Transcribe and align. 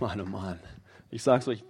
Mann, 0.00 0.20
oh 0.20 0.26
Mann. 0.26 0.60
Ich 1.10 1.22
sage 1.22 1.40
es 1.40 1.48
euch 1.48 1.64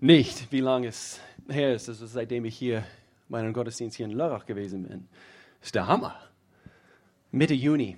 nicht, 0.00 0.50
wie 0.50 0.60
lange 0.60 0.88
es 0.88 1.20
her 1.48 1.74
ist, 1.74 1.88
also 1.88 2.06
seitdem 2.06 2.44
ich 2.44 2.56
hier 2.56 2.84
meinen 3.28 3.52
Gottesdienst 3.52 3.96
hier 3.96 4.06
in 4.06 4.12
Lörrach 4.12 4.44
gewesen 4.44 4.82
bin. 4.82 5.08
Das 5.60 5.68
ist 5.68 5.74
der 5.74 5.86
Hammer. 5.86 6.16
Mitte 7.30 7.54
Juni. 7.54 7.96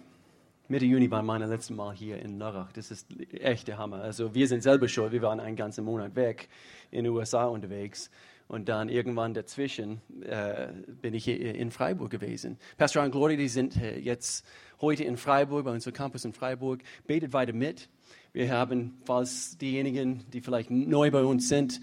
Mitte 0.69 0.85
Juni 0.85 1.11
war 1.11 1.23
mein 1.23 1.41
letztes 1.41 1.71
Mal 1.71 1.95
hier 1.95 2.19
in 2.19 2.39
Lörrach. 2.39 2.73
Das 2.73 2.91
ist 2.91 3.09
echt 3.33 3.69
der 3.69 3.79
Hammer. 3.79 4.03
Also 4.03 4.35
wir 4.35 4.47
sind 4.47 4.63
selber 4.63 4.89
schuld. 4.89 5.13
Wir 5.13 5.23
waren 5.23 5.41
einen 5.41 5.57
ganzen 5.57 5.85
Monat 5.85 6.15
weg 6.17 6.49
in 6.91 7.05
den 7.05 7.13
USA 7.13 7.47
unterwegs. 7.47 8.11
Und 8.49 8.69
dann 8.69 8.89
irgendwann 8.89 9.35
dazwischen 9.35 10.01
äh, 10.23 10.69
bin 11.01 11.15
ich 11.15 11.25
hier 11.25 11.55
in 11.55 11.71
Freiburg 11.71 12.11
gewesen. 12.11 12.59
Pastor 12.77 13.03
und 13.03 13.11
Gloria, 13.11 13.37
die 13.37 13.49
sind 13.49 13.77
äh, 13.77 13.99
jetzt 13.99 14.47
heute 14.81 15.03
in 15.03 15.17
Freiburg, 15.17 15.65
bei 15.65 15.73
unserem 15.73 15.95
Campus 15.95 16.25
in 16.25 16.33
Freiburg. 16.33 16.83
Betet 17.07 17.33
weiter 17.33 17.53
mit. 17.53 17.89
Wir 18.33 18.53
haben, 18.53 18.99
falls 19.05 19.57
diejenigen, 19.59 20.25
die 20.33 20.41
vielleicht 20.41 20.71
neu 20.71 21.11
bei 21.11 21.23
uns 21.23 21.49
sind, 21.49 21.81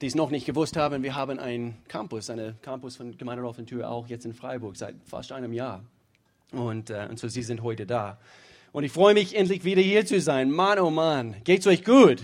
die 0.00 0.06
es 0.06 0.14
noch 0.14 0.30
nicht 0.30 0.46
gewusst 0.46 0.76
haben, 0.76 1.02
wir 1.02 1.14
haben 1.14 1.38
einen 1.38 1.76
Campus, 1.88 2.30
einen 2.30 2.60
Campus 2.62 2.96
von 2.96 3.16
Gemeinde 3.16 3.66
Tür 3.66 3.90
auch 3.90 4.06
jetzt 4.08 4.24
in 4.26 4.34
Freiburg 4.34 4.76
seit 4.76 4.94
fast 5.04 5.32
einem 5.32 5.52
Jahr. 5.52 5.82
Und, 6.52 6.90
äh, 6.90 7.06
und 7.10 7.18
so, 7.18 7.28
Sie 7.28 7.42
sind 7.42 7.62
heute 7.62 7.86
da. 7.86 8.18
Und 8.72 8.84
ich 8.84 8.92
freue 8.92 9.14
mich, 9.14 9.34
endlich 9.34 9.64
wieder 9.64 9.80
hier 9.80 10.04
zu 10.04 10.20
sein. 10.20 10.50
Mann, 10.50 10.78
oh 10.78 10.90
Mann, 10.90 11.36
geht's 11.44 11.66
euch 11.66 11.84
gut? 11.84 12.22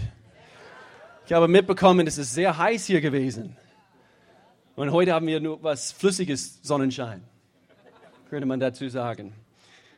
Ich 1.26 1.32
habe 1.32 1.48
mitbekommen, 1.48 2.06
es 2.06 2.18
ist 2.18 2.34
sehr 2.34 2.58
heiß 2.58 2.86
hier 2.86 3.00
gewesen. 3.00 3.56
Und 4.76 4.92
heute 4.92 5.12
haben 5.12 5.26
wir 5.26 5.40
nur 5.40 5.62
was 5.62 5.92
flüssiges 5.92 6.60
Sonnenschein, 6.62 7.22
könnte 8.28 8.46
man 8.46 8.60
dazu 8.60 8.88
sagen. 8.88 9.32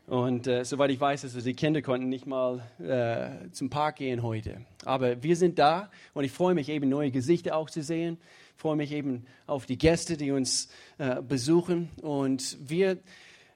Und 0.07 0.47
äh, 0.47 0.65
soweit 0.65 0.91
ich 0.91 1.01
weiß, 1.01 1.25
also 1.25 1.41
die 1.41 1.55
Kinder 1.55 1.81
konnten 1.81 2.11
nicht 2.11 2.27
mal 2.27 2.61
äh, 2.79 3.51
zum 3.53 3.71
Park 3.71 3.97
gehen 3.97 4.23
heute. 4.23 4.61
Aber 4.85 5.23
wir 5.23 5.35
sind 5.35 5.59
da 5.59 5.91
und 6.13 6.25
ich 6.25 6.33
freue 6.33 6.55
mich 6.55 6.69
eben 6.69 6.91
neue 6.91 7.11
Gesichter 7.11 7.57
auch 7.57 7.71
zu 7.71 7.83
sehen. 7.83 8.19
Ich 8.55 8.61
freue 8.61 8.77
mich 8.77 8.93
eben 8.93 9.25
auf 9.47 9.65
die 9.65 9.79
Gäste, 9.79 10.19
die 10.19 10.31
uns 10.31 10.69
äh, 10.99 11.23
besuchen. 11.23 11.89
Und 12.03 12.59
wir, 12.69 12.99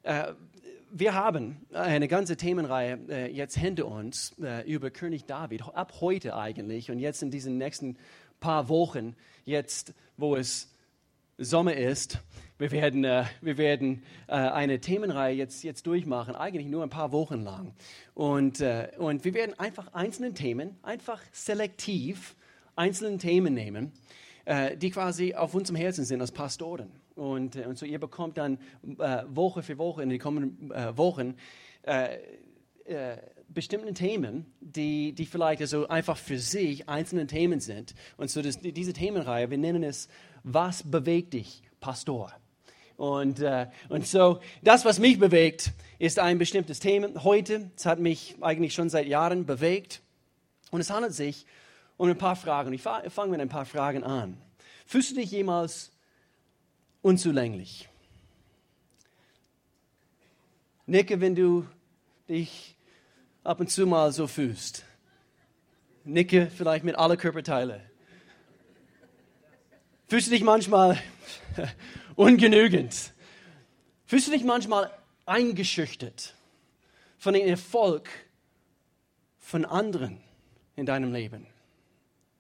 äh, 0.04 0.32
wir 0.91 1.14
haben 1.14 1.58
eine 1.74 2.08
ganze 2.08 2.38
Themenreihe 2.38 2.98
äh, 3.10 3.30
jetzt 3.30 3.58
hinter 3.58 3.86
uns 3.86 4.34
äh, 4.41 4.66
über 4.66 4.91
König 4.91 5.26
David, 5.26 5.62
ab 5.74 6.00
heute 6.00 6.34
eigentlich 6.34 6.91
und 6.91 6.98
jetzt 6.98 7.22
in 7.22 7.30
diesen 7.30 7.58
nächsten 7.58 7.98
paar 8.41 8.70
Wochen, 8.70 9.16
jetzt 9.44 9.92
wo 10.16 10.34
es 10.34 10.70
Sommer 11.39 11.77
ist. 11.77 12.19
Wir 12.58 12.72
werden, 12.72 13.05
äh, 13.05 13.25
wir 13.41 13.58
werden 13.58 14.03
äh, 14.27 14.33
eine 14.33 14.81
Themenreihe 14.81 15.36
jetzt, 15.36 15.62
jetzt 15.62 15.86
durchmachen, 15.86 16.34
eigentlich 16.34 16.67
nur 16.67 16.83
ein 16.83 16.91
paar 16.91 17.12
Wochen 17.12 17.42
lang. 17.42 17.75
Und, 18.14 18.61
äh, 18.61 18.89
und 18.98 19.25
wir 19.25 19.34
werden 19.34 19.56
einfach 19.56 19.94
einzelne 19.94 20.34
Themen, 20.34 20.77
einfach 20.83 21.22
selektiv 21.31 22.34
einzelne 22.75 23.19
Themen 23.19 23.55
nehmen, 23.55 23.92
äh, 24.47 24.77
die 24.77 24.91
quasi 24.91 25.34
auf 25.34 25.55
unserem 25.55 25.77
Herzen 25.77 26.05
sind 26.05 26.20
als 26.20 26.33
Pastoren. 26.33 26.91
Und, 27.14 27.55
äh, 27.55 27.66
und 27.66 27.78
so 27.78 27.86
ihr 27.86 28.00
bekommt 28.00 28.36
dann 28.36 28.59
äh, 28.98 29.22
Woche 29.28 29.62
für 29.62 29.78
Woche 29.78 30.03
in 30.03 30.09
den 30.09 30.19
kommenden 30.19 30.70
Wochen 30.97 31.36
bestimmten 33.48 33.94
Themen, 33.94 34.46
die, 34.60 35.12
die 35.12 35.27
vielleicht 35.27 35.60
also 35.60 35.88
einfach 35.88 36.16
für 36.16 36.38
sich 36.38 36.88
einzelne 36.88 37.27
Themen 37.27 37.60
sind. 37.60 37.94
Und 38.16 38.30
so 38.30 38.42
das, 38.42 38.60
diese 38.60 38.92
Themenreihe, 38.92 39.50
wir 39.50 39.58
nennen 39.58 39.82
es 39.82 40.08
was 40.42 40.82
bewegt 40.82 41.34
dich, 41.34 41.62
Pastor? 41.80 42.32
Und, 42.96 43.41
äh, 43.41 43.69
und 43.88 44.06
so, 44.06 44.41
das, 44.62 44.84
was 44.84 44.98
mich 44.98 45.19
bewegt, 45.19 45.72
ist 45.98 46.19
ein 46.19 46.38
bestimmtes 46.38 46.80
Thema 46.80 47.22
heute. 47.22 47.70
Es 47.76 47.86
hat 47.86 48.00
mich 48.00 48.36
eigentlich 48.41 48.74
schon 48.74 48.91
seit 48.91 49.06
Jahren 49.06 49.46
bewegt. 49.46 50.02
Und 50.70 50.80
es 50.80 50.91
handelt 50.91 51.14
sich 51.14 51.46
um 51.96 52.08
ein 52.08 52.19
paar 52.19 52.36
Fragen. 52.36 52.72
Ich 52.72 52.82
fange 52.82 53.30
mit 53.30 53.41
ein 53.41 53.48
paar 53.48 53.66
Fragen 53.66 54.04
an. 54.04 54.36
Fühlst 54.86 55.12
du 55.12 55.14
dich 55.16 55.30
jemals 55.30 55.92
unzulänglich? 57.02 57.88
Nicke, 60.86 61.20
wenn 61.20 61.34
du 61.34 61.66
dich 62.28 62.78
ab 63.44 63.60
und 63.60 63.71
zu 63.71 63.87
mal 63.87 64.12
so 64.12 64.26
fühlst. 64.26 64.84
Nicke 66.04 66.50
vielleicht 66.54 66.84
mit 66.84 66.97
alle 66.97 67.16
Körperteile. 67.16 67.82
Fühlst 70.09 70.28
du 70.28 70.31
dich 70.31 70.43
manchmal 70.43 70.99
ungenügend? 72.16 73.12
Fühlst 74.06 74.27
du 74.27 74.32
dich 74.32 74.44
manchmal 74.44 74.91
eingeschüchtert 75.27 76.34
von 77.19 77.34
dem 77.34 77.47
Erfolg 77.47 78.09
von 79.38 79.66
anderen 79.66 80.21
in 80.77 80.87
deinem 80.87 81.12
Leben? 81.12 81.47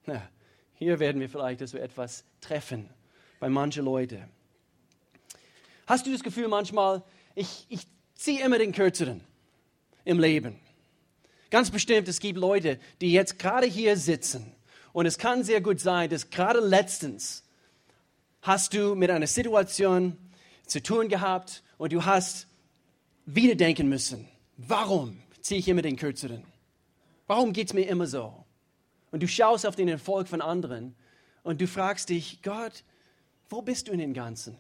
Ja, 0.06 0.26
hier 0.74 0.98
werden 0.98 1.20
wir 1.20 1.28
vielleicht 1.28 1.66
so 1.68 1.76
etwas 1.76 2.24
treffen 2.40 2.88
bei 3.38 3.50
manchen 3.50 3.84
Leuten. 3.84 4.24
Hast 5.86 6.06
du 6.06 6.12
das 6.12 6.22
Gefühl 6.22 6.48
manchmal, 6.48 7.02
ich, 7.34 7.66
ich 7.68 7.86
ziehe 8.14 8.44
immer 8.44 8.58
den 8.58 8.72
Kürzeren 8.72 9.22
im 10.04 10.20
Leben? 10.20 10.58
Ganz 11.50 11.70
bestimmt, 11.70 12.08
es 12.08 12.20
gibt 12.20 12.38
Leute, 12.38 12.78
die 13.00 13.12
jetzt 13.12 13.38
gerade 13.38 13.66
hier 13.66 13.96
sitzen 13.96 14.52
und 14.92 15.06
es 15.06 15.16
kann 15.16 15.44
sehr 15.44 15.60
gut 15.60 15.80
sein, 15.80 16.10
dass 16.10 16.28
gerade 16.28 16.60
letztens 16.60 17.42
hast 18.42 18.74
du 18.74 18.94
mit 18.94 19.10
einer 19.10 19.26
Situation 19.26 20.16
zu 20.66 20.82
tun 20.82 21.08
gehabt 21.08 21.62
und 21.78 21.92
du 21.92 22.04
hast 22.04 22.48
wieder 23.24 23.54
denken 23.54 23.88
müssen, 23.88 24.28
warum 24.58 25.22
ziehe 25.40 25.60
ich 25.60 25.68
immer 25.68 25.82
den 25.82 25.96
Kürzeren? 25.96 26.44
Warum 27.26 27.52
geht 27.52 27.68
es 27.68 27.74
mir 27.74 27.88
immer 27.88 28.06
so? 28.06 28.44
Und 29.10 29.22
du 29.22 29.28
schaust 29.28 29.66
auf 29.66 29.76
den 29.76 29.88
Erfolg 29.88 30.28
von 30.28 30.42
anderen 30.42 30.94
und 31.42 31.60
du 31.62 31.66
fragst 31.66 32.10
dich, 32.10 32.42
Gott, 32.42 32.84
wo 33.48 33.62
bist 33.62 33.88
du 33.88 33.92
in 33.92 33.98
den 33.98 34.12
Ganzen? 34.12 34.58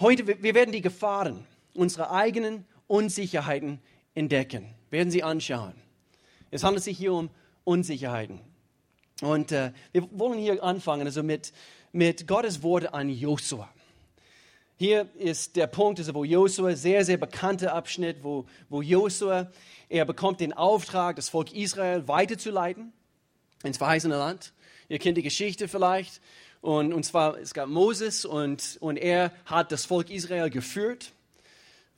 Heute, 0.00 0.26
wir 0.26 0.54
werden 0.54 0.72
die 0.72 0.80
Gefahren 0.80 1.46
unserer 1.74 2.10
eigenen 2.10 2.64
Unsicherheiten 2.88 3.80
entdecken, 4.14 4.74
werden 4.90 5.10
sie 5.10 5.22
anschauen. 5.22 5.74
Es 6.50 6.64
handelt 6.64 6.82
sich 6.84 6.98
hier 6.98 7.12
um 7.12 7.30
Unsicherheiten. 7.64 8.40
Und 9.22 9.52
äh, 9.52 9.72
wir 9.92 10.08
wollen 10.12 10.38
hier 10.38 10.62
anfangen, 10.62 11.06
also 11.06 11.22
mit, 11.22 11.52
mit 11.92 12.26
Gottes 12.26 12.62
Worte 12.62 12.94
an 12.94 13.08
Josua. 13.08 13.68
Hier 14.78 15.08
ist 15.16 15.56
der 15.56 15.66
Punkt, 15.66 15.98
also 15.98 16.14
wo 16.14 16.24
Josua, 16.24 16.74
sehr, 16.74 17.04
sehr 17.04 17.18
bekannter 17.18 17.74
Abschnitt, 17.74 18.24
wo, 18.24 18.46
wo 18.70 18.80
Josua, 18.80 19.50
er 19.90 20.06
bekommt 20.06 20.40
den 20.40 20.54
Auftrag, 20.54 21.16
das 21.16 21.28
Volk 21.28 21.52
Israel 21.52 22.08
weiterzuleiten 22.08 22.92
ins 23.62 23.76
verheißene 23.76 24.16
Land. 24.16 24.54
Ihr 24.88 24.98
kennt 24.98 25.18
die 25.18 25.22
Geschichte 25.22 25.68
vielleicht. 25.68 26.22
Und, 26.62 26.92
und 26.92 27.04
zwar, 27.04 27.38
es 27.38 27.54
gab 27.54 27.68
Moses 27.68 28.24
und, 28.24 28.78
und 28.80 28.96
er 28.96 29.32
hat 29.44 29.70
das 29.70 29.84
Volk 29.84 30.10
Israel 30.10 30.48
geführt. 30.48 31.12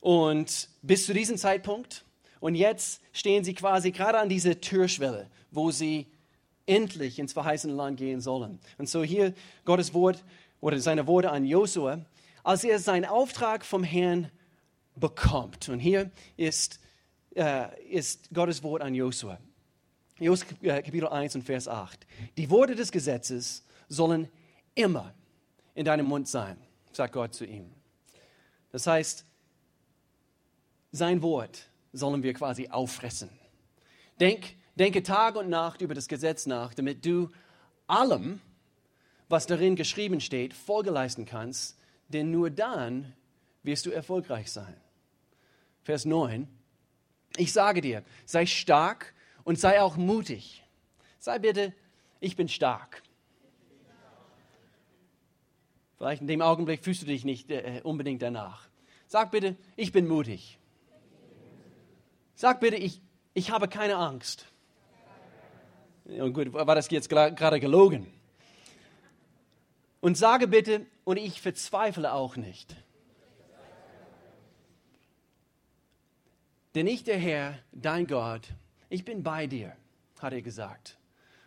Und 0.03 0.67
bis 0.81 1.05
zu 1.05 1.13
diesem 1.13 1.37
Zeitpunkt. 1.37 2.03
Und 2.41 2.55
jetzt 2.55 2.99
stehen 3.13 3.45
sie 3.45 3.53
quasi 3.53 3.91
gerade 3.91 4.19
an 4.19 4.27
dieser 4.27 4.59
Türschwelle, 4.59 5.29
wo 5.49 5.71
sie 5.71 6.07
endlich 6.65 7.19
ins 7.19 7.31
verheißene 7.31 7.71
Land 7.71 7.99
gehen 7.99 8.19
sollen. 8.19 8.59
Und 8.77 8.89
so 8.89 9.01
hier 9.01 9.33
Gottes 9.63 9.93
Wort 9.93 10.21
oder 10.59 10.77
seine 10.79 11.07
Worte 11.07 11.31
an 11.31 11.45
Josua, 11.45 12.03
als 12.43 12.65
er 12.65 12.79
seinen 12.79 13.05
Auftrag 13.05 13.63
vom 13.63 13.81
Herrn 13.81 14.29
bekommt. 14.97 15.69
Und 15.69 15.79
hier 15.79 16.11
ist, 16.35 16.81
äh, 17.33 17.67
ist 17.89 18.27
Gottes 18.33 18.61
Wort 18.61 18.81
an 18.81 18.93
Josua. 18.93 19.39
Josua 20.19 20.47
äh, 20.63 20.81
Kapitel 20.81 21.07
1 21.07 21.35
und 21.35 21.43
Vers 21.43 21.69
8. 21.69 22.05
Die 22.35 22.49
Worte 22.49 22.75
des 22.75 22.91
Gesetzes 22.91 23.63
sollen 23.87 24.27
immer 24.75 25.13
in 25.75 25.85
deinem 25.85 26.07
Mund 26.07 26.27
sein, 26.27 26.57
sagt 26.91 27.13
Gott 27.13 27.33
zu 27.33 27.45
ihm. 27.45 27.71
Das 28.73 28.85
heißt, 28.85 29.25
sein 30.93 31.21
Wort 31.21 31.69
sollen 31.91 32.23
wir 32.23 32.33
quasi 32.33 32.69
auffressen. 32.69 33.29
Denk 34.21 34.55
Denke 34.75 35.03
Tag 35.03 35.35
und 35.35 35.49
Nacht 35.49 35.81
über 35.81 35.93
das 35.93 36.07
Gesetz 36.07 36.47
nach, 36.47 36.73
damit 36.73 37.05
du 37.05 37.29
allem, 37.85 38.41
was 39.29 39.45
darin 39.45 39.75
geschrieben 39.75 40.19
steht, 40.19 40.53
Folge 40.53 40.89
leisten 40.89 41.25
kannst, 41.25 41.77
denn 42.07 42.31
nur 42.31 42.49
dann 42.49 43.13
wirst 43.61 43.85
du 43.85 43.91
erfolgreich 43.91 44.51
sein. 44.51 44.75
Vers 45.83 46.05
9. 46.05 46.47
Ich 47.37 47.53
sage 47.53 47.81
dir, 47.81 48.03
sei 48.25 48.47
stark 48.47 49.13
und 49.43 49.59
sei 49.59 49.79
auch 49.79 49.95
mutig. 49.95 50.63
Sei 51.19 51.37
bitte, 51.37 51.73
ich 52.19 52.35
bin 52.35 52.47
stark. 52.47 53.03
Vielleicht 55.97 56.21
in 56.21 56.27
dem 56.27 56.41
Augenblick 56.41 56.83
fühlst 56.83 57.03
du 57.03 57.05
dich 57.05 57.25
nicht 57.25 57.51
äh, 57.51 57.81
unbedingt 57.83 58.23
danach. 58.23 58.67
Sag 59.07 59.29
bitte, 59.29 59.55
ich 59.75 59.91
bin 59.91 60.07
mutig. 60.07 60.57
Sag 62.35 62.59
bitte, 62.59 62.75
ich, 62.75 63.01
ich 63.33 63.51
habe 63.51 63.67
keine 63.67 63.95
Angst. 63.95 64.45
Und 66.05 66.33
gut, 66.33 66.53
war 66.53 66.75
das 66.75 66.89
jetzt 66.89 67.09
gerade 67.09 67.59
gelogen? 67.59 68.07
Und 70.01 70.17
sage 70.17 70.47
bitte, 70.47 70.85
und 71.05 71.17
ich 71.17 71.41
verzweifle 71.41 72.13
auch 72.13 72.35
nicht. 72.35 72.75
Denn 76.75 76.87
ich, 76.87 77.03
der 77.03 77.17
Herr, 77.17 77.59
dein 77.71 78.07
Gott, 78.07 78.47
ich 78.89 79.05
bin 79.05 79.23
bei 79.23 79.47
dir. 79.47 79.75
hat 80.19 80.33
er 80.33 80.41
gesagt. 80.41 80.97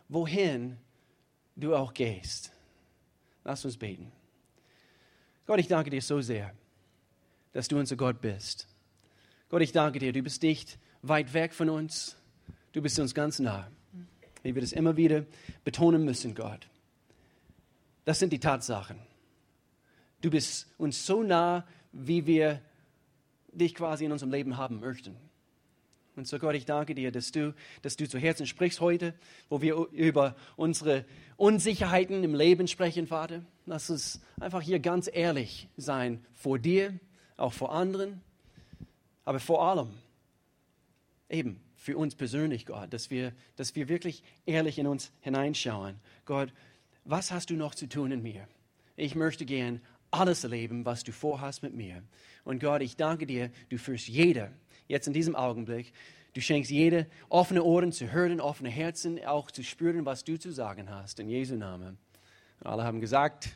Wohin 0.09 0.77
du 1.57 1.75
auch 1.75 1.95
gehst. 1.95 2.53
Lass 3.45 3.65
uns 3.65 3.77
beten. 3.77 4.13
Gott, 5.47 5.59
ich 5.59 5.69
danke 5.69 5.91
dir 5.91 6.03
so 6.03 6.21
sehr, 6.21 6.53
dass 7.53 7.69
du 7.69 7.79
unser 7.79 7.97
Gott 7.97 8.21
bist. 8.21 8.69
Gott, 9.49 9.63
ich 9.63 9.73
danke 9.73 10.01
dir, 10.01 10.13
du 10.13 10.23
bist 10.23 10.43
nicht 10.43 10.79
weit 11.03 11.33
weg 11.33 11.55
von 11.55 11.71
uns, 11.71 12.17
du 12.73 12.83
bist 12.83 12.99
uns 12.99 13.15
ganz 13.15 13.39
nah. 13.39 13.71
Wie 14.43 14.55
wir 14.55 14.63
das 14.63 14.73
immer 14.73 14.97
wieder 14.97 15.25
betonen 15.65 16.05
müssen, 16.05 16.35
Gott. 16.35 16.69
Das 18.05 18.19
sind 18.19 18.33
die 18.33 18.41
Tatsachen. 18.41 18.99
Du 20.21 20.31
bist 20.31 20.69
uns 20.79 21.07
so 21.07 21.23
nah, 21.23 21.67
wie 21.93 22.27
wir 22.27 22.61
dich 23.53 23.75
quasi 23.75 24.05
in 24.05 24.13
unserem 24.13 24.33
Leben 24.33 24.57
haben 24.57 24.81
möchten. 24.81 25.17
Und 26.17 26.27
so 26.27 26.39
Gott, 26.39 26.55
ich 26.55 26.65
danke 26.65 26.95
dir, 26.95 27.13
dass 27.13 27.31
du, 27.31 27.55
dass 27.83 27.97
du 27.97 28.09
zu 28.09 28.19
Herzen 28.19 28.47
sprichst 28.47 28.81
heute, 28.81 29.15
wo 29.49 29.61
wir 29.61 29.77
über 29.93 30.35
unsere 30.57 31.05
Unsicherheiten 31.37 32.25
im 32.25 32.35
Leben 32.35 32.69
sprechen, 32.69 33.07
Vater. 33.07 33.43
Lass 33.67 33.91
uns 33.91 34.21
einfach 34.41 34.63
hier 34.63 34.81
ganz 34.81 35.11
ehrlich 35.13 35.69
sein 35.77 36.25
vor 36.33 36.59
dir, 36.59 36.99
auch 37.37 37.53
vor 37.53 37.73
anderen, 37.73 38.23
aber 39.27 39.41
vor 39.41 39.63
allem 39.69 39.91
eben 41.29 41.61
für 41.75 41.99
uns 41.99 42.15
persönlich, 42.15 42.65
Gott, 42.65 42.93
dass 42.95 43.11
wir, 43.11 43.33
dass 43.57 43.75
wir 43.75 43.89
wirklich 43.89 44.23
ehrlich 44.47 44.79
in 44.79 44.87
uns 44.87 45.13
hineinschauen. 45.21 45.97
Gott, 46.25 46.53
was 47.05 47.31
hast 47.31 47.51
du 47.51 47.55
noch 47.55 47.75
zu 47.75 47.89
tun 47.89 48.13
in 48.13 48.23
mir? 48.23 48.49
Ich 48.97 49.15
möchte 49.15 49.45
gern 49.45 49.83
alles 50.11 50.45
erleben, 50.45 50.87
was 50.87 51.05
du 51.05 51.13
vorhast 51.13 51.63
mit 51.63 51.75
mir. 51.75 52.03
Und 52.45 52.61
Gott, 52.61 52.81
ich 52.81 52.97
danke 52.97 53.27
dir, 53.27 53.51
du 53.69 53.77
führst 53.77 54.09
jeder 54.09 54.51
jetzt 54.89 55.09
in 55.09 55.13
diesem 55.13 55.37
Augenblick. 55.37 55.93
Du 56.33 56.41
schenkst 56.41 56.71
jede 56.71 57.07
offene 57.29 57.65
Ohren 57.65 57.93
zu 57.93 58.13
hören, 58.13 58.41
offene 58.41 58.71
Herzen 58.71 59.23
auch 59.25 59.51
zu 59.51 59.65
spüren, 59.65 60.07
was 60.07 60.23
du 60.23 60.39
zu 60.39 60.53
sagen 60.53 60.89
hast. 60.89 61.19
In 61.19 61.29
Jesu 61.29 61.57
Namen. 61.57 61.99
Alle 62.61 62.85
haben 62.85 63.01
gesagt, 63.01 63.51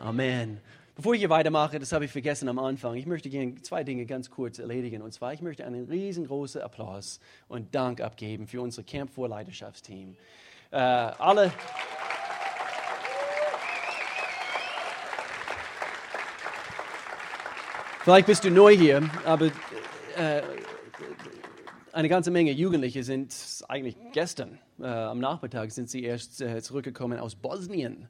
Amen. 0.00 0.60
Bevor 0.94 1.14
ich 1.14 1.20
hier 1.20 1.30
weitermache, 1.30 1.78
das 1.78 1.90
habe 1.92 2.04
ich 2.04 2.10
vergessen 2.10 2.50
am 2.50 2.58
Anfang, 2.58 2.94
ich 2.96 3.06
möchte 3.06 3.30
gerne 3.30 3.54
zwei 3.62 3.82
Dinge 3.82 4.04
ganz 4.04 4.28
kurz 4.28 4.58
erledigen. 4.58 5.00
Und 5.00 5.12
zwar, 5.12 5.32
ich 5.32 5.40
möchte 5.40 5.64
einen 5.64 5.86
riesengroßen 5.86 6.60
Applaus 6.60 7.18
und 7.48 7.74
Dank 7.74 8.02
abgeben 8.02 8.46
für 8.46 8.60
unser 8.60 8.82
Camp 8.82 9.10
4 9.14 9.28
Leidenschaftsteam. 9.28 10.16
Äh, 10.70 10.76
alle. 10.76 11.50
Vielleicht 18.02 18.26
bist 18.26 18.44
du 18.44 18.50
neu 18.50 18.76
hier, 18.76 19.08
aber 19.24 19.46
äh, 20.16 20.42
eine 21.92 22.08
ganze 22.10 22.30
Menge 22.30 22.52
Jugendliche 22.52 23.02
sind 23.02 23.34
eigentlich 23.68 23.96
gestern 24.12 24.58
äh, 24.78 24.86
am 24.86 25.20
Nachmittag 25.20 25.70
sind 25.70 25.88
sie 25.88 26.02
erst 26.02 26.40
äh, 26.40 26.60
zurückgekommen 26.60 27.18
aus 27.18 27.34
Bosnien. 27.34 28.08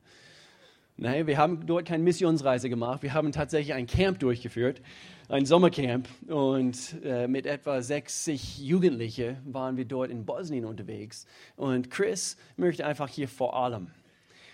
Nein, 0.97 1.27
wir 1.27 1.39
haben 1.39 1.67
dort 1.67 1.87
keine 1.87 2.03
Missionsreise 2.03 2.69
gemacht. 2.69 3.03
Wir 3.03 3.15
haben 3.15 3.33
tatsächlich 3.33 3.75
ein 3.75 3.87
Camp 3.87 4.19
durchgeführt, 4.19 4.83
ein 5.29 5.47
Sommercamp. 5.47 6.07
Und 6.29 6.97
äh, 7.03 7.27
mit 7.27 7.47
etwa 7.47 7.81
60 7.81 8.59
Jugendlichen 8.59 9.39
waren 9.45 9.77
wir 9.77 9.87
dort 9.87 10.11
in 10.11 10.27
Bosnien 10.27 10.67
unterwegs. 10.67 11.27
Und 11.57 11.91
Chris 11.91 12.37
möchte 12.57 12.85
einfach 12.87 13.09
hier 13.09 13.27
vor 13.27 13.57
allem 13.57 13.89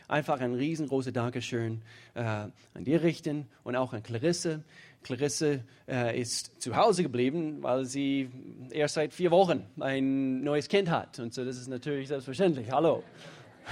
einfach 0.06 0.40
ein 0.40 0.54
riesengroßes 0.54 1.12
Dankeschön 1.12 1.82
äh, 2.14 2.22
an 2.22 2.52
dir 2.84 3.02
richten 3.02 3.46
und 3.62 3.76
auch 3.76 3.92
an 3.92 4.02
Clarisse. 4.02 4.64
Clarisse 5.02 5.64
äh, 5.86 6.18
ist 6.20 6.60
zu 6.60 6.76
Hause 6.76 7.02
geblieben, 7.02 7.58
weil 7.62 7.84
sie 7.84 8.30
erst 8.70 8.94
seit 8.94 9.12
vier 9.12 9.30
Wochen 9.30 9.64
ein 9.80 10.42
neues 10.42 10.68
Kind 10.68 10.90
hat. 10.90 11.18
Und 11.18 11.34
so, 11.34 11.44
das 11.44 11.56
ist 11.56 11.68
natürlich 11.68 12.08
selbstverständlich. 12.08 12.70
Hallo. 12.72 13.04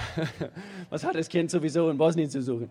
Was 0.89 1.03
hat 1.03 1.15
das 1.15 1.29
Kind 1.29 1.51
sowieso 1.51 1.89
in 1.89 1.97
Bosnien 1.97 2.29
zu 2.29 2.41
suchen? 2.41 2.69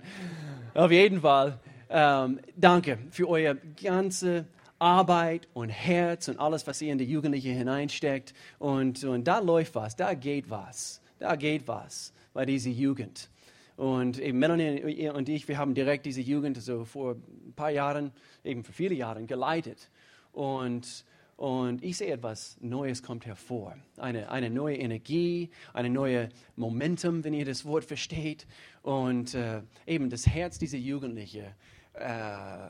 Auf 0.74 0.90
jeden 0.90 1.20
Fall, 1.20 1.58
ähm, 1.88 2.40
danke 2.56 2.98
für 3.10 3.28
eure 3.28 3.56
ganze 3.82 4.46
Arbeit 4.78 5.48
und 5.54 5.70
Herz 5.70 6.28
und 6.28 6.38
alles, 6.38 6.66
was 6.66 6.82
ihr 6.82 6.92
in 6.92 6.98
die 6.98 7.04
Jugendlichen 7.04 7.54
hineinsteckt. 7.54 8.34
Und, 8.58 9.04
und 9.04 9.24
da 9.26 9.38
läuft 9.38 9.74
was, 9.74 9.96
da 9.96 10.14
geht 10.14 10.50
was, 10.50 11.00
da 11.18 11.36
geht 11.36 11.66
was 11.66 12.12
bei 12.34 12.44
dieser 12.44 12.70
Jugend. 12.70 13.30
Und 13.76 14.18
eben 14.18 14.38
Melanie 14.38 15.10
und 15.10 15.28
ich, 15.28 15.48
wir 15.48 15.58
haben 15.58 15.74
direkt 15.74 16.06
diese 16.06 16.20
Jugend 16.20 16.60
so 16.62 16.84
vor 16.84 17.14
ein 17.14 17.52
paar 17.54 17.70
Jahren, 17.70 18.10
eben 18.44 18.64
vor 18.64 18.74
vielen 18.74 18.96
Jahren 18.96 19.26
geleitet. 19.26 19.90
Und, 20.32 21.04
und 21.36 21.84
ich 21.84 21.98
sehe 21.98 22.12
etwas 22.12 22.56
Neues 22.60 23.02
kommt 23.02 23.26
hervor. 23.26 23.76
Eine, 23.98 24.30
eine 24.30 24.48
neue 24.48 24.76
Energie, 24.76 25.50
eine 25.74 25.90
neue 25.90 26.30
Momentum, 26.56 27.24
wenn 27.24 27.34
ihr 27.34 27.44
das 27.44 27.66
Wort 27.66 27.84
versteht. 27.84 28.46
Und 28.82 29.34
äh, 29.34 29.60
eben 29.86 30.08
das 30.08 30.26
Herz 30.26 30.58
dieser 30.58 30.78
Jugendlichen, 30.78 31.44
äh, 31.92 32.68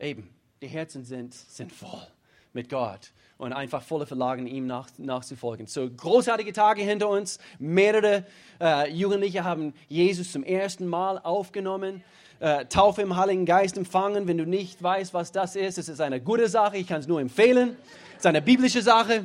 eben, 0.00 0.30
die 0.62 0.68
Herzen 0.68 1.04
sind, 1.04 1.34
sind 1.34 1.70
voll 1.70 2.06
mit 2.54 2.70
Gott 2.70 3.12
und 3.36 3.52
einfach 3.52 3.82
volle 3.82 4.06
Verlagen 4.06 4.46
ihm 4.46 4.66
nach, 4.66 4.88
nachzufolgen. 4.96 5.66
So 5.66 5.88
großartige 5.88 6.54
Tage 6.54 6.82
hinter 6.82 7.10
uns. 7.10 7.38
Mehrere 7.58 8.24
äh, 8.58 8.90
Jugendliche 8.90 9.44
haben 9.44 9.74
Jesus 9.86 10.32
zum 10.32 10.44
ersten 10.44 10.86
Mal 10.86 11.18
aufgenommen. 11.18 12.02
Äh, 12.40 12.66
Taufe 12.66 13.02
im 13.02 13.16
Heiligen 13.16 13.46
Geist 13.46 13.76
empfangen. 13.76 14.28
Wenn 14.28 14.38
du 14.38 14.46
nicht 14.46 14.80
weißt, 14.80 15.12
was 15.12 15.32
das 15.32 15.56
ist, 15.56 15.76
es 15.76 15.88
ist 15.88 16.00
eine 16.00 16.20
gute 16.20 16.48
Sache. 16.48 16.76
Ich 16.76 16.86
kann 16.86 17.00
es 17.00 17.08
nur 17.08 17.20
empfehlen. 17.20 17.76
Es 18.12 18.18
ist 18.18 18.26
eine 18.26 18.42
biblische 18.42 18.80
Sache. 18.80 19.24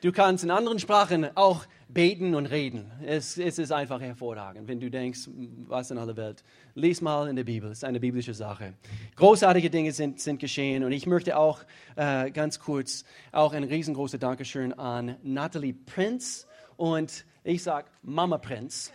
Du 0.00 0.12
kannst 0.12 0.44
in 0.44 0.52
anderen 0.52 0.78
Sprachen 0.78 1.26
auch 1.36 1.64
beten 1.88 2.36
und 2.36 2.46
reden. 2.46 2.92
Es, 3.04 3.36
es, 3.38 3.58
ist 3.58 3.72
einfach 3.72 4.00
hervorragend, 4.00 4.68
wenn 4.68 4.78
du 4.78 4.90
denkst, 4.90 5.28
was 5.66 5.90
in 5.90 5.98
aller 5.98 6.16
Welt. 6.16 6.44
Lies 6.74 7.00
mal 7.00 7.28
in 7.28 7.34
der 7.34 7.44
Bibel, 7.44 7.70
es 7.70 7.78
ist 7.78 7.84
eine 7.84 7.98
biblische 7.98 8.34
Sache. 8.34 8.74
Großartige 9.16 9.70
Dinge 9.70 9.92
sind, 9.92 10.20
sind 10.20 10.38
geschehen 10.38 10.84
und 10.84 10.92
ich 10.92 11.06
möchte 11.06 11.36
auch 11.36 11.60
äh, 11.96 12.30
ganz 12.30 12.60
kurz 12.60 13.04
auch 13.32 13.54
ein 13.54 13.64
riesengroßes 13.64 14.20
Dankeschön 14.20 14.72
an 14.72 15.16
Natalie 15.22 15.74
Prince 15.74 16.46
und 16.76 17.24
ich 17.42 17.62
sage 17.62 17.88
Mama 18.02 18.38
Prince. 18.38 18.92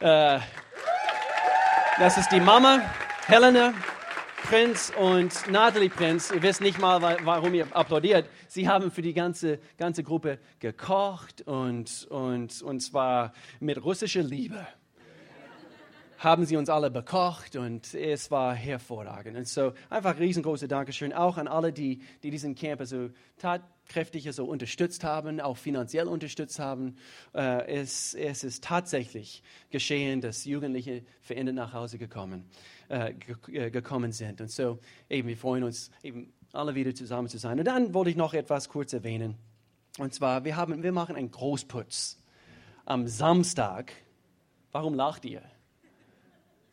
Äh, 0.00 0.38
das 2.02 2.18
ist 2.18 2.32
die 2.32 2.40
Mama, 2.40 2.82
Helena 3.28 3.72
Prinz 4.42 4.92
und 4.98 5.48
Natalie 5.48 5.88
Prinz, 5.88 6.32
ihr 6.32 6.42
wisst 6.42 6.60
nicht 6.60 6.80
mal, 6.80 7.00
warum 7.00 7.54
ihr 7.54 7.64
applaudiert. 7.76 8.28
Sie 8.48 8.68
haben 8.68 8.90
für 8.90 9.02
die 9.02 9.14
ganze, 9.14 9.60
ganze 9.78 10.02
Gruppe 10.02 10.40
gekocht 10.58 11.42
und, 11.42 12.08
und, 12.10 12.60
und 12.60 12.80
zwar 12.80 13.32
mit 13.60 13.84
russischer 13.84 14.24
Liebe. 14.24 14.66
Haben 16.18 16.44
sie 16.44 16.56
uns 16.56 16.68
alle 16.68 16.90
bekocht 16.90 17.54
und 17.54 17.94
es 17.94 18.32
war 18.32 18.52
hervorragend. 18.52 19.36
Und 19.36 19.46
so 19.46 19.72
einfach 19.88 20.18
riesengroße 20.18 20.66
Dankeschön 20.66 21.12
auch 21.12 21.36
an 21.36 21.46
alle, 21.46 21.72
die, 21.72 22.02
die 22.24 22.32
diesen 22.32 22.56
Camp 22.56 22.84
so 22.84 23.10
tatkräftig 23.92 24.28
so 24.32 24.44
unterstützt 24.44 25.04
haben, 25.04 25.40
auch 25.40 25.56
finanziell 25.56 26.08
unterstützt 26.08 26.58
haben. 26.58 26.96
Äh, 27.34 27.80
es, 27.80 28.14
es 28.14 28.44
ist 28.44 28.64
tatsächlich 28.64 29.42
geschehen, 29.70 30.20
dass 30.20 30.44
Jugendliche 30.44 31.04
verändert 31.20 31.54
nach 31.54 31.72
Hause 31.72 31.98
gekommen 31.98 32.48
äh, 32.88 33.14
äh, 33.52 33.70
gekommen 33.70 34.12
sind. 34.12 34.40
Und 34.40 34.50
so, 34.50 34.78
eben, 35.08 35.28
wir 35.28 35.36
freuen 35.36 35.64
uns, 35.64 35.90
eben 36.02 36.32
alle 36.52 36.74
wieder 36.74 36.94
zusammen 36.94 37.28
zu 37.28 37.38
sein. 37.38 37.58
Und 37.58 37.64
dann 37.64 37.94
wollte 37.94 38.10
ich 38.10 38.16
noch 38.16 38.34
etwas 38.34 38.68
kurz 38.68 38.92
erwähnen. 38.92 39.36
Und 39.98 40.14
zwar, 40.14 40.44
wir, 40.44 40.56
haben, 40.56 40.82
wir 40.82 40.92
machen 40.92 41.16
einen 41.16 41.30
Großputz 41.30 42.18
am 42.84 43.06
Samstag. 43.06 43.92
Warum 44.72 44.94
lacht 44.94 45.24
ihr? 45.24 45.42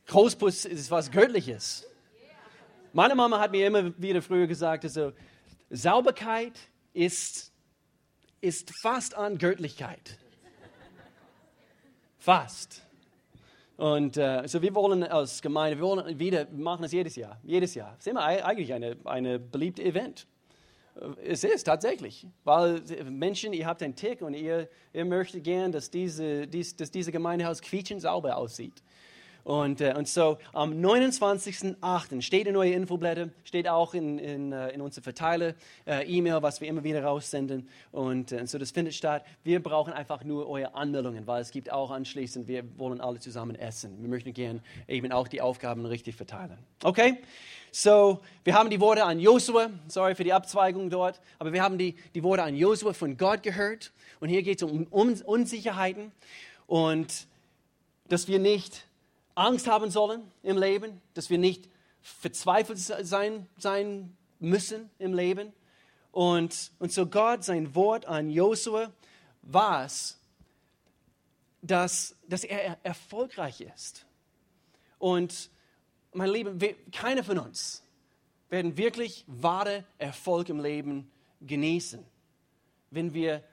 Großputz 0.08 0.66
ist 0.66 0.89
was 0.89 1.12
Göttliches. 1.12 1.86
Meine 2.94 3.13
Mama 3.13 3.39
hat 3.39 3.51
mir 3.51 3.68
immer 3.68 3.98
wieder 4.01 4.22
früher 4.22 4.48
gesagt, 4.48 4.84
also, 4.84 5.12
Sauberkeit 5.70 6.54
ist, 6.93 7.51
ist 8.41 8.72
fast 8.81 9.15
an 9.15 9.38
Göttlichkeit. 9.38 10.17
Fast. 12.17 12.84
Und 13.77 14.17
äh, 14.17 14.46
so 14.46 14.62
wir 14.62 14.75
wollen 14.75 15.03
als 15.03 15.41
Gemeinde, 15.41 15.77
wir 15.77 15.86
wollen 15.86 16.19
wieder, 16.19 16.51
wir 16.51 16.63
machen 16.63 16.84
es 16.84 16.91
jedes 16.91 17.15
Jahr, 17.15 17.39
jedes 17.43 17.75
Jahr. 17.75 17.93
Es 17.93 18.05
ist 18.05 18.12
immer 18.12 18.24
eigentlich 18.24 18.74
eine, 18.74 18.98
eine 19.05 19.39
beliebte 19.39 19.81
Event. 19.81 20.27
Äh, 20.96 21.31
es 21.31 21.46
ist 21.46 21.63
tatsächlich, 21.63 22.27
weil 22.43 22.81
Menschen, 23.10 23.53
ihr 23.53 23.65
habt 23.65 23.81
einen 23.81 23.96
Tick 23.96 24.22
und 24.22 24.34
ihr, 24.34 24.67
ihr 24.91 25.05
möchtet 25.05 25.46
gern, 25.46 25.72
dass, 25.72 25.89
diese, 25.89 26.46
dies, 26.46 26.75
dass 26.75 26.91
diese 26.91 27.13
Gemeindehaus 27.13 27.62
quietschend 27.62 28.01
sauber 28.01 28.36
aussieht. 28.36 28.84
Und, 29.43 29.81
äh, 29.81 29.93
und 29.96 30.08
so 30.08 30.38
am 30.53 30.74
29.08. 30.74 32.22
steht 32.22 32.48
in 32.48 32.53
neue 32.53 32.74
Infoblätter, 32.74 33.29
steht 33.43 33.67
auch 33.67 33.93
in, 33.93 34.19
in, 34.19 34.51
äh, 34.51 34.69
in 34.69 34.81
unsere 34.81 35.03
Verteiler, 35.03 35.53
äh, 35.86 36.05
E-Mail, 36.05 36.41
was 36.41 36.62
wir 36.62 36.67
immer 36.67 36.84
wieder 36.84 37.03
raussenden. 37.03 37.67
Und, 37.91 38.31
äh, 38.31 38.39
und 38.39 38.50
so 38.50 38.58
das 38.58 38.72
findet 38.72 38.93
statt. 38.93 39.25
Wir 39.43 39.62
brauchen 39.62 39.93
einfach 39.93 40.24
nur 40.24 40.48
eure 40.48 40.75
Anmeldungen, 40.75 41.25
weil 41.27 41.41
es 41.41 41.51
gibt 41.51 41.72
auch 41.72 41.91
anschließend, 41.91 42.48
wir 42.48 42.63
wollen 42.77 43.01
alle 43.01 43.19
zusammen 43.19 43.55
essen. 43.55 44.01
Wir 44.01 44.10
möchten 44.10 44.34
gerne 44.34 44.62
eben 44.88 45.12
auch 45.12 45.27
die 45.27 45.41
Aufgaben 45.41 45.86
richtig 45.86 46.15
verteilen. 46.15 46.58
Okay? 46.84 47.17
So, 47.72 48.19
wir 48.43 48.55
haben 48.55 48.69
die 48.69 48.79
Worte 48.79 49.03
an 49.03 49.19
Josua, 49.19 49.69
sorry 49.88 50.15
für 50.15 50.24
die 50.24 50.34
Abzweigung 50.34 50.89
dort, 50.89 51.22
aber 51.38 51.53
wir 51.53 51.62
haben 51.62 51.77
die, 51.77 51.96
die 52.15 52.24
Worte 52.24 52.43
an 52.43 52.55
Josua 52.55 52.93
von 52.93 53.15
Gott 53.15 53.43
gehört. 53.43 53.91
Und 54.19 54.29
hier 54.29 54.41
geht 54.43 54.62
es 54.62 54.69
um, 54.69 54.88
um 54.89 55.13
Unsicherheiten 55.22 56.12
und 56.67 57.27
dass 58.08 58.27
wir 58.27 58.39
nicht 58.39 58.86
Angst 59.39 59.67
haben 59.67 59.89
sollen 59.89 60.29
im 60.43 60.58
Leben, 60.58 61.01
dass 61.13 61.29
wir 61.29 61.38
nicht 61.38 61.69
verzweifelt 62.01 62.77
sein, 62.77 63.48
sein 63.58 64.17
müssen 64.39 64.89
im 65.00 65.13
Leben. 65.13 65.53
Und, 66.12 66.72
und 66.79 66.91
so 66.91 67.05
Gott, 67.05 67.43
sein 67.43 67.74
Wort 67.74 68.05
an 68.05 68.29
Josua 68.29 68.91
war 69.41 69.86
es, 69.86 70.19
dass, 71.62 72.15
dass 72.27 72.43
er 72.43 72.77
erfolgreich 72.84 73.62
ist. 73.62 74.05
Und 74.98 75.50
mein 76.12 76.29
Lieben, 76.29 76.60
keiner 76.91 77.24
von 77.24 77.39
uns 77.39 77.84
werden 78.50 78.77
wirklich 78.77 79.24
wahre 79.27 79.86
Erfolg 79.98 80.50
im 80.50 80.60
Leben 80.60 81.10
genießen, 81.41 82.03
wenn 82.91 83.13
wir 83.13 83.43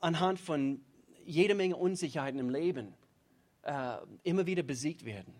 anhand 0.00 0.40
von 0.40 0.80
jeder 1.26 1.54
Menge 1.54 1.76
Unsicherheiten 1.76 2.40
im 2.40 2.48
Leben 2.48 2.94
äh, 3.68 3.98
immer 4.22 4.46
wieder 4.46 4.62
besiegt 4.62 5.04
werden. 5.04 5.34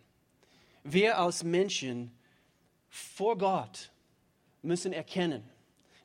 Wir 0.85 1.18
als 1.18 1.42
Menschen 1.42 2.12
vor 2.88 3.38
Gott 3.38 3.90
müssen 4.62 4.92
erkennen, 4.92 5.42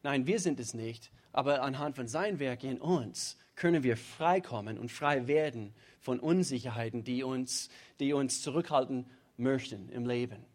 nein, 0.04 0.26
wir 0.26 0.40
sind 0.40 0.60
es 0.60 0.74
nicht, 0.74 1.12
aber 1.34 1.62
anhand 1.62 1.96
von 1.96 2.08
seinem 2.08 2.40
Werk 2.40 2.64
in 2.64 2.80
uns 2.80 3.38
können 3.56 3.84
wir 3.84 3.98
freikommen 3.98 4.78
und 4.78 4.90
frei 4.92 5.28
werden 5.28 5.74
von 6.00 6.20
Unsicherheiten, 6.20 7.04
die 7.04 7.24
uns, 7.24 7.70
die 8.00 8.14
uns 8.14 8.42
zurückhalten 8.42 9.06
möchten 9.38 9.90
im 9.90 10.06
Leben. 10.06 10.46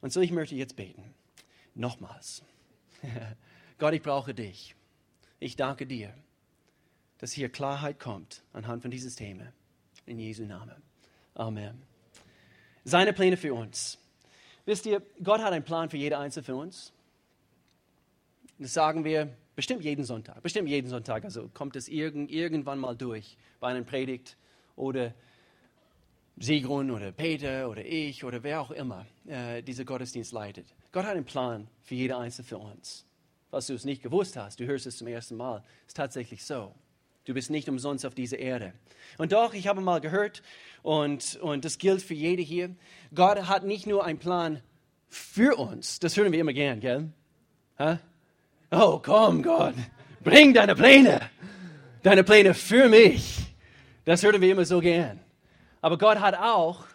Und 0.00 0.12
so, 0.12 0.20
ich 0.20 0.32
möchte 0.32 0.54
jetzt 0.54 0.76
beten. 0.76 1.14
Nochmals. 1.74 2.42
Gott, 3.78 3.94
ich 3.94 4.02
brauche 4.02 4.34
dich. 4.34 4.74
Ich 5.40 5.56
danke 5.56 5.86
dir, 5.86 6.14
dass 7.18 7.32
hier 7.32 7.48
Klarheit 7.48 8.00
kommt 8.00 8.42
anhand 8.52 8.82
von 8.82 8.90
dieses 8.90 9.14
Thema. 9.14 9.52
In 10.06 10.18
Jesu 10.18 10.44
Namen. 10.44 10.87
Amen. 11.38 11.80
Seine 12.84 13.12
Pläne 13.12 13.36
für 13.36 13.54
uns. 13.54 13.96
Wisst 14.66 14.86
ihr, 14.86 15.00
Gott 15.22 15.40
hat 15.40 15.52
einen 15.52 15.64
Plan 15.64 15.88
für 15.88 15.96
jede 15.96 16.18
Einzelne 16.18 16.44
von 16.44 16.54
uns. 16.56 16.92
Das 18.58 18.74
sagen 18.74 19.04
wir 19.04 19.32
bestimmt 19.54 19.84
jeden 19.84 20.04
Sonntag. 20.04 20.42
Bestimmt 20.42 20.68
jeden 20.68 20.88
Sonntag. 20.88 21.24
Also 21.24 21.48
kommt 21.54 21.76
es 21.76 21.88
irgend, 21.88 22.30
irgendwann 22.32 22.78
mal 22.80 22.96
durch 22.96 23.36
bei 23.60 23.68
einer 23.68 23.82
Predigt 23.84 24.36
oder 24.74 25.14
Sigrun 26.36 26.90
oder 26.90 27.12
Peter 27.12 27.70
oder 27.70 27.84
ich 27.84 28.24
oder 28.24 28.42
wer 28.42 28.60
auch 28.60 28.72
immer 28.72 29.06
äh, 29.26 29.62
dieser 29.62 29.84
Gottesdienst 29.84 30.32
leitet. 30.32 30.74
Gott 30.90 31.04
hat 31.04 31.14
einen 31.14 31.24
Plan 31.24 31.68
für 31.82 31.94
jede 31.94 32.16
Einzelne 32.16 32.48
von 32.48 32.72
uns. 32.72 33.06
Was 33.50 33.68
du 33.68 33.74
es 33.74 33.84
nicht 33.84 34.02
gewusst 34.02 34.36
hast, 34.36 34.58
du 34.58 34.66
hörst 34.66 34.86
es 34.86 34.98
zum 34.98 35.06
ersten 35.06 35.36
Mal, 35.36 35.62
ist 35.86 35.96
tatsächlich 35.96 36.44
so. 36.44 36.74
Du 37.28 37.34
bist 37.34 37.50
nicht 37.50 37.68
umsonst 37.68 38.06
auf 38.06 38.14
dieser 38.14 38.38
Erde. 38.38 38.72
Und 39.18 39.32
doch, 39.32 39.52
ich 39.52 39.68
habe 39.68 39.82
mal 39.82 40.00
gehört, 40.00 40.42
und, 40.82 41.36
und 41.42 41.66
das 41.66 41.76
gilt 41.76 42.00
für 42.00 42.14
jede 42.14 42.40
hier, 42.40 42.74
Gott 43.14 43.48
hat 43.48 43.64
nicht 43.64 43.86
nur 43.86 44.02
einen 44.02 44.18
Plan 44.18 44.62
für 45.10 45.58
uns, 45.58 45.98
das 45.98 46.16
hören 46.16 46.32
wir 46.32 46.40
immer 46.40 46.54
gern, 46.54 46.80
gell? 46.80 47.12
Ha? 47.78 48.00
Oh, 48.70 48.98
komm, 49.04 49.42
Gott, 49.42 49.74
bring 50.24 50.54
deine 50.54 50.74
Pläne, 50.74 51.20
deine 52.02 52.24
Pläne 52.24 52.54
für 52.54 52.88
mich. 52.88 53.54
Das 54.06 54.22
hören 54.22 54.40
wir 54.40 54.50
immer 54.50 54.64
so 54.64 54.80
gern. 54.80 55.20
Aber 55.82 55.98
Gott 55.98 56.20
hat 56.20 56.34
auch 56.34 56.86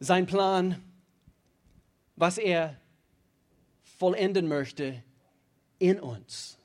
seinen 0.00 0.26
Plan, 0.26 0.82
was 2.16 2.38
er 2.38 2.76
vollenden 3.98 4.48
möchte 4.48 5.04
in 5.78 6.00
uns. 6.00 6.57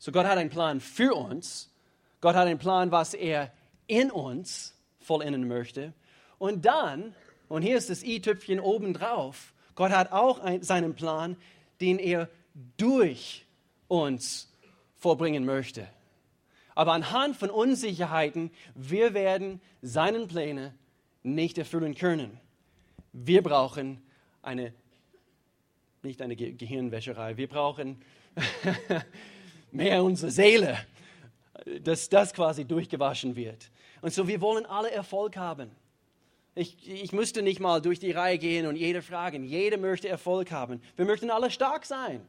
So 0.00 0.12
Gott 0.12 0.26
hat 0.26 0.38
einen 0.38 0.50
Plan 0.50 0.80
für 0.80 1.14
uns. 1.14 1.70
Gott 2.22 2.34
hat 2.34 2.46
einen 2.46 2.58
Plan, 2.58 2.90
was 2.90 3.12
er 3.12 3.52
in 3.86 4.10
uns 4.10 4.74
vollenden 4.98 5.46
möchte. 5.46 5.92
Und 6.38 6.64
dann, 6.64 7.14
und 7.48 7.62
hier 7.62 7.76
ist 7.76 7.90
das 7.90 8.02
i-Tüpfchen 8.02 8.60
obendrauf, 8.60 9.52
Gott 9.74 9.92
hat 9.92 10.10
auch 10.10 10.38
einen, 10.40 10.62
seinen 10.62 10.94
Plan, 10.94 11.36
den 11.82 11.98
er 11.98 12.30
durch 12.78 13.44
uns 13.88 14.50
vollbringen 14.96 15.44
möchte. 15.44 15.86
Aber 16.74 16.92
anhand 16.94 17.36
von 17.36 17.50
Unsicherheiten, 17.50 18.50
wir 18.74 19.12
werden 19.12 19.60
seinen 19.82 20.28
Pläne 20.28 20.74
nicht 21.22 21.58
erfüllen 21.58 21.94
können. 21.94 22.40
Wir 23.12 23.42
brauchen 23.42 24.02
eine, 24.40 24.72
nicht 26.02 26.22
eine 26.22 26.36
Gehirnwäscherei, 26.36 27.36
wir 27.36 27.48
brauchen 27.48 28.00
mehr 29.72 30.02
unsere 30.02 30.30
Seele, 30.30 30.78
dass 31.82 32.08
das 32.08 32.32
quasi 32.32 32.64
durchgewaschen 32.64 33.36
wird. 33.36 33.70
Und 34.02 34.12
so, 34.12 34.26
wir 34.26 34.40
wollen 34.40 34.66
alle 34.66 34.90
Erfolg 34.90 35.36
haben. 35.36 35.70
Ich, 36.54 36.88
ich 36.88 37.12
müsste 37.12 37.42
nicht 37.42 37.60
mal 37.60 37.80
durch 37.80 38.00
die 38.00 38.10
Reihe 38.10 38.38
gehen 38.38 38.66
und 38.66 38.76
jeder 38.76 39.02
fragen. 39.02 39.44
Jeder 39.44 39.78
möchte 39.78 40.08
Erfolg 40.08 40.50
haben. 40.50 40.82
Wir 40.96 41.04
möchten 41.04 41.30
alle 41.30 41.50
stark 41.50 41.86
sein. 41.86 42.26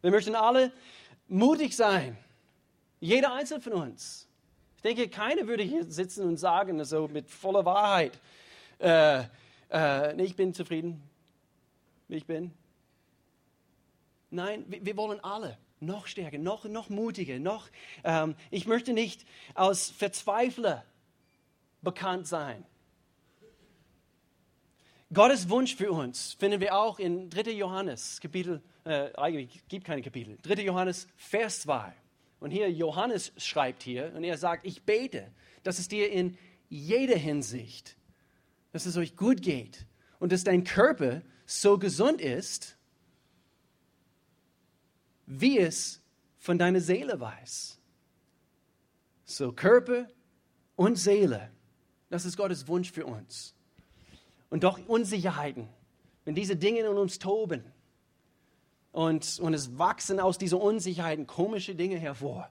Wir 0.00 0.10
möchten 0.10 0.34
alle 0.34 0.72
mutig 1.28 1.74
sein. 1.74 2.16
Jeder 3.00 3.32
Einzelne 3.32 3.60
von 3.60 3.72
uns. 3.72 4.28
Ich 4.76 4.82
denke, 4.82 5.08
keiner 5.08 5.46
würde 5.46 5.62
hier 5.62 5.84
sitzen 5.84 6.26
und 6.26 6.36
sagen, 6.36 6.78
also 6.78 7.08
mit 7.08 7.30
voller 7.30 7.64
Wahrheit, 7.64 8.18
äh, 8.78 9.24
äh, 9.70 10.22
ich 10.22 10.36
bin 10.36 10.54
zufrieden, 10.54 11.02
wie 12.08 12.16
ich 12.16 12.26
bin. 12.26 12.52
Nein, 14.30 14.64
wir, 14.68 14.84
wir 14.84 14.96
wollen 14.96 15.20
alle 15.20 15.56
noch 15.82 16.06
stärker, 16.06 16.38
noch, 16.38 16.64
noch 16.64 16.88
mutiger, 16.88 17.38
noch. 17.38 17.68
Ähm, 18.04 18.34
ich 18.50 18.66
möchte 18.66 18.92
nicht 18.92 19.26
als 19.54 19.90
Verzweifler 19.90 20.84
bekannt 21.82 22.26
sein. 22.26 22.64
Gottes 25.12 25.50
Wunsch 25.50 25.76
für 25.76 25.92
uns 25.92 26.34
finden 26.38 26.60
wir 26.60 26.74
auch 26.74 26.98
in 26.98 27.28
3. 27.28 27.50
Johannes, 27.50 28.18
Kapitel, 28.20 28.62
äh, 28.84 29.12
eigentlich 29.16 29.62
gibt 29.68 29.84
keine 29.84 30.00
Kapitel, 30.00 30.38
3. 30.42 30.62
Johannes, 30.62 31.06
Vers 31.16 31.60
2. 31.62 31.92
Und 32.40 32.50
hier 32.50 32.70
Johannes 32.70 33.32
schreibt 33.36 33.82
hier 33.82 34.12
und 34.16 34.24
er 34.24 34.38
sagt, 34.38 34.66
ich 34.66 34.82
bete, 34.82 35.30
dass 35.62 35.78
es 35.78 35.88
dir 35.88 36.10
in 36.10 36.38
jeder 36.70 37.16
Hinsicht, 37.16 37.96
dass 38.72 38.86
es 38.86 38.96
euch 38.96 39.16
gut 39.16 39.42
geht 39.42 39.86
und 40.18 40.32
dass 40.32 40.44
dein 40.44 40.64
Körper 40.64 41.20
so 41.44 41.78
gesund 41.78 42.20
ist, 42.20 42.78
wie 45.40 45.58
es 45.58 46.00
von 46.38 46.58
deiner 46.58 46.80
Seele 46.80 47.20
weiß. 47.20 47.78
So 49.24 49.52
Körper 49.52 50.08
und 50.76 50.96
Seele, 50.96 51.50
das 52.10 52.24
ist 52.24 52.36
Gottes 52.36 52.66
Wunsch 52.68 52.90
für 52.90 53.06
uns. 53.06 53.54
Und 54.50 54.64
doch 54.64 54.78
Unsicherheiten, 54.86 55.68
wenn 56.24 56.34
diese 56.34 56.56
Dinge 56.56 56.80
in 56.80 56.86
uns 56.86 57.18
toben 57.18 57.64
und, 58.92 59.38
und 59.40 59.54
es 59.54 59.78
wachsen 59.78 60.20
aus 60.20 60.36
diesen 60.36 60.58
Unsicherheiten 60.60 61.26
komische 61.26 61.74
Dinge 61.74 61.96
hervor. 61.96 62.50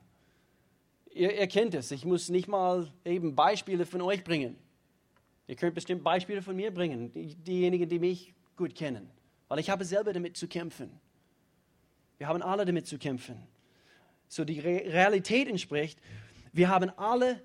Ihr, 1.14 1.38
ihr 1.40 1.48
kennt 1.48 1.76
es, 1.76 1.92
ich 1.92 2.06
muss 2.06 2.30
nicht 2.30 2.48
mal 2.48 2.92
eben 3.06 3.36
Beispiele 3.36 3.86
von 3.86 4.02
euch 4.02 4.24
bringen. 4.24 4.56
Ihr 5.48 5.56
könnt 5.56 5.76
bestimmt 5.76 6.04
Beispiele 6.04 6.42
von 6.42 6.56
mir 6.56 6.74
bringen, 6.74 7.12
die, 7.12 7.36
diejenigen, 7.36 7.90
die 7.90 8.00
mich 8.00 8.34
gut 8.56 8.74
kennen, 8.74 9.12
weil 9.48 9.60
ich 9.60 9.70
habe 9.70 9.84
selber 9.86 10.14
damit 10.14 10.38
zu 10.38 10.48
kämpfen. 10.48 11.00
Wir 12.22 12.28
haben 12.28 12.44
alle 12.44 12.66
damit 12.66 12.86
zu 12.86 13.00
kämpfen. 13.00 13.36
So 14.28 14.46
die 14.46 14.60
Re 14.60 14.84
Realität 14.86 15.48
entspricht, 15.48 15.98
wir 16.54 16.70
haben 16.70 16.92
alle 16.92 17.42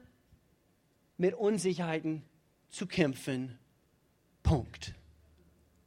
mit 1.17 1.33
Unsicherheiten 1.33 2.23
zu 2.69 2.87
kämpfen. 2.87 3.59
Punkt. 4.43 4.93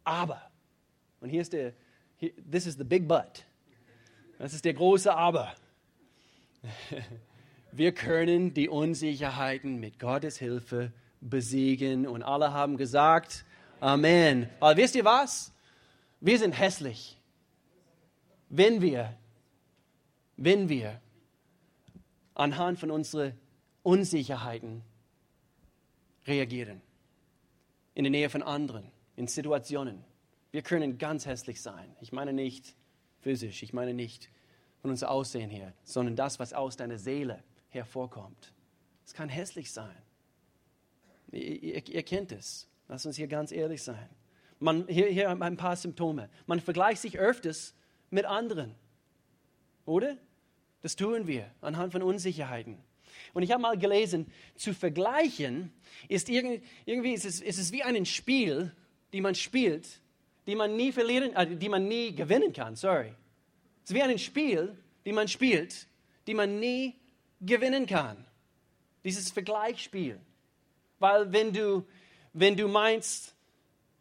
Aber, 0.04 0.42
und 1.22 1.30
hier 1.30 1.42
ist 1.42 1.54
der, 1.54 1.74
hier, 2.18 2.32
this 2.52 2.66
is 2.66 2.78
the 2.78 2.84
big 2.84 3.08
but. 3.08 3.46
Das 4.40 4.56
ist 4.56 4.66
der 4.66 4.74
große 4.74 5.16
Aber. 5.16 5.54
Wir 7.72 7.92
können 7.92 8.56
die 8.56 8.70
Unsicherheiten 8.70 9.80
mit 9.80 10.00
Gottes 10.00 10.40
Hilfe 10.40 10.92
besiegen. 11.22 12.08
Und 12.08 12.24
alle 12.24 12.54
haben 12.54 12.76
gesagt, 12.76 13.46
Amen. 13.82 14.50
Aber 14.60 14.76
wisst 14.78 14.96
ihr 14.96 15.06
was? 15.06 15.54
Wir 16.22 16.40
sind 16.40 16.54
hässlich 16.54 17.19
wenn 18.50 18.82
wir, 18.82 19.18
wenn 20.38 20.70
wir 20.70 21.02
anhand 22.34 22.80
von 22.80 22.92
unseren 22.92 23.34
Unsicherheiten 23.84 24.84
reagieren. 26.28 26.82
in 27.96 28.04
der 28.04 28.12
Nähe 28.12 28.30
von 28.30 28.44
anderen, 28.44 28.90
in 29.18 29.28
Situationen. 29.28 30.06
Wir 30.52 30.62
können 30.62 30.98
ganz 30.98 31.26
hässlich 31.26 31.62
sein. 31.62 31.94
Ich 32.00 32.14
meine 32.14 32.32
nicht 32.32 32.76
physisch, 33.20 33.62
ich 33.62 33.74
meine 33.74 33.94
nicht 33.94 34.30
von 34.82 34.92
unser 34.92 35.12
Aussehen 35.12 35.50
her, 35.50 35.74
sondern 35.84 36.16
das, 36.16 36.40
was 36.40 36.54
aus 36.54 36.78
deiner 36.78 36.98
Seele 36.98 37.44
hervorkommt. 37.68 38.54
Es 39.06 39.14
kann 39.14 39.28
hässlich 39.28 39.74
sein. 39.74 39.98
Ihr, 41.32 41.62
ihr, 41.62 41.88
ihr 41.90 42.04
kennt 42.04 42.32
es. 42.32 42.70
Lass 42.88 43.06
uns 43.06 43.18
hier 43.18 43.28
ganz 43.28 43.52
ehrlich 43.52 43.84
sein. 43.84 44.10
Man, 44.60 44.88
hier, 44.88 45.08
hier 45.08 45.30
ein 45.30 45.58
paar 45.58 45.76
Symptome. 45.76 46.30
Man 46.46 46.62
vergleicht 46.62 47.02
sich 47.02 47.20
öfters 47.20 47.76
mit 48.10 48.26
anderen. 48.26 48.76
Oder? 49.86 50.18
Das 50.82 50.96
tun 50.96 51.28
wir 51.28 51.50
anhand 51.62 51.92
von 51.92 52.04
Unsicherheiten. 52.04 52.78
Und 53.34 53.44
ich 53.44 53.52
habe 53.52 53.62
mal 53.62 53.78
gelesen, 53.78 54.32
zu 54.56 54.74
vergleichen 54.74 55.72
ist 56.08 56.30
irgendwie, 56.30 57.14
ist 57.14 57.26
es, 57.26 57.42
ist 57.42 57.58
es 57.58 57.72
wie 57.72 57.84
ein 57.84 58.06
Spiel, 58.06 58.72
die 59.14 59.22
man 59.22 59.36
spielt, 59.36 60.02
die 60.48 60.56
man 60.56 60.76
nie 60.76 60.92
verlieren, 60.92 61.36
äh, 61.36 61.56
die 61.56 61.70
man 61.70 61.88
nie 61.88 62.16
gewinnen 62.16 62.54
kann. 62.54 62.76
Sorry. 62.76 63.14
Es 63.84 63.92
ist 63.92 63.96
wie 63.96 64.02
ein 64.02 64.20
Spiel, 64.20 64.76
die 65.06 65.12
man 65.12 65.28
spielt, 65.28 65.88
die 66.28 66.34
man 66.34 66.60
nie 66.60 66.96
gewinnen 67.42 67.86
kann. 67.86 68.26
Dieses 69.04 69.32
Vergleichsspiel. 69.32 70.20
Weil 71.00 71.32
wenn 71.32 71.54
du, 71.54 71.86
wenn 72.34 72.56
du 72.56 72.68
meinst, 72.68 73.34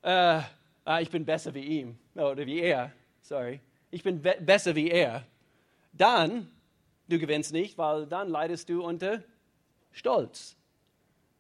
äh, 0.03 0.43
ah, 0.85 1.01
ich 1.01 1.11
bin 1.11 1.25
besser 1.25 1.55
wie 1.55 1.63
ihm 1.63 1.99
oder 2.15 2.45
wie 2.45 2.61
er, 2.61 2.93
sorry, 3.23 3.61
ich 3.91 4.03
bin 4.03 4.23
be 4.23 4.37
besser 4.41 4.75
wie 4.75 4.91
er, 4.91 5.27
dann 5.93 6.51
du 7.09 7.19
gewinnst 7.19 7.53
nicht, 7.53 7.79
weil 7.79 8.07
dann 8.07 8.29
leidest 8.29 8.69
du 8.69 8.85
unter 8.85 9.23
Stolz. 9.93 10.57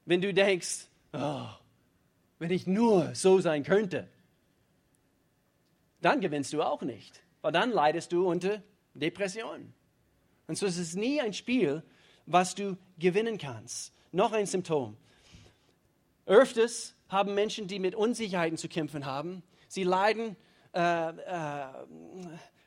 Wenn 0.05 0.21
du 0.21 0.33
denkst, 0.33 0.87
oh, 1.12 1.49
wenn 2.38 2.50
ich 2.50 2.67
nur 2.67 3.14
so 3.14 3.40
sein 3.40 3.62
könnte, 3.62 4.09
dann 6.00 6.21
gewinnst 6.21 6.52
du 6.52 6.62
auch 6.62 6.83
nicht, 6.83 7.23
weil 7.43 7.52
dann 7.52 7.71
leidest 7.71 8.12
du 8.12 8.28
unter 8.28 8.62
Depression. 8.95 9.73
Und 10.47 10.57
so 10.57 10.67
ist 10.67 10.78
es 10.78 10.95
nie 10.95 11.21
ein 11.21 11.35
Spiel, 11.35 11.83
was 12.26 12.55
du 12.55 12.76
gewinnen 12.99 13.38
kannst. 13.38 13.93
Noch 14.12 14.33
ein 14.33 14.47
Symptom. 14.47 14.97
Öfters 16.26 16.95
haben 17.09 17.35
Menschen, 17.35 17.69
die 17.69 17.78
mit 17.78 17.95
Unsicherheiten 17.95 18.59
zu 18.59 18.69
kämpfen 18.69 19.07
haben, 19.07 19.43
sie 19.67 19.83
leiden 19.83 20.37
äh, 20.75 21.08
äh, 21.08 21.66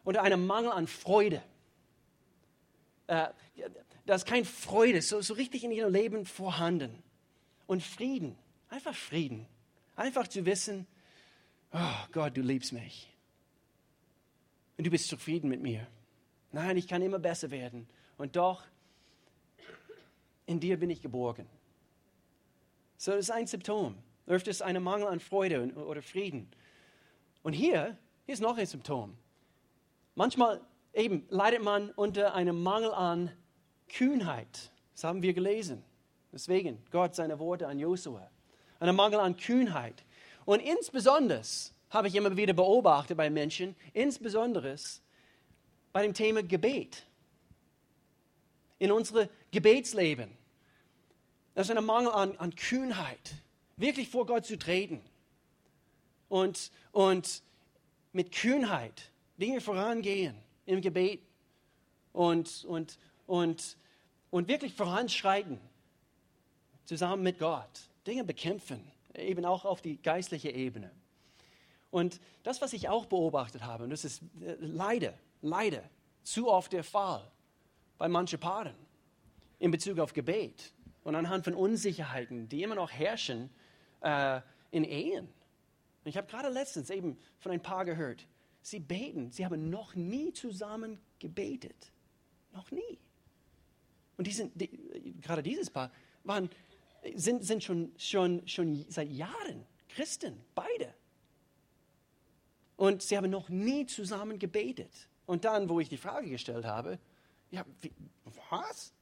unter 0.03 0.23
einem 0.23 0.45
Mangel 0.45 0.71
an 0.71 0.87
Freude. 0.87 1.43
Äh, 3.07 3.27
da 4.05 4.15
ist 4.15 4.25
keine 4.25 4.45
Freude 4.45 5.01
so, 5.01 5.21
so 5.21 5.33
richtig 5.33 5.63
in 5.63 5.71
ihrem 5.71 5.91
Leben 5.91 6.25
vorhanden. 6.25 7.03
Und 7.67 7.83
Frieden, 7.83 8.35
einfach 8.69 8.95
Frieden. 8.95 9.47
Einfach 9.95 10.27
zu 10.27 10.45
wissen, 10.45 10.87
oh 11.71 12.07
Gott, 12.11 12.35
du 12.35 12.41
liebst 12.41 12.73
mich. 12.73 13.07
Und 14.77 14.87
du 14.87 14.89
bist 14.89 15.07
zufrieden 15.07 15.49
mit 15.49 15.61
mir. 15.61 15.87
Nein, 16.51 16.77
ich 16.77 16.87
kann 16.87 17.01
immer 17.01 17.19
besser 17.19 17.51
werden. 17.51 17.87
Und 18.17 18.35
doch, 18.35 18.63
in 20.45 20.59
dir 20.59 20.77
bin 20.77 20.89
ich 20.89 21.01
geborgen. 21.01 21.47
So, 22.97 23.11
das 23.11 23.21
ist 23.21 23.31
ein 23.31 23.47
Symptom. 23.47 23.95
Öfters 24.27 24.61
ein 24.61 24.81
Mangel 24.81 25.07
an 25.07 25.19
Freude 25.19 25.73
oder 25.73 26.01
Frieden. 26.01 26.49
Und 27.43 27.53
hier, 27.53 27.97
hier 28.25 28.33
ist 28.33 28.41
noch 28.41 28.57
ein 28.57 28.65
Symptom. 28.65 29.17
Manchmal 30.15 30.61
eben 30.93 31.25
leidet 31.29 31.63
man 31.63 31.91
unter 31.91 32.33
einem 32.33 32.61
Mangel 32.61 32.93
an 32.93 33.31
Kühnheit. 33.87 34.71
Das 34.93 35.03
haben 35.03 35.21
wir 35.21 35.33
gelesen. 35.33 35.83
Deswegen 36.31 36.83
Gott 36.91 37.15
seine 37.15 37.39
Worte 37.39 37.67
an 37.67 37.79
Josua. 37.79 38.29
Ein 38.79 38.95
Mangel 38.95 39.19
an 39.19 39.35
Kühnheit. 39.35 40.03
Und 40.45 40.59
insbesondere 40.59 41.41
habe 41.89 42.07
ich 42.07 42.15
immer 42.15 42.35
wieder 42.37 42.53
beobachtet 42.53 43.17
bei 43.17 43.29
Menschen, 43.29 43.75
insbesondere 43.93 44.75
bei 45.91 46.03
dem 46.03 46.13
Thema 46.13 46.41
Gebet. 46.41 47.05
In 48.79 48.91
unserem 48.91 49.29
Gebetsleben. 49.51 50.31
Das 51.53 51.69
ist 51.69 51.75
ein 51.75 51.83
Mangel 51.83 52.11
an, 52.11 52.37
an 52.37 52.55
Kühnheit. 52.55 53.35
Wirklich 53.75 54.09
vor 54.09 54.25
Gott 54.25 54.45
zu 54.45 54.57
treten. 54.57 55.01
Und, 56.31 56.71
und 56.93 57.43
mit 58.13 58.31
Kühnheit 58.31 59.11
Dinge 59.37 59.59
vorangehen 59.59 60.33
im 60.65 60.79
Gebet 60.79 61.19
und, 62.13 62.63
und, 62.63 62.97
und, 63.27 63.77
und 64.29 64.47
wirklich 64.47 64.73
voranschreiten, 64.73 65.59
zusammen 66.85 67.23
mit 67.23 67.37
Gott, 67.37 67.81
Dinge 68.07 68.23
bekämpfen, 68.23 68.81
eben 69.13 69.43
auch 69.43 69.65
auf 69.65 69.81
die 69.81 70.01
geistliche 70.01 70.51
Ebene. 70.51 70.89
Und 71.89 72.21
das, 72.43 72.61
was 72.61 72.71
ich 72.71 72.87
auch 72.87 73.07
beobachtet 73.07 73.63
habe, 73.65 73.83
und 73.83 73.89
das 73.89 74.05
ist 74.05 74.21
äh, 74.39 74.55
leider, 74.61 75.13
leider 75.41 75.83
zu 76.23 76.47
oft 76.47 76.71
der 76.71 76.85
Fall 76.85 77.29
bei 77.97 78.07
manchen 78.07 78.39
Paaren 78.39 78.75
in 79.59 79.69
Bezug 79.69 79.99
auf 79.99 80.13
Gebet 80.13 80.71
und 81.03 81.13
anhand 81.15 81.43
von 81.43 81.55
Unsicherheiten, 81.55 82.47
die 82.47 82.63
immer 82.63 82.75
noch 82.75 82.89
herrschen 82.89 83.49
äh, 83.99 84.39
in 84.71 84.85
Ehen. 84.85 85.27
Und 86.03 86.09
ich 86.09 86.17
habe 86.17 86.27
gerade 86.27 86.49
letztens 86.49 86.89
eben 86.89 87.17
von 87.39 87.51
ein 87.51 87.61
Paar 87.61 87.85
gehört, 87.85 88.27
Sie 88.61 88.79
beten. 88.79 89.31
Sie 89.31 89.45
haben 89.45 89.69
noch 89.69 89.95
nie 89.95 90.33
zusammen 90.33 90.99
gebetet. 91.19 91.91
Noch 92.53 92.69
nie. 92.71 92.99
Und 94.17 94.27
die 94.27 94.31
sind, 94.31 94.59
die, 94.59 94.69
gerade 95.21 95.41
dieses 95.41 95.69
Paar 95.69 95.91
waren, 96.23 96.49
sind, 97.15 97.43
sind 97.43 97.63
schon, 97.63 97.91
schon, 97.97 98.47
schon 98.47 98.85
seit 98.87 99.09
Jahren 99.09 99.65
Christen, 99.89 100.39
beide. 100.53 100.93
Und 102.75 103.01
sie 103.01 103.17
haben 103.17 103.29
noch 103.29 103.49
nie 103.49 103.85
zusammen 103.85 104.37
gebetet. 104.37 105.07
Und 105.25 105.45
dann, 105.45 105.69
wo 105.69 105.79
ich 105.79 105.89
die 105.89 105.97
Frage 105.97 106.29
gestellt 106.29 106.65
habe, 106.65 106.99
ja, 107.49 107.65
wie, 107.81 107.91
was? 108.49 108.93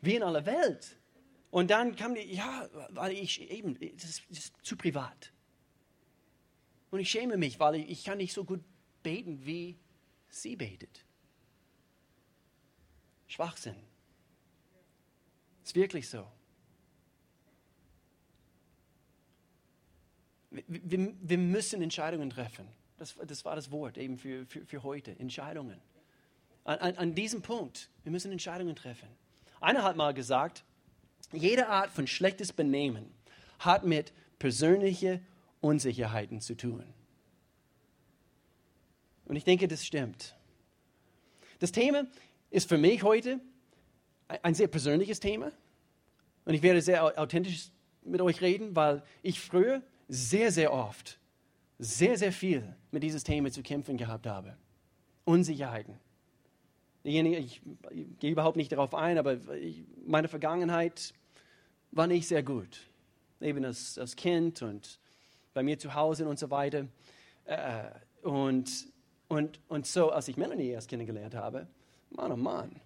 Wie 0.00 0.14
in 0.14 0.22
aller 0.22 0.44
Welt. 0.46 0.96
Und 1.54 1.70
dann 1.70 1.94
kam 1.94 2.16
die, 2.16 2.34
ja, 2.34 2.68
weil 2.88 3.12
ich 3.12 3.40
eben, 3.48 3.78
das 3.96 4.22
ist, 4.28 4.52
zu 4.64 4.76
privat. 4.76 5.32
Und 6.90 6.98
ich 6.98 7.08
schäme 7.08 7.36
mich, 7.36 7.60
weil 7.60 7.76
ich, 7.76 7.90
ich 7.90 8.04
kann 8.04 8.18
nicht 8.18 8.32
so 8.32 8.44
gut 8.44 8.60
beten, 9.04 9.46
wie 9.46 9.78
sie 10.28 10.56
betet. 10.56 11.04
Schwachsinn. 13.28 13.76
Ist 15.62 15.76
wirklich 15.76 16.08
so. 16.08 16.26
Wir, 20.50 20.64
wir, 20.66 21.14
wir 21.20 21.38
müssen 21.38 21.82
Entscheidungen 21.82 22.30
treffen. 22.30 22.66
Das, 22.96 23.14
das, 23.28 23.44
war 23.44 23.54
das 23.54 23.70
Wort 23.70 23.96
eben 23.96 24.18
für, 24.18 24.44
für, 24.46 24.66
für 24.66 24.82
heute. 24.82 25.16
Entscheidungen. 25.20 25.80
An, 26.64 26.80
an, 26.80 26.96
an 26.96 27.14
diesem 27.14 27.42
Punkt, 27.42 27.90
wir 28.02 28.10
müssen 28.10 28.32
Entscheidungen 28.32 28.74
treffen. 28.74 29.08
Einer 29.60 29.84
hat 29.84 29.94
mal 29.94 30.12
gesagt, 30.12 30.64
jede 31.32 31.68
Art 31.68 31.90
von 31.90 32.06
schlechtes 32.06 32.52
Benehmen 32.52 33.12
hat 33.58 33.84
mit 33.84 34.12
persönlicher 34.38 35.20
Unsicherheiten 35.60 36.40
zu 36.40 36.54
tun. 36.54 36.84
Und 39.26 39.36
ich 39.36 39.44
denke, 39.44 39.68
das 39.68 39.84
stimmt. 39.84 40.36
Das 41.58 41.72
Thema 41.72 42.06
ist 42.50 42.68
für 42.68 42.78
mich 42.78 43.02
heute 43.02 43.40
ein 44.42 44.54
sehr 44.54 44.68
persönliches 44.68 45.20
Thema. 45.20 45.50
Und 46.44 46.54
ich 46.54 46.62
werde 46.62 46.82
sehr 46.82 47.18
authentisch 47.18 47.70
mit 48.02 48.20
euch 48.20 48.42
reden, 48.42 48.76
weil 48.76 49.02
ich 49.22 49.40
früher 49.40 49.82
sehr, 50.08 50.52
sehr 50.52 50.72
oft, 50.72 51.18
sehr, 51.78 52.18
sehr 52.18 52.32
viel 52.32 52.76
mit 52.90 53.02
diesem 53.02 53.24
Thema 53.24 53.50
zu 53.50 53.62
kämpfen 53.62 53.96
gehabt 53.96 54.26
habe. 54.26 54.56
Unsicherheiten. 55.24 55.98
Ich, 57.06 57.16
ich, 57.16 57.62
ich 57.90 58.18
gehe 58.18 58.32
überhaupt 58.32 58.56
nicht 58.56 58.72
darauf 58.72 58.94
ein, 58.94 59.18
aber 59.18 59.34
ich, 59.54 59.84
meine 60.06 60.26
Vergangenheit 60.26 61.12
war 61.92 62.06
nicht 62.06 62.26
sehr 62.26 62.42
gut. 62.42 62.80
Eben 63.42 63.62
als, 63.64 63.98
als 63.98 64.16
Kind 64.16 64.62
und 64.62 64.98
bei 65.52 65.62
mir 65.62 65.78
zu 65.78 65.94
Hause 65.94 66.26
und 66.26 66.38
so 66.38 66.50
weiter. 66.50 66.86
Äh, 67.44 67.90
und, 68.22 68.70
und, 69.28 69.60
und 69.68 69.86
so, 69.86 70.10
als 70.10 70.28
ich 70.28 70.38
Melanie 70.38 70.68
erst 70.68 70.88
kennengelernt 70.88 71.34
habe, 71.34 71.66
Mann, 72.08 72.32
oh 72.32 72.36
Mann, 72.36 72.80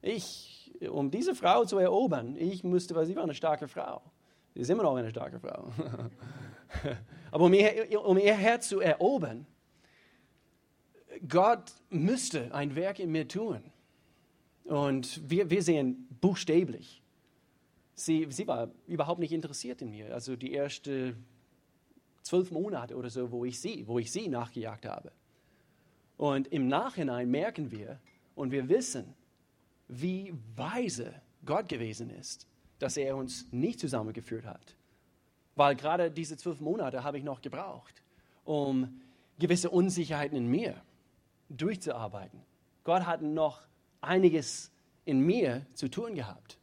ich, 0.00 0.72
um 0.88 1.10
diese 1.10 1.34
Frau 1.34 1.64
zu 1.64 1.78
erobern, 1.78 2.36
ich 2.36 2.62
musste, 2.62 2.94
weil 2.94 3.06
sie 3.06 3.16
war 3.16 3.24
eine 3.24 3.34
starke 3.34 3.66
Frau. 3.66 4.00
Sie 4.54 4.60
ist 4.60 4.70
immer 4.70 4.84
noch 4.84 4.94
eine 4.94 5.10
starke 5.10 5.40
Frau. 5.40 5.72
Aber 7.32 7.44
um 7.44 7.52
ihr, 7.52 8.00
um 8.00 8.16
ihr 8.16 8.34
Herz 8.34 8.68
zu 8.68 8.78
erobern, 8.78 9.44
Gott 11.28 11.72
müsste 11.90 12.54
ein 12.54 12.74
Werk 12.74 12.98
in 12.98 13.10
mir 13.10 13.28
tun. 13.28 13.62
Und 14.64 15.28
wir, 15.30 15.48
wir 15.50 15.62
sehen 15.62 16.08
buchstäblich, 16.20 17.02
sie, 17.94 18.26
sie 18.30 18.46
war 18.46 18.70
überhaupt 18.86 19.20
nicht 19.20 19.32
interessiert 19.32 19.82
in 19.82 19.90
mir. 19.90 20.12
Also 20.12 20.36
die 20.36 20.52
erste 20.52 21.16
zwölf 22.22 22.50
Monate 22.50 22.96
oder 22.96 23.10
so, 23.10 23.30
wo 23.30 23.44
ich 23.44 23.60
sie, 23.60 23.86
wo 23.86 23.98
ich 23.98 24.10
sie 24.10 24.28
nachgejagt 24.28 24.86
habe. 24.86 25.12
Und 26.16 26.48
im 26.48 26.66
Nachhinein 26.66 27.30
merken 27.30 27.70
wir 27.70 28.00
und 28.34 28.50
wir 28.50 28.68
wissen, 28.68 29.14
wie 29.88 30.34
weise 30.56 31.14
Gott 31.44 31.68
gewesen 31.68 32.10
ist, 32.10 32.46
dass 32.78 32.96
er 32.96 33.16
uns 33.16 33.46
nicht 33.52 33.78
zusammengeführt 33.78 34.46
hat. 34.46 34.76
Weil 35.54 35.76
gerade 35.76 36.10
diese 36.10 36.36
zwölf 36.36 36.60
Monate 36.60 37.04
habe 37.04 37.18
ich 37.18 37.24
noch 37.24 37.40
gebraucht, 37.40 38.02
um 38.44 39.00
gewisse 39.38 39.70
Unsicherheiten 39.70 40.36
in 40.36 40.48
mir 40.48 40.82
durchzuarbeiten. 41.48 42.40
Gott 42.84 43.06
hat 43.06 43.22
noch 43.22 43.66
einiges 44.00 44.70
in 45.04 45.20
mir 45.20 45.66
zu 45.74 45.88
tun 45.88 46.14
gehabt. 46.14 46.58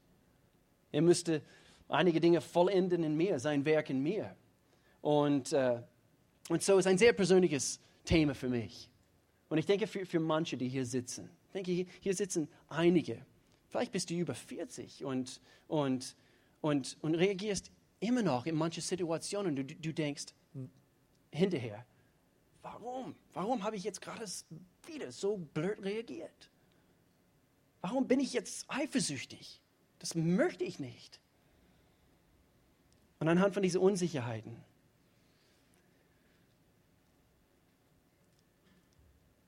Er 0.91 1.01
müsste 1.01 1.41
einige 1.89 2.19
Dinge 2.19 2.41
vollenden 2.41 3.03
in 3.03 3.15
mir, 3.15 3.39
sein 3.39 3.65
Werk 3.65 3.89
in 3.89 4.01
mir. 4.01 4.35
Und, 5.01 5.53
äh, 5.53 5.81
und 6.49 6.61
so 6.63 6.77
ist 6.77 6.87
ein 6.87 6.97
sehr 6.97 7.13
persönliches 7.13 7.79
Thema 8.05 8.35
für 8.35 8.49
mich. 8.49 8.89
Und 9.49 9.57
ich 9.57 9.65
denke 9.65 9.87
für, 9.87 10.05
für 10.05 10.19
manche, 10.19 10.57
die 10.57 10.67
hier 10.67 10.85
sitzen. 10.85 11.29
Ich 11.47 11.53
denke, 11.53 11.91
hier 11.99 12.15
sitzen 12.15 12.47
einige. 12.69 13.25
Vielleicht 13.69 13.91
bist 13.91 14.09
du 14.09 14.13
über 14.15 14.35
40 14.35 15.03
und, 15.03 15.41
und, 15.67 16.15
und, 16.61 16.97
und 17.01 17.15
reagierst 17.15 17.71
immer 17.99 18.21
noch 18.21 18.45
in 18.45 18.55
manche 18.55 18.81
Situationen. 18.81 19.55
Du, 19.55 19.63
du 19.63 19.93
denkst 19.93 20.25
hinterher, 21.31 21.85
warum? 22.61 23.15
Warum 23.33 23.63
habe 23.63 23.75
ich 23.75 23.83
jetzt 23.83 24.01
gerade 24.01 24.25
wieder 24.87 25.11
so 25.11 25.37
blöd 25.37 25.83
reagiert? 25.83 26.49
Warum 27.81 28.07
bin 28.07 28.19
ich 28.19 28.33
jetzt 28.33 28.65
eifersüchtig? 28.69 29.59
Das 29.99 30.15
möchte 30.15 30.63
ich 30.63 30.79
nicht. 30.79 31.19
Und 33.19 33.27
anhand 33.27 33.53
von 33.53 33.63
diesen 33.63 33.79
Unsicherheiten. 33.79 34.61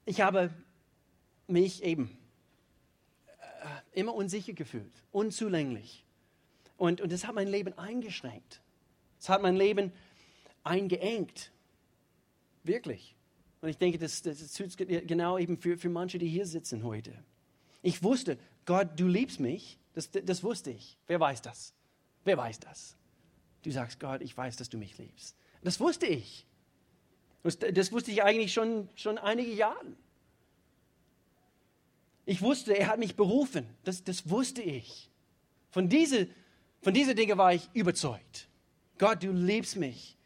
Ich 0.06 0.21
habe 0.21 0.54
mich 1.48 1.84
eben 1.84 2.17
äh, 3.28 4.00
immer 4.00 4.13
unsicher 4.13 4.54
gefühlt, 4.54 5.04
unzulänglich. 5.12 6.06
Und, 6.78 7.02
und 7.02 7.12
das 7.12 7.26
hat 7.26 7.36
mein 7.36 7.48
Leben 7.48 7.78
eingeschränkt. 7.78 8.62
Es 9.19 9.30
hat 9.30 9.41
mein 9.41 9.56
Leben 9.56 9.91
eingeengt. 10.63 11.52
Wirklich. 12.63 13.14
Und 13.65 13.71
ich 13.71 13.80
denke, 13.80 13.97
das, 13.97 14.21
das 14.21 14.39
ist 14.39 14.78
genau 14.78 15.39
eben 15.39 15.58
für, 15.58 15.75
für 15.75 15.89
manche, 15.89 16.19
die 16.19 16.28
hier 16.28 16.45
sitzen 16.45 16.84
heute. 16.84 17.12
Ich 17.82 18.04
wusste, 18.04 18.38
Gott, 18.63 18.89
du 18.95 19.08
liebst 19.08 19.39
mich. 19.39 19.80
Das, 19.95 20.12
das 20.12 20.43
wusste 20.43 20.69
ich. 20.69 20.99
Wer 21.08 21.19
weiß 21.19 21.41
das? 21.41 21.73
Wer 22.25 22.38
weiß 22.38 22.60
das? 22.60 22.95
Du 23.63 23.71
sagst, 23.71 23.99
Gott, 23.99 24.21
ich 24.21 24.38
weiß, 24.38 24.58
dass 24.58 24.69
du 24.69 24.78
mich 24.78 24.95
liebst. 24.99 25.36
Das 25.63 25.80
wusste 25.80 26.06
ich. 26.06 26.45
Das, 27.41 27.58
das 27.58 27.91
wusste 27.91 28.12
ich 28.12 28.21
eigentlich 28.21 28.54
schon, 28.54 28.88
schon 28.93 29.17
einige 29.17 29.51
Jahre. 29.51 29.95
Ich 32.28 32.43
wusste, 32.43 32.78
er 32.78 32.86
hat 32.86 32.99
mich 32.99 33.15
berufen. 33.15 33.65
Das, 33.84 34.04
das 34.04 34.30
wusste 34.30 34.62
ich. 34.62 35.10
Von 35.71 35.89
diesen 35.89 36.30
von 36.84 36.93
diese 36.93 37.15
Dingen 37.15 37.39
war 37.39 37.51
ich 37.51 37.67
überzeugt. 37.73 38.47
Gott, 38.99 39.23
du 39.23 39.32
liebst 39.32 39.75
mich 39.75 40.19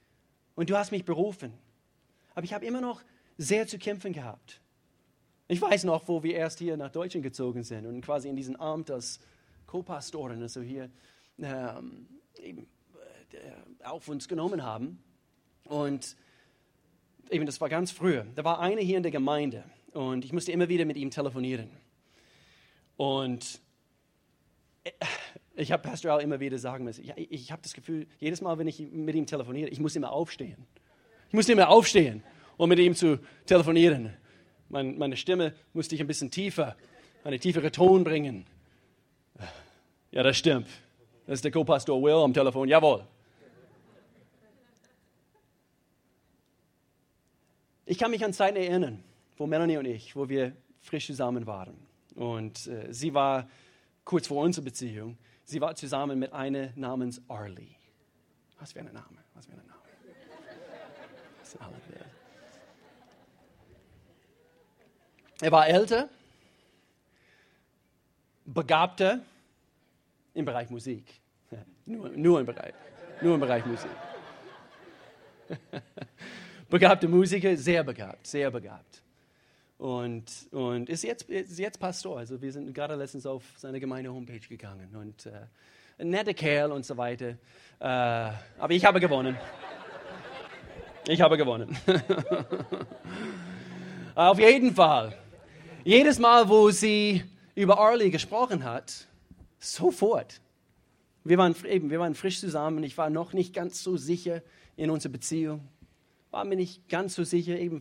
und 0.55 0.69
du 0.69 0.75
hast 0.75 0.91
mich 0.91 1.05
berufen. 1.05 1.53
Aber 2.35 2.43
ich 2.43 2.51
habe 2.51 2.65
immer 2.65 2.81
noch 2.81 3.01
sehr 3.39 3.65
zu 3.67 3.79
kämpfen 3.79 4.11
gehabt. 4.11 4.59
Ich 5.47 5.61
weiß 5.61 5.85
noch, 5.85 6.07
wo 6.07 6.21
wir 6.21 6.35
erst 6.35 6.59
hier 6.59 6.75
nach 6.75 6.91
Deutschland 6.91 7.23
gezogen 7.23 7.63
sind 7.63 7.85
und 7.85 8.01
quasi 8.01 8.27
in 8.27 8.35
diesem 8.35 8.57
Amt 8.57 8.91
als 8.91 9.19
Co-Pastoren, 9.65 10.41
also 10.41 10.61
hier 10.61 10.89
ähm, 11.39 12.07
eben, 12.43 12.67
äh, 13.31 13.85
auf 13.85 14.09
uns 14.09 14.27
genommen 14.27 14.61
haben. 14.61 15.01
Und 15.63 16.17
eben, 17.29 17.45
das 17.45 17.61
war 17.61 17.69
ganz 17.69 17.91
früher. 17.91 18.27
Da 18.35 18.43
war 18.43 18.59
einer 18.59 18.81
hier 18.81 18.97
in 18.97 19.03
der 19.03 19.11
Gemeinde 19.11 19.63
und 19.93 20.25
ich 20.25 20.33
musste 20.33 20.51
immer 20.51 20.67
wieder 20.67 20.83
mit 20.83 20.97
ihm 20.97 21.09
telefonieren. 21.09 21.69
Und 22.97 23.61
äh, 24.83 24.91
ich 25.55 25.71
habe 25.71 25.81
Pastor 25.81 26.11
Al 26.11 26.21
immer 26.21 26.41
wieder 26.41 26.57
sagen 26.57 26.83
müssen, 26.83 27.05
ich, 27.05 27.31
ich 27.31 27.51
habe 27.53 27.61
das 27.61 27.73
Gefühl, 27.73 28.05
jedes 28.19 28.41
Mal, 28.41 28.57
wenn 28.57 28.67
ich 28.67 28.81
mit 28.91 29.15
ihm 29.15 29.25
telefoniere, 29.25 29.69
ich 29.69 29.79
muss 29.79 29.95
immer 29.95 30.11
aufstehen. 30.11 30.67
Ich 31.29 31.33
muss 31.33 31.47
immer 31.47 31.69
aufstehen, 31.69 32.21
um 32.59 32.67
mit 32.67 32.77
ihm 32.77 32.93
zu 32.93 33.19
telefonieren. 33.45 34.13
Mein, 34.67 34.97
meine 34.97 35.15
Stimme 35.15 35.55
musste 35.73 35.95
ich 35.95 36.01
ein 36.01 36.07
bisschen 36.07 36.29
tiefer, 36.29 36.75
einen 37.23 37.39
tieferen 37.39 37.71
Ton 37.71 38.03
bringen. 38.03 38.45
Ja, 40.11 40.23
das 40.23 40.37
stimmt. 40.37 40.67
Das 41.25 41.35
ist 41.35 41.45
der 41.45 41.51
Co-Pastor 41.51 42.01
Will 42.03 42.21
am 42.21 42.33
Telefon. 42.33 42.67
Jawohl. 42.67 43.07
Ich 47.85 47.97
kann 47.97 48.11
mich 48.11 48.25
an 48.25 48.33
Zeiten 48.33 48.57
erinnern, 48.57 49.03
wo 49.37 49.47
Melanie 49.47 49.77
und 49.77 49.85
ich, 49.85 50.15
wo 50.15 50.27
wir 50.27 50.51
frisch 50.81 51.07
zusammen 51.07 51.47
waren. 51.47 51.77
Und 52.15 52.67
äh, 52.67 52.93
sie 52.93 53.13
war 53.13 53.47
kurz 54.03 54.27
vor 54.27 54.43
unserer 54.43 54.65
Beziehung. 54.65 55.17
Sie 55.45 55.61
war 55.61 55.75
zusammen 55.75 56.19
mit 56.19 56.33
einer 56.33 56.73
namens 56.75 57.21
Arlie. 57.29 57.75
Was 58.59 58.73
für 58.73 58.79
ein 58.79 58.85
Name? 58.87 59.23
Was 59.33 59.45
für 59.45 59.53
ein 59.53 59.59
Name? 59.59 59.69
Er 65.41 65.51
war 65.51 65.67
älter, 65.67 66.09
begabter 68.45 69.19
im 70.33 70.45
Bereich 70.45 70.69
Musik. 70.69 71.05
Nur, 71.85 72.09
nur, 72.09 72.39
im, 72.39 72.45
Bereich, 72.45 72.73
nur 73.21 73.33
im 73.33 73.39
Bereich 73.39 73.65
Musik. 73.65 73.89
Begabte 76.69 77.07
Musiker, 77.07 77.57
sehr 77.57 77.83
begabt, 77.83 78.27
sehr 78.27 78.51
begabt. 78.51 79.01
Und, 79.79 80.25
und 80.51 80.87
ist, 80.87 81.03
jetzt, 81.03 81.27
ist 81.29 81.57
jetzt 81.57 81.79
Pastor. 81.79 82.19
Also 82.19 82.39
wir 82.39 82.51
sind 82.51 82.71
gerade 82.73 82.95
letztens 82.95 83.25
auf 83.25 83.43
seine 83.57 83.79
Gemeinde-Homepage 83.79 84.47
gegangen. 84.47 84.95
Und 84.95 85.25
äh, 85.25 85.31
ein 85.97 86.09
netter 86.09 86.33
Kerl 86.33 86.71
und 86.71 86.85
so 86.85 86.95
weiter. 86.95 87.29
Äh, 87.79 87.79
aber 87.79 88.71
ich 88.71 88.85
habe 88.85 88.99
gewonnen. 88.99 89.35
Ich 91.07 91.21
habe 91.21 91.37
gewonnen. 91.37 91.75
auf 94.15 94.37
jeden 94.37 94.75
Fall. 94.75 95.17
Jedes 95.89 96.19
Mal, 96.19 96.47
wo 96.49 96.69
sie 96.69 97.23
über 97.55 97.79
Arlie 97.79 98.11
gesprochen 98.11 98.63
hat, 98.63 99.07
sofort 99.57 100.39
wir 101.23 101.39
waren, 101.39 101.55
eben, 101.65 101.89
wir 101.89 101.99
waren 101.99 102.13
frisch 102.13 102.39
zusammen. 102.39 102.83
Ich 102.83 102.95
war 102.95 103.09
noch 103.09 103.33
nicht 103.33 103.55
ganz 103.55 103.81
so 103.81 103.97
sicher 103.97 104.43
in 104.75 104.91
unserer 104.91 105.13
Beziehung. 105.13 105.67
War 106.29 106.45
mir 106.45 106.57
nicht 106.57 106.87
ganz 106.89 107.15
so 107.15 107.23
sicher 107.23 107.57
eben 107.57 107.79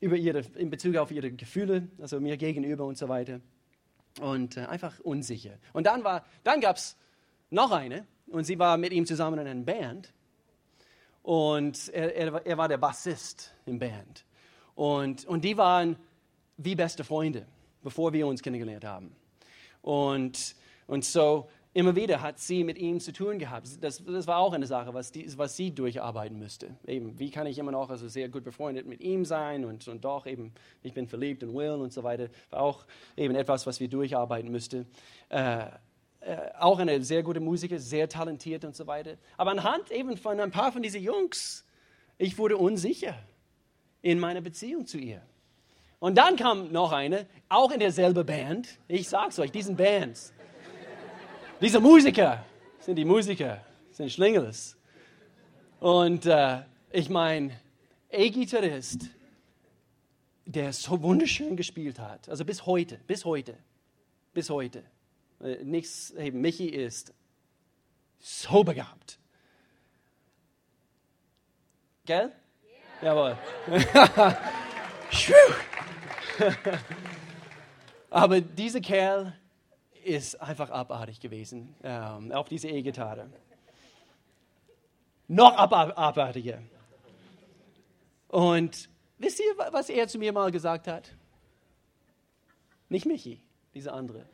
über 0.00 0.16
ihre, 0.16 0.40
in 0.56 0.68
Bezug 0.68 0.96
auf 0.96 1.12
ihre 1.12 1.30
Gefühle, 1.30 1.86
also 2.00 2.18
mir 2.18 2.38
gegenüber 2.38 2.86
und 2.86 2.98
so 2.98 3.08
weiter. 3.08 3.40
Und 4.20 4.56
äh, 4.56 4.62
einfach 4.62 4.98
unsicher. 4.98 5.58
Und 5.74 5.86
dann, 5.86 6.02
dann 6.42 6.60
gab 6.60 6.74
es 6.74 6.96
noch 7.50 7.70
eine 7.70 8.04
und 8.26 8.42
sie 8.42 8.58
war 8.58 8.78
mit 8.78 8.92
ihm 8.92 9.06
zusammen 9.06 9.38
in 9.38 9.46
einer 9.46 9.62
Band. 9.62 10.12
Und 11.22 11.88
er, 11.90 12.16
er, 12.16 12.44
er 12.44 12.58
war 12.58 12.66
der 12.66 12.78
Bassist 12.78 13.54
im 13.64 13.78
Band. 13.78 14.24
Und, 14.74 15.24
und 15.26 15.44
die 15.44 15.56
waren 15.56 15.96
wie 16.56 16.74
beste 16.74 17.04
Freunde, 17.04 17.46
bevor 17.82 18.12
wir 18.12 18.26
uns 18.26 18.42
kennengelernt 18.42 18.84
haben. 18.84 19.14
Und 19.82 20.56
und 20.86 21.04
so 21.04 21.48
immer 21.72 21.96
wieder 21.96 22.22
hat 22.22 22.38
sie 22.38 22.62
mit 22.62 22.78
ihm 22.78 23.00
zu 23.00 23.12
tun 23.12 23.38
gehabt. 23.38 23.68
Das, 23.80 24.02
das 24.04 24.26
war 24.26 24.38
auch 24.38 24.52
eine 24.52 24.66
Sache, 24.66 24.94
was, 24.94 25.10
die, 25.10 25.26
was 25.36 25.56
sie 25.56 25.72
durcharbeiten 25.72 26.38
müsste. 26.38 26.76
Eben, 26.86 27.18
wie 27.18 27.30
kann 27.30 27.46
ich 27.46 27.58
immer 27.58 27.72
noch 27.72 27.90
also 27.90 28.06
sehr 28.06 28.28
gut 28.28 28.44
befreundet 28.44 28.86
mit 28.86 29.00
ihm 29.00 29.24
sein 29.24 29.64
und, 29.64 29.86
und 29.88 30.04
doch 30.04 30.26
eben, 30.26 30.52
ich 30.82 30.92
bin 30.92 31.08
verliebt 31.08 31.42
in 31.42 31.54
Will 31.54 31.70
und 31.70 31.92
so 31.92 32.02
weiter. 32.02 32.28
War 32.50 32.60
auch 32.60 32.86
eben 33.16 33.34
etwas, 33.34 33.66
was 33.66 33.80
wir 33.80 33.88
durcharbeiten 33.88 34.50
müssten. 34.50 34.86
Äh, 35.30 35.66
äh, 36.20 36.36
auch 36.58 36.78
eine 36.78 37.02
sehr 37.02 37.22
gute 37.22 37.40
Musiker, 37.40 37.78
sehr 37.78 38.08
talentiert 38.08 38.64
und 38.64 38.76
so 38.76 38.86
weiter. 38.86 39.16
Aber 39.36 39.50
anhand 39.50 39.90
eben 39.90 40.16
von 40.16 40.38
ein 40.38 40.50
paar 40.50 40.70
von 40.70 40.82
diesen 40.82 41.02
Jungs, 41.02 41.64
ich 42.18 42.38
wurde 42.38 42.56
unsicher 42.56 43.16
in 44.04 44.20
meiner 44.20 44.40
Beziehung 44.40 44.86
zu 44.86 44.98
ihr. 44.98 45.20
Und 45.98 46.16
dann 46.16 46.36
kam 46.36 46.70
noch 46.70 46.92
eine, 46.92 47.26
auch 47.48 47.70
in 47.70 47.80
derselben 47.80 48.24
Band. 48.24 48.68
Ich 48.86 49.08
sag's 49.08 49.38
euch, 49.38 49.50
diesen 49.50 49.74
Bands 49.74 50.34
diese 51.64 51.80
Musiker 51.80 52.44
sind 52.78 52.96
die 52.96 53.06
Musiker, 53.06 53.64
sind 53.90 54.12
Schlingels. 54.12 54.76
Und 55.80 56.26
äh, 56.26 56.62
ich 56.90 57.08
meine, 57.08 57.58
E-Gitarrist, 58.10 59.08
der 60.44 60.74
so 60.74 61.00
wunderschön 61.00 61.56
gespielt 61.56 61.98
hat, 61.98 62.28
also 62.28 62.44
bis 62.44 62.66
heute, 62.66 62.98
bis 63.06 63.24
heute, 63.24 63.56
bis 64.34 64.50
heute. 64.50 64.84
Äh, 65.40 65.64
nichts, 65.64 66.12
hey, 66.14 66.30
Michi 66.30 66.66
ist 66.66 67.14
so 68.18 68.62
begabt. 68.62 69.18
Gell? 72.04 72.30
Jawohl. 73.04 73.36
Aber 78.10 78.40
dieser 78.40 78.80
Kerl 78.80 79.34
ist 80.04 80.40
einfach 80.40 80.70
abartig 80.70 81.20
gewesen 81.20 81.76
ähm, 81.82 82.32
auf 82.32 82.48
diese 82.48 82.68
E-Gitarre. 82.68 83.28
Noch 85.28 85.54
abartiger. 85.54 86.62
Und 88.28 88.88
wisst 89.18 89.38
ihr, 89.40 89.54
was 89.70 89.90
er 89.90 90.08
zu 90.08 90.18
mir 90.18 90.32
mal 90.32 90.50
gesagt 90.50 90.86
hat? 90.88 91.14
Nicht 92.88 93.04
Michi, 93.04 93.42
diese 93.74 93.92
andere. 93.92 94.24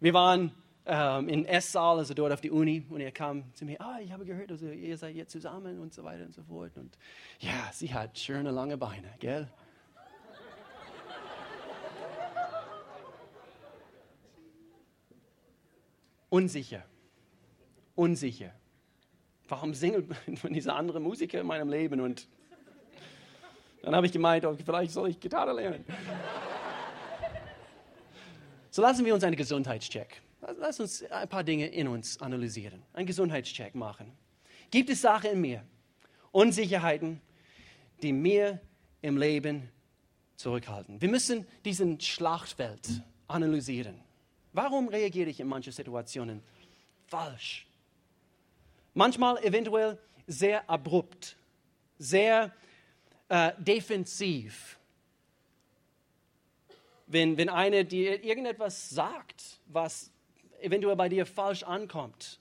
Wir 0.00 0.14
waren 0.14 0.54
ähm, 0.86 1.28
in 1.28 1.44
Esssaal, 1.44 1.98
also 1.98 2.14
dort 2.14 2.32
auf 2.32 2.40
die 2.40 2.50
Uni, 2.50 2.84
und 2.88 3.00
er 3.00 3.12
kam 3.12 3.52
zu 3.54 3.64
mir, 3.64 3.80
ah, 3.80 3.98
ich 4.00 4.12
habe 4.12 4.24
gehört, 4.24 4.50
also 4.50 4.68
ihr 4.68 4.96
seid 4.96 5.14
jetzt 5.14 5.32
zusammen 5.32 5.78
und 5.78 5.92
so 5.92 6.04
weiter 6.04 6.24
und 6.24 6.34
so 6.34 6.42
fort. 6.42 6.76
Und 6.76 6.96
ja, 7.38 7.70
sie 7.72 7.92
hat 7.92 8.18
schöne 8.18 8.50
lange 8.50 8.76
Beine, 8.76 9.08
gell? 9.18 9.48
Unsicher. 16.28 16.84
Unsicher. 17.96 18.52
Warum 19.48 19.74
singt 19.74 20.14
von 20.38 20.52
dieser 20.52 20.76
andere 20.76 21.00
Musiker 21.00 21.40
in 21.40 21.46
meinem 21.46 21.68
Leben? 21.68 22.00
Und 22.00 22.28
dann 23.82 23.96
habe 23.96 24.06
ich 24.06 24.12
gemeint, 24.12 24.46
vielleicht 24.64 24.92
soll 24.92 25.08
ich 25.08 25.18
Gitarre 25.18 25.52
lernen. 25.52 25.84
So 28.70 28.80
lassen 28.80 29.04
wir 29.04 29.12
uns 29.12 29.24
einen 29.24 29.34
Gesundheitscheck. 29.34 30.22
Lass 30.40 30.80
uns 30.80 31.02
ein 31.04 31.28
paar 31.28 31.44
Dinge 31.44 31.66
in 31.66 31.86
uns 31.86 32.20
analysieren, 32.20 32.82
einen 32.92 33.06
Gesundheitscheck 33.06 33.74
machen. 33.74 34.12
Gibt 34.70 34.88
es 34.88 35.02
Sachen 35.02 35.32
in 35.32 35.40
mir, 35.40 35.64
Unsicherheiten, 36.32 37.20
die 38.02 38.12
mir 38.12 38.60
im 39.02 39.18
Leben 39.18 39.68
zurückhalten? 40.36 41.00
Wir 41.00 41.08
müssen 41.08 41.46
diesen 41.64 42.00
Schlachtfeld 42.00 43.02
analysieren. 43.28 44.00
Warum 44.52 44.88
reagiere 44.88 45.28
ich 45.28 45.40
in 45.40 45.46
manchen 45.46 45.72
Situationen 45.72 46.42
falsch? 47.06 47.66
Manchmal 48.94 49.38
eventuell 49.44 49.98
sehr 50.26 50.68
abrupt, 50.68 51.36
sehr 51.98 52.52
äh, 53.28 53.52
defensiv. 53.58 54.78
Wenn, 57.06 57.36
wenn 57.36 57.48
einer 57.48 57.84
dir 57.84 58.22
irgendetwas 58.24 58.90
sagt, 58.90 59.60
was 59.66 60.10
eventuell 60.60 60.96
bei 60.96 61.08
dir 61.08 61.26
falsch 61.26 61.62
ankommt, 61.62 62.40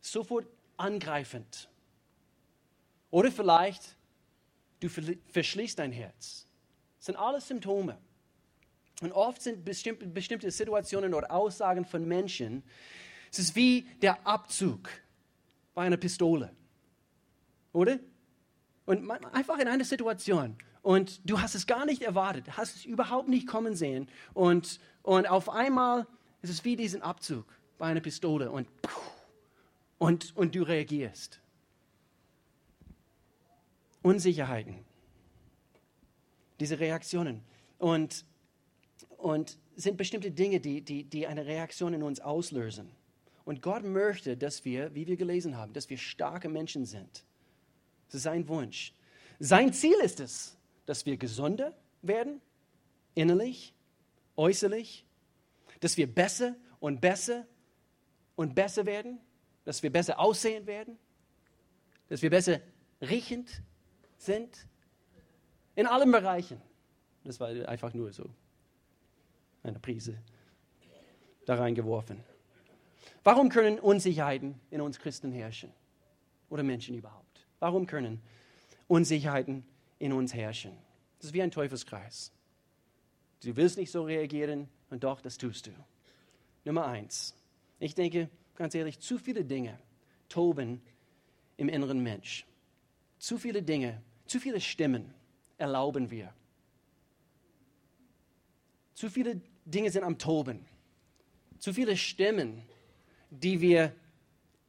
sofort 0.00 0.46
angreifend. 0.76 1.68
Oder 3.10 3.30
vielleicht 3.32 3.96
du 4.80 4.88
verschließt 4.88 5.78
dein 5.78 5.92
Herz. 5.92 6.46
Das 6.98 7.06
sind 7.06 7.16
alles 7.16 7.48
Symptome. 7.48 7.98
Und 9.02 9.12
oft 9.12 9.40
sind 9.40 9.64
bestimmte, 9.64 10.50
Situationen 10.50 11.14
oder 11.14 11.30
Aussagen 11.30 11.84
von 11.84 12.06
Menschen, 12.06 12.62
es 13.30 13.38
ist 13.38 13.56
wie 13.56 13.82
der 14.02 14.26
Abzug 14.26 14.90
bei 15.72 15.82
einer 15.82 15.96
Pistole. 15.96 16.52
Oder? 17.72 17.98
Und 18.84 19.08
einfach 19.10 19.58
in 19.58 19.68
einer 19.68 19.84
Situation 19.84 20.56
und 20.82 21.20
du 21.28 21.40
hast 21.40 21.54
es 21.54 21.66
gar 21.66 21.86
nicht 21.86 22.02
erwartet, 22.02 22.56
hast 22.56 22.76
es 22.76 22.84
überhaupt 22.84 23.28
nicht 23.28 23.46
kommen 23.46 23.76
sehen 23.76 24.08
und, 24.34 24.80
und 25.02 25.28
auf 25.28 25.48
einmal 25.48 26.06
ist 26.42 26.50
es 26.50 26.64
wie 26.64 26.76
diesen 26.76 27.02
Abzug 27.02 27.46
bei 27.78 27.86
einer 27.86 28.00
Pistole 28.00 28.50
und, 28.50 28.68
und, 29.98 30.36
und 30.36 30.54
du 30.54 30.62
reagierst. 30.62 31.40
Unsicherheiten, 34.02 34.84
diese 36.58 36.78
Reaktionen. 36.80 37.42
Und 37.78 38.24
und 39.20 39.58
sind 39.76 39.96
bestimmte 39.96 40.30
Dinge, 40.30 40.60
die, 40.60 40.82
die, 40.82 41.04
die 41.04 41.26
eine 41.26 41.46
Reaktion 41.46 41.94
in 41.94 42.02
uns 42.02 42.20
auslösen. 42.20 42.90
Und 43.44 43.62
Gott 43.62 43.84
möchte, 43.84 44.36
dass 44.36 44.64
wir, 44.64 44.94
wie 44.94 45.06
wir 45.06 45.16
gelesen 45.16 45.56
haben, 45.56 45.72
dass 45.72 45.88
wir 45.88 45.98
starke 45.98 46.48
Menschen 46.48 46.84
sind. 46.84 47.24
Das 48.06 48.16
ist 48.16 48.22
sein 48.24 48.48
Wunsch. 48.48 48.92
Sein 49.38 49.72
Ziel 49.72 49.96
ist 50.02 50.20
es, 50.20 50.56
dass 50.86 51.06
wir 51.06 51.16
gesunder 51.16 51.74
werden, 52.02 52.40
innerlich, 53.14 53.74
äußerlich, 54.40 55.06
dass 55.80 55.96
wir 55.96 56.12
besser 56.12 56.56
und 56.80 57.00
besser 57.00 57.46
und 58.36 58.54
besser 58.54 58.86
werden, 58.86 59.20
dass 59.64 59.82
wir 59.82 59.92
besser 59.92 60.18
aussehen 60.18 60.66
werden, 60.66 60.98
dass 62.08 62.22
wir 62.22 62.30
besser 62.30 62.60
riechend 63.02 63.62
sind, 64.16 64.66
in 65.76 65.86
allen 65.86 66.10
Bereichen. 66.10 66.60
Das 67.24 67.38
war 67.38 67.48
einfach 67.68 67.92
nur 67.92 68.12
so 68.12 68.28
eine 69.62 69.78
Prise 69.78 70.18
da 71.44 71.56
reingeworfen. 71.56 72.24
Warum 73.22 73.50
können 73.50 73.78
Unsicherheiten 73.78 74.58
in 74.70 74.80
uns 74.80 74.98
Christen 74.98 75.32
herrschen? 75.32 75.72
Oder 76.48 76.62
Menschen 76.62 76.96
überhaupt? 76.96 77.46
Warum 77.58 77.86
können 77.86 78.22
Unsicherheiten 78.88 79.64
in 79.98 80.12
uns 80.12 80.32
herrschen? 80.32 80.72
Das 81.18 81.26
ist 81.26 81.34
wie 81.34 81.42
ein 81.42 81.50
Teufelskreis. 81.50 82.32
Du 83.42 83.56
willst 83.56 83.78
nicht 83.78 83.90
so 83.90 84.02
reagieren 84.02 84.68
und 84.90 85.04
doch, 85.04 85.20
das 85.20 85.38
tust 85.38 85.66
du. 85.66 85.70
Nummer 86.64 86.86
eins. 86.86 87.34
Ich 87.78 87.94
denke, 87.94 88.28
ganz 88.54 88.74
ehrlich, 88.74 89.00
zu 89.00 89.18
viele 89.18 89.44
Dinge 89.44 89.78
toben 90.28 90.82
im 91.56 91.68
inneren 91.68 92.02
Mensch. 92.02 92.46
Zu 93.18 93.38
viele 93.38 93.62
Dinge, 93.62 94.02
zu 94.26 94.38
viele 94.38 94.60
Stimmen 94.60 95.14
erlauben 95.56 96.10
wir. 96.10 96.32
Zu 98.94 99.08
viele 99.08 99.40
Dinge 99.64 99.90
sind 99.90 100.04
am 100.04 100.18
Toben. 100.18 100.66
Zu 101.58 101.72
viele 101.72 101.96
Stimmen, 101.96 102.62
die 103.30 103.60
wir 103.60 103.94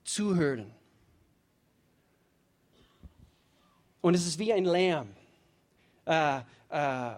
zuhören. 0.04 0.74
Und 4.02 4.16
es 4.16 4.26
ist 4.26 4.40
wie 4.40 4.54
ein 4.54 4.66
Lärm. 4.66 5.10
Äh, 6.06 6.42
äh, 6.70 7.14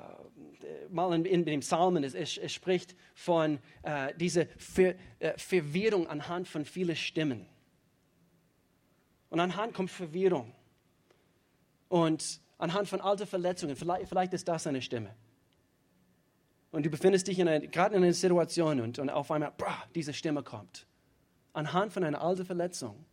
mal 0.90 1.14
in, 1.14 1.26
in, 1.26 1.46
dem 1.46 1.60
Psalmen, 1.62 2.04
es, 2.04 2.14
es, 2.14 2.38
es 2.38 2.52
spricht 2.54 2.96
von 3.16 3.60
äh, 3.84 4.14
dieser 4.16 4.46
Ver, 4.58 4.96
äh, 5.20 5.38
Verwirrung 5.38 6.08
anhand 6.08 6.48
von 6.48 6.66
vielen 6.66 6.96
Stimmen. 6.96 7.46
Und 9.30 9.40
anhand 9.40 9.74
kommt 9.74 9.90
Verwirrung. 9.92 10.54
Und 11.90 12.40
anhand 12.58 12.88
von 12.88 13.02
alten 13.02 13.28
Verletzungen, 13.28 13.76
vielleicht, 13.76 14.08
vielleicht 14.08 14.34
ist 14.34 14.48
das 14.48 14.68
eine 14.68 14.82
Stimme 14.82 15.16
und 16.74 16.84
du 16.84 16.90
befindest 16.90 17.28
dich 17.28 17.38
gerade 17.38 17.96
in 17.96 18.04
einer 18.04 18.14
Situation 18.14 18.82
und, 18.82 18.98
und 18.98 19.12
auf 19.12 19.30
einmal, 19.30 19.54
brah, 19.56 19.84
diese 19.94 20.12
Stimme 20.12 20.42
kommt. 20.42 20.88
Anhand 21.54 21.94
von 21.94 22.04
einer 22.04 22.20
alten 22.20 22.46
Verletzung. 22.46 23.06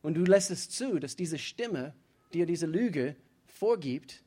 Und 0.00 0.14
du 0.14 0.22
lässt 0.22 0.52
es 0.52 0.70
zu, 0.70 1.00
dass 1.00 1.16
diese 1.16 1.38
Stimme 1.38 1.92
dir 2.32 2.46
diese 2.46 2.66
Lüge 2.66 3.16
vorgibt 3.46 4.21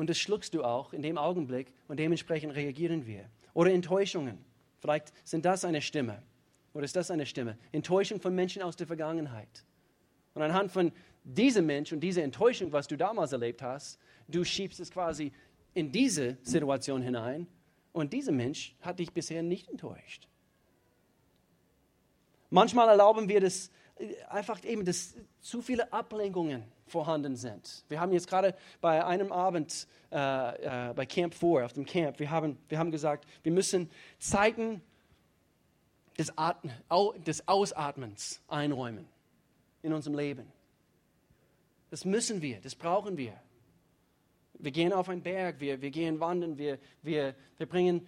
und 0.00 0.08
das 0.08 0.18
schluckst 0.18 0.54
du 0.54 0.64
auch 0.64 0.94
in 0.94 1.02
dem 1.02 1.18
Augenblick 1.18 1.74
und 1.86 1.98
dementsprechend 2.00 2.54
reagieren 2.54 3.04
wir. 3.04 3.26
Oder 3.52 3.74
Enttäuschungen. 3.74 4.38
Vielleicht 4.78 5.12
sind 5.28 5.44
das 5.44 5.62
eine 5.62 5.82
Stimme. 5.82 6.22
Oder 6.72 6.84
ist 6.84 6.96
das 6.96 7.10
eine 7.10 7.26
Stimme? 7.26 7.58
Enttäuschung 7.70 8.18
von 8.18 8.34
Menschen 8.34 8.62
aus 8.62 8.76
der 8.76 8.86
Vergangenheit. 8.86 9.62
Und 10.32 10.40
anhand 10.40 10.72
von 10.72 10.90
diesem 11.22 11.66
Mensch 11.66 11.92
und 11.92 12.00
dieser 12.00 12.22
Enttäuschung, 12.22 12.72
was 12.72 12.88
du 12.88 12.96
damals 12.96 13.32
erlebt 13.32 13.60
hast, 13.60 13.98
du 14.26 14.42
schiebst 14.42 14.80
es 14.80 14.90
quasi 14.90 15.32
in 15.74 15.92
diese 15.92 16.38
Situation 16.44 17.02
hinein 17.02 17.46
und 17.92 18.14
dieser 18.14 18.32
Mensch 18.32 18.74
hat 18.80 19.00
dich 19.00 19.12
bisher 19.12 19.42
nicht 19.42 19.68
enttäuscht. 19.68 20.28
Manchmal 22.48 22.88
erlauben 22.88 23.28
wir 23.28 23.42
das 23.42 23.70
einfach 24.28 24.62
eben, 24.64 24.84
dass 24.84 25.14
zu 25.40 25.62
viele 25.62 25.92
Ablenkungen 25.92 26.64
vorhanden 26.86 27.36
sind. 27.36 27.84
Wir 27.88 28.00
haben 28.00 28.12
jetzt 28.12 28.28
gerade 28.28 28.54
bei 28.80 29.04
einem 29.04 29.32
Abend 29.32 29.86
äh, 30.12 30.90
äh, 30.90 30.94
bei 30.94 31.06
Camp 31.06 31.34
4, 31.34 31.64
auf 31.64 31.72
dem 31.72 31.86
Camp, 31.86 32.18
wir 32.18 32.30
haben, 32.30 32.58
wir 32.68 32.78
haben 32.78 32.90
gesagt, 32.90 33.26
wir 33.42 33.52
müssen 33.52 33.90
Zeiten 34.18 34.82
des, 36.18 36.36
Atmen, 36.36 36.72
des 37.26 37.46
Ausatmens 37.46 38.42
einräumen 38.48 39.06
in 39.82 39.92
unserem 39.92 40.16
Leben. 40.16 40.52
Das 41.90 42.04
müssen 42.04 42.42
wir, 42.42 42.60
das 42.60 42.74
brauchen 42.74 43.16
wir. 43.16 43.34
Wir 44.54 44.72
gehen 44.72 44.92
auf 44.92 45.08
einen 45.08 45.22
Berg, 45.22 45.60
wir, 45.60 45.80
wir 45.80 45.90
gehen 45.90 46.20
wandern, 46.20 46.58
wir, 46.58 46.78
wir, 47.02 47.34
wir 47.56 47.66
bringen 47.66 48.06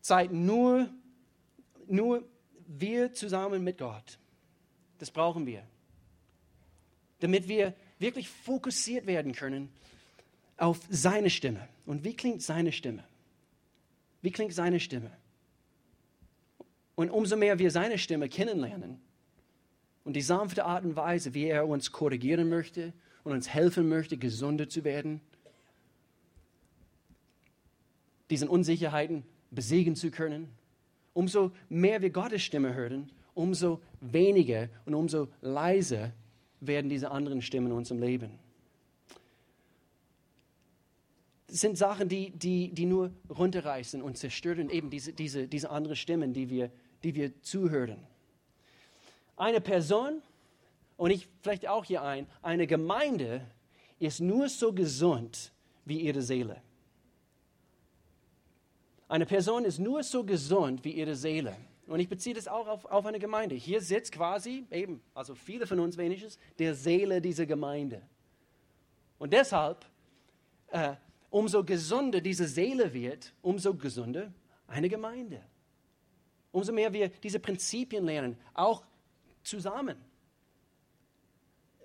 Zeit 0.00 0.32
nur, 0.32 0.88
nur 1.86 2.24
wir 2.66 3.12
zusammen 3.12 3.62
mit 3.62 3.78
Gott. 3.78 4.18
Das 5.04 5.10
brauchen 5.10 5.44
wir. 5.44 5.62
Damit 7.20 7.46
wir 7.46 7.74
wirklich 7.98 8.26
fokussiert 8.26 9.04
werden 9.06 9.32
können 9.32 9.68
auf 10.56 10.80
seine 10.88 11.28
Stimme. 11.28 11.68
Und 11.84 12.04
wie 12.04 12.16
klingt 12.16 12.40
seine 12.40 12.72
Stimme? 12.72 13.04
Wie 14.22 14.30
klingt 14.30 14.54
seine 14.54 14.80
Stimme? 14.80 15.10
Und 16.94 17.10
umso 17.10 17.36
mehr 17.36 17.58
wir 17.58 17.70
seine 17.70 17.98
Stimme 17.98 18.30
kennenlernen 18.30 18.98
und 20.04 20.16
die 20.16 20.22
sanfte 20.22 20.64
Art 20.64 20.86
und 20.86 20.96
Weise, 20.96 21.34
wie 21.34 21.48
er 21.48 21.68
uns 21.68 21.92
korrigieren 21.92 22.48
möchte 22.48 22.94
und 23.24 23.32
uns 23.32 23.46
helfen 23.46 23.90
möchte, 23.90 24.16
gesunder 24.16 24.70
zu 24.70 24.84
werden, 24.84 25.20
diesen 28.30 28.48
Unsicherheiten 28.48 29.22
besiegen 29.50 29.96
zu 29.96 30.10
können. 30.10 30.48
Umso 31.12 31.52
mehr 31.68 32.00
wir 32.00 32.08
Gottes 32.08 32.42
Stimme 32.42 32.72
hören, 32.72 33.10
umso 33.34 33.82
weniger 34.12 34.68
und 34.84 34.94
umso 34.94 35.28
leiser 35.40 36.12
werden 36.60 36.88
diese 36.88 37.10
anderen 37.10 37.42
Stimmen 37.42 37.68
in 37.68 37.72
unserem 37.72 38.00
Leben. 38.02 38.38
sind 41.54 41.78
Sachen, 41.78 42.08
die, 42.08 42.30
die, 42.30 42.72
die 42.72 42.84
nur 42.84 43.12
runterreißen 43.30 44.02
und 44.02 44.18
zerstören 44.18 44.70
eben 44.70 44.90
diese, 44.90 45.12
diese, 45.12 45.46
diese 45.46 45.70
anderen 45.70 45.94
Stimmen, 45.94 46.32
die 46.32 46.50
wir, 46.50 46.70
die 47.04 47.14
wir 47.14 47.40
zuhören. 47.42 47.98
Eine 49.36 49.60
Person, 49.60 50.20
und 50.96 51.10
ich 51.10 51.28
vielleicht 51.42 51.68
auch 51.68 51.84
hier 51.84 52.02
ein, 52.02 52.26
eine 52.42 52.66
Gemeinde 52.66 53.42
ist 54.00 54.20
nur 54.20 54.48
so 54.48 54.72
gesund 54.72 55.52
wie 55.84 56.00
ihre 56.00 56.22
Seele. 56.22 56.60
Eine 59.06 59.26
Person 59.26 59.64
ist 59.64 59.78
nur 59.78 60.02
so 60.02 60.24
gesund 60.24 60.84
wie 60.84 60.92
ihre 60.92 61.14
Seele. 61.14 61.56
Und 61.86 62.00
ich 62.00 62.08
beziehe 62.08 62.34
das 62.34 62.48
auch 62.48 62.66
auf, 62.66 62.84
auf 62.86 63.06
eine 63.06 63.18
Gemeinde. 63.18 63.54
Hier 63.54 63.80
sitzt 63.80 64.12
quasi 64.12 64.64
eben, 64.70 65.02
also 65.14 65.34
viele 65.34 65.66
von 65.66 65.80
uns 65.80 65.96
wenigstens, 65.96 66.38
der 66.58 66.74
Seele 66.74 67.20
dieser 67.20 67.46
Gemeinde. 67.46 68.02
Und 69.18 69.32
deshalb, 69.32 69.84
äh, 70.68 70.94
umso 71.30 71.62
gesunder 71.62 72.20
diese 72.20 72.46
Seele 72.46 72.92
wird, 72.92 73.34
umso 73.42 73.74
gesunder 73.74 74.32
eine 74.66 74.88
Gemeinde. 74.88 75.42
Umso 76.52 76.72
mehr 76.72 76.92
wir 76.92 77.08
diese 77.08 77.38
Prinzipien 77.38 78.04
lernen, 78.04 78.38
auch 78.54 78.84
zusammen. 79.42 79.96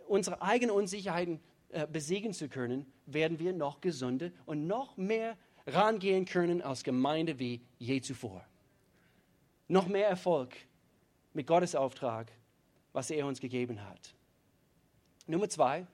Unsere 0.07 0.41
eigenen 0.41 0.75
Unsicherheiten 0.75 1.39
äh, 1.69 1.85
besiegen 1.85 2.33
zu 2.33 2.47
können, 2.47 2.85
werden 3.05 3.37
wir 3.39 3.53
noch 3.53 3.81
gesünder 3.81 4.31
und 4.45 4.65
noch 4.65 4.95
mehr 4.95 5.37
rangehen 5.67 6.25
können 6.25 6.61
als 6.61 6.83
Gemeinde 6.83 7.37
wie 7.37 7.61
je 7.77 8.01
zuvor. 8.01 8.45
Noch 9.69 9.87
mehr 9.87 10.07
Erfolg 10.07 10.55
mit 11.33 11.47
Gottes 11.47 11.75
Auftrag, 11.75 12.31
was 12.91 13.09
er 13.11 13.25
uns 13.25 13.39
gegeben 13.39 13.87
hat. 13.87 14.13
Nummer 15.27 15.47
zwei, 15.47 15.85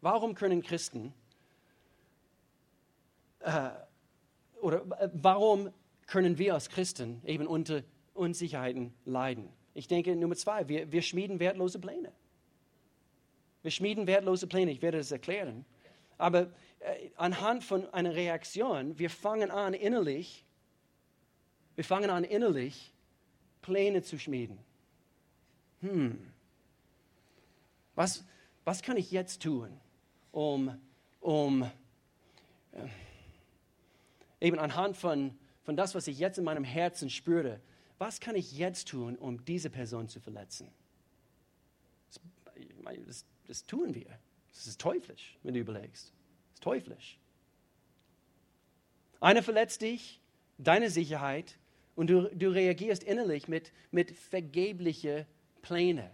warum 0.00 0.34
können 0.34 0.62
Christen 0.62 1.12
äh, 3.40 3.70
oder 4.60 4.84
äh, 5.00 5.10
warum 5.12 5.72
können 6.06 6.38
wir 6.38 6.54
als 6.54 6.68
Christen 6.68 7.20
eben 7.24 7.46
unter 7.46 7.82
Unsicherheiten 8.14 8.94
leiden? 9.04 9.48
Ich 9.74 9.88
denke, 9.88 10.14
Nummer 10.14 10.36
zwei, 10.36 10.68
wir, 10.68 10.90
wir 10.90 11.02
schmieden 11.02 11.40
wertlose 11.40 11.78
Pläne. 11.78 12.12
Wir 13.62 13.70
schmieden 13.72 14.06
wertlose 14.06 14.46
Pläne, 14.46 14.70
ich 14.70 14.80
werde 14.80 14.98
das 14.98 15.10
erklären. 15.10 15.64
Aber 16.18 16.52
äh, 16.78 17.10
anhand 17.16 17.64
von 17.64 17.92
einer 17.92 18.14
Reaktion, 18.14 18.96
wir 18.98 19.10
fangen 19.10 19.50
an 19.50 19.74
innerlich, 19.74 20.44
wir 21.74 21.84
fangen 21.84 22.10
an 22.10 22.22
innerlich 22.22 22.94
Pläne 23.62 24.02
zu 24.02 24.18
schmieden. 24.18 24.58
Hm, 25.80 26.18
was, 27.94 28.24
was 28.64 28.82
kann 28.82 28.96
ich 28.96 29.10
jetzt 29.10 29.42
tun, 29.42 29.80
um, 30.32 30.78
um 31.20 31.62
äh, 32.72 32.88
eben 34.40 34.58
anhand 34.58 34.96
von, 34.96 35.36
von 35.64 35.76
das, 35.76 35.94
was 35.94 36.06
ich 36.06 36.18
jetzt 36.18 36.38
in 36.38 36.44
meinem 36.44 36.64
Herzen 36.64 37.10
spüre, 37.10 37.60
was 37.98 38.20
kann 38.20 38.36
ich 38.36 38.56
jetzt 38.56 38.88
tun, 38.88 39.16
um 39.16 39.44
diese 39.44 39.70
Person 39.70 40.08
zu 40.08 40.20
verletzen? 40.20 40.70
Das, 42.06 42.20
das, 43.06 43.24
das 43.46 43.66
tun 43.66 43.94
wir. 43.94 44.18
Das 44.48 44.66
ist 44.66 44.80
teuflisch, 44.80 45.36
wenn 45.42 45.54
du 45.54 45.60
überlegst 45.60 46.12
ist 46.58 46.64
teuflisch. 46.64 47.18
Einer 49.20 49.42
verletzt 49.42 49.82
dich, 49.82 50.20
deine 50.58 50.90
Sicherheit, 50.90 51.56
und 51.98 52.06
du, 52.06 52.30
du 52.32 52.50
reagierst 52.50 53.02
innerlich 53.02 53.48
mit, 53.48 53.72
mit 53.90 54.12
vergeblichen 54.12 55.26
Plänen, 55.62 56.08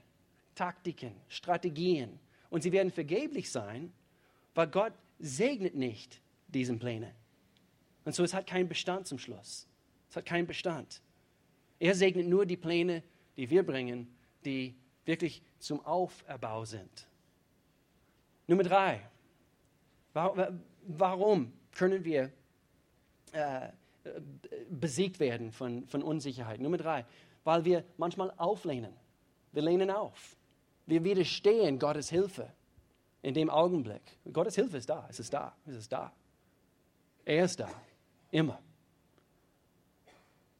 Taktiken, 0.55 1.13
Strategien. 1.29 2.19
Und 2.49 2.63
sie 2.63 2.73
werden 2.73 2.91
vergeblich 2.91 3.51
sein, 3.51 3.93
weil 4.55 4.67
Gott 4.69 4.95
segnet 5.19 5.75
nicht 5.75 6.23
diesen 6.49 6.79
Pläne. 6.79 7.15
Und 8.07 8.15
so 8.15 8.25
es 8.25 8.33
hat 8.33 8.47
keinen 8.47 8.67
Bestand 8.67 9.07
zum 9.07 9.19
Schluss. 9.19 9.69
Es 10.09 10.17
hat 10.17 10.25
keinen 10.25 10.47
Bestand. 10.47 11.03
Er 11.79 11.95
segnet 11.95 12.29
nur 12.29 12.47
die 12.47 12.57
Pläne, 12.57 13.03
die 13.37 13.51
wir 13.51 13.63
bringen, 13.63 14.09
die 14.43 14.75
wirklich 15.05 15.43
zum 15.59 15.85
Auferbau 15.85 16.65
sind. 16.65 17.07
Nummer 18.47 18.63
drei. 18.63 19.03
Warum 20.15 21.53
können 21.73 22.03
wir 22.07 22.33
äh, 23.33 23.69
besiegt 24.71 25.21
werden 25.21 25.53
von, 25.53 25.87
von 25.87 26.03
Unsicherheit? 26.03 26.61
Nummer 26.61 26.77
drei, 26.77 27.05
weil 27.45 27.65
wir 27.65 27.85
manchmal 27.97 28.33
auflehnen. 28.37 28.93
Wir 29.53 29.63
lehnen 29.63 29.91
auf. 29.91 30.37
Wir 30.87 31.03
widerstehen 31.05 31.79
Gottes 31.79 32.11
Hilfe 32.11 32.51
in 33.23 33.35
dem 33.35 33.49
Augenblick. 33.49 34.03
Gottes 34.33 34.55
Hilfe 34.55 34.77
ist 34.77 34.91
da, 34.91 35.07
es 35.09 35.19
ist 35.19 35.33
da, 35.33 35.55
es 35.67 35.77
ist 35.77 35.93
da. 35.93 36.13
Er 37.25 37.45
ist 37.45 37.59
da, 37.59 37.71
immer. 38.31 38.61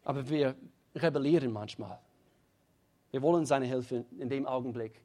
Aber 0.03 0.27
wir 0.29 0.55
rebellieren 0.95 1.53
manchmal. 1.53 1.99
Wir 3.11 3.21
wollen 3.23 3.45
seine 3.45 3.67
Hilfe 3.67 4.05
in 4.19 4.29
dem 4.29 4.47
Augenblick. 4.47 5.01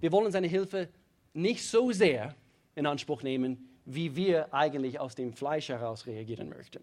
Wir 0.00 0.10
wollen 0.12 0.32
seine 0.32 0.48
Hilfe 0.48 0.88
nicht 1.32 1.64
so 1.64 1.92
sehr, 1.92 2.34
in 2.74 2.86
Anspruch 2.86 3.22
nehmen, 3.22 3.68
wie 3.84 4.14
wir 4.16 4.52
eigentlich 4.54 4.98
aus 4.98 5.14
dem 5.14 5.32
Fleisch 5.32 5.68
heraus 5.68 6.06
reagieren 6.06 6.48
möchten. 6.48 6.82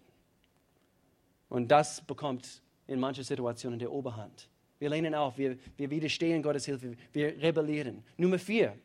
Und 1.48 1.68
das 1.68 2.00
bekommt 2.02 2.62
in 2.86 3.00
manchen 3.00 3.24
Situationen 3.24 3.78
der 3.78 3.90
Oberhand. 3.92 4.48
Wir 4.78 4.90
lehnen 4.90 5.14
auf, 5.14 5.38
wir, 5.38 5.58
wir 5.76 5.90
widerstehen 5.90 6.42
Gottes 6.42 6.66
Hilfe, 6.66 6.96
wir 7.12 7.42
rebellieren. 7.42 8.04
Nummer 8.16 8.38
vier. 8.38 8.78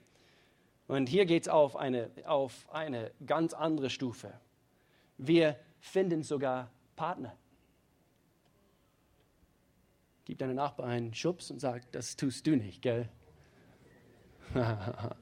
Und 0.87 1.07
hier 1.07 1.25
geht 1.25 1.43
es 1.43 1.49
auf 1.49 1.75
eine, 1.75 2.09
auf 2.25 2.67
eine 2.71 3.11
ganz 3.25 3.53
andere 3.53 3.89
Stufe. 3.89 4.33
Wir 5.17 5.57
finden 5.79 6.23
sogar 6.23 6.71
Partner. 6.95 7.35
Gib 10.25 10.37
deinem 10.39 10.55
Nachbarn 10.55 10.89
einen 10.89 11.13
Schubs 11.13 11.51
und 11.51 11.59
sag, 11.59 11.91
das 11.91 12.15
tust 12.15 12.47
du 12.47 12.55
nicht, 12.55 12.81
gell? 12.81 13.09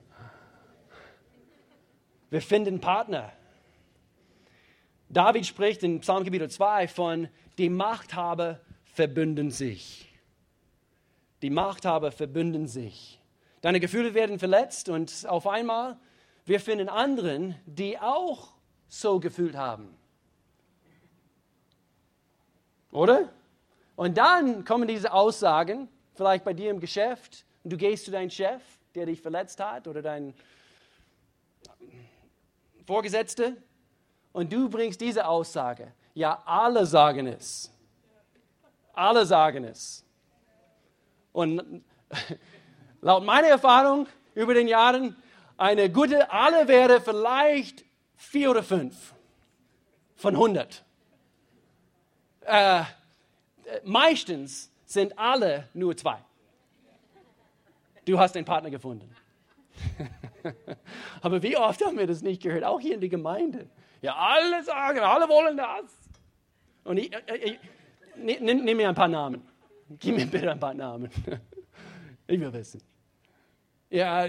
Wir 2.29 2.41
finden 2.41 2.79
Partner. 2.79 3.33
David 5.11 5.45
spricht 5.45 5.83
in 5.83 5.99
Psalm 5.99 6.23
Kapitel 6.23 6.49
2 6.49 6.87
von, 6.87 7.27
die 7.57 7.69
Machthaber 7.69 8.61
verbünden 8.85 9.51
sich. 9.51 10.09
Die 11.41 11.49
Machthaber 11.49 12.13
verbünden 12.13 12.65
sich. 12.65 13.21
Deine 13.59 13.81
Gefühle 13.81 14.13
werden 14.13 14.39
verletzt 14.39 14.87
und 14.87 15.25
auf 15.27 15.47
einmal, 15.47 15.97
wir 16.45 16.61
finden 16.61 16.87
anderen, 16.87 17.55
die 17.65 17.99
auch 17.99 18.53
so 18.87 19.19
gefühlt 19.19 19.57
haben. 19.57 19.93
Oder? 22.91 23.33
Und 23.97 24.17
dann 24.17 24.63
kommen 24.63 24.87
diese 24.87 25.11
Aussagen, 25.11 25.89
vielleicht 26.13 26.45
bei 26.45 26.53
dir 26.53 26.71
im 26.71 26.79
Geschäft, 26.79 27.45
und 27.63 27.73
du 27.73 27.77
gehst 27.77 28.05
zu 28.05 28.11
deinem 28.11 28.29
Chef, 28.29 28.61
der 28.95 29.07
dich 29.07 29.21
verletzt 29.21 29.59
hat, 29.59 29.89
oder 29.89 30.01
dein 30.01 30.33
Vorgesetzte, 32.85 33.57
und 34.33 34.51
du 34.51 34.69
bringst 34.69 35.01
diese 35.01 35.27
Aussage. 35.27 35.91
Ja, 36.13 36.41
alle 36.45 36.85
sagen 36.85 37.27
es. 37.27 37.71
Alle 38.93 39.25
sagen 39.25 39.63
es. 39.63 40.05
Und 41.31 41.83
laut 43.01 43.23
meiner 43.23 43.47
Erfahrung 43.47 44.07
über 44.35 44.53
den 44.53 44.67
Jahren, 44.67 45.15
eine 45.57 45.89
gute, 45.89 46.31
alle 46.31 46.67
wäre 46.67 47.01
vielleicht 47.01 47.85
vier 48.15 48.51
oder 48.51 48.63
fünf 48.63 49.13
von 50.15 50.35
100. 50.35 50.83
Äh, 52.41 52.83
meistens 53.83 54.71
sind 54.85 55.17
alle 55.17 55.69
nur 55.73 55.95
zwei. 55.95 56.17
Du 58.05 58.17
hast 58.17 58.35
einen 58.35 58.45
Partner 58.45 58.69
gefunden. 58.69 59.15
Aber 61.21 61.41
wie 61.43 61.57
oft 61.57 61.83
haben 61.85 61.97
wir 61.97 62.07
das 62.07 62.21
nicht 62.21 62.41
gehört? 62.41 62.63
Auch 62.63 62.79
hier 62.79 62.95
in 62.95 62.99
der 63.01 63.09
Gemeinde. 63.09 63.69
Ja, 64.01 64.15
alle 64.15 64.63
sagen, 64.63 64.99
alle 64.99 65.27
wollen 65.29 65.57
das. 65.57 65.97
Und 66.83 66.97
ich, 66.97 67.11
ich, 67.11 67.59
ich 68.23 68.39
nimm, 68.41 68.63
nimm, 68.63 68.77
mir 68.77 68.89
ein 68.89 68.95
paar 68.95 69.07
Namen. 69.07 69.43
Gib 69.99 70.15
mir 70.15 70.25
bitte 70.25 70.51
ein 70.51 70.59
paar 70.59 70.73
Namen. 70.73 71.09
Ich 72.27 72.39
will 72.39 72.53
wissen. 72.53 72.81
Ja. 73.89 74.25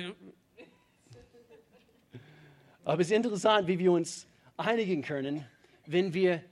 Aber 2.82 3.00
es 3.00 3.06
ist 3.06 3.16
interessant, 3.16 3.68
wie 3.68 3.78
wir 3.78 3.92
uns 3.92 4.26
einigen 4.56 5.02
können, 5.02 5.46
wenn 5.86 6.12
wir 6.12 6.42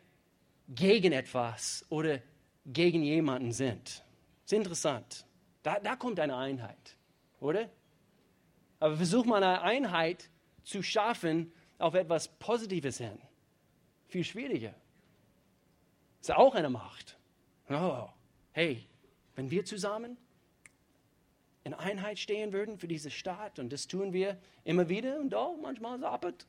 gegen 0.68 1.12
etwas 1.12 1.84
oder 1.88 2.20
gegen 2.64 3.02
jemanden 3.02 3.50
sind. 3.50 3.88
Es 3.88 4.02
ist 4.44 4.52
interessant. 4.52 5.26
Da, 5.64 5.80
da 5.80 5.96
kommt 5.96 6.20
eine 6.20 6.36
Einheit, 6.36 6.96
oder? 7.40 7.68
Aber 8.80 8.96
versuch 8.96 9.24
mal 9.26 9.42
eine 9.42 9.62
Einheit 9.62 10.30
zu 10.64 10.82
schaffen 10.82 11.52
auf 11.78 11.94
etwas 11.94 12.28
Positives 12.38 12.98
hin. 12.98 13.18
Viel 14.08 14.24
schwieriger. 14.24 14.74
Ist 16.20 16.32
auch 16.32 16.54
eine 16.54 16.70
Macht. 16.70 17.18
Oh, 17.68 18.08
hey, 18.52 18.86
wenn 19.36 19.50
wir 19.50 19.64
zusammen 19.64 20.16
in 21.62 21.74
Einheit 21.74 22.18
stehen 22.18 22.52
würden 22.52 22.78
für 22.78 22.88
diese 22.88 23.10
Stadt, 23.10 23.58
und 23.58 23.72
das 23.72 23.86
tun 23.86 24.12
wir 24.12 24.38
immer 24.64 24.88
wieder 24.88 25.20
und 25.20 25.34
auch 25.34 25.56
manchmal 25.60 25.98
sappert. 26.00 26.46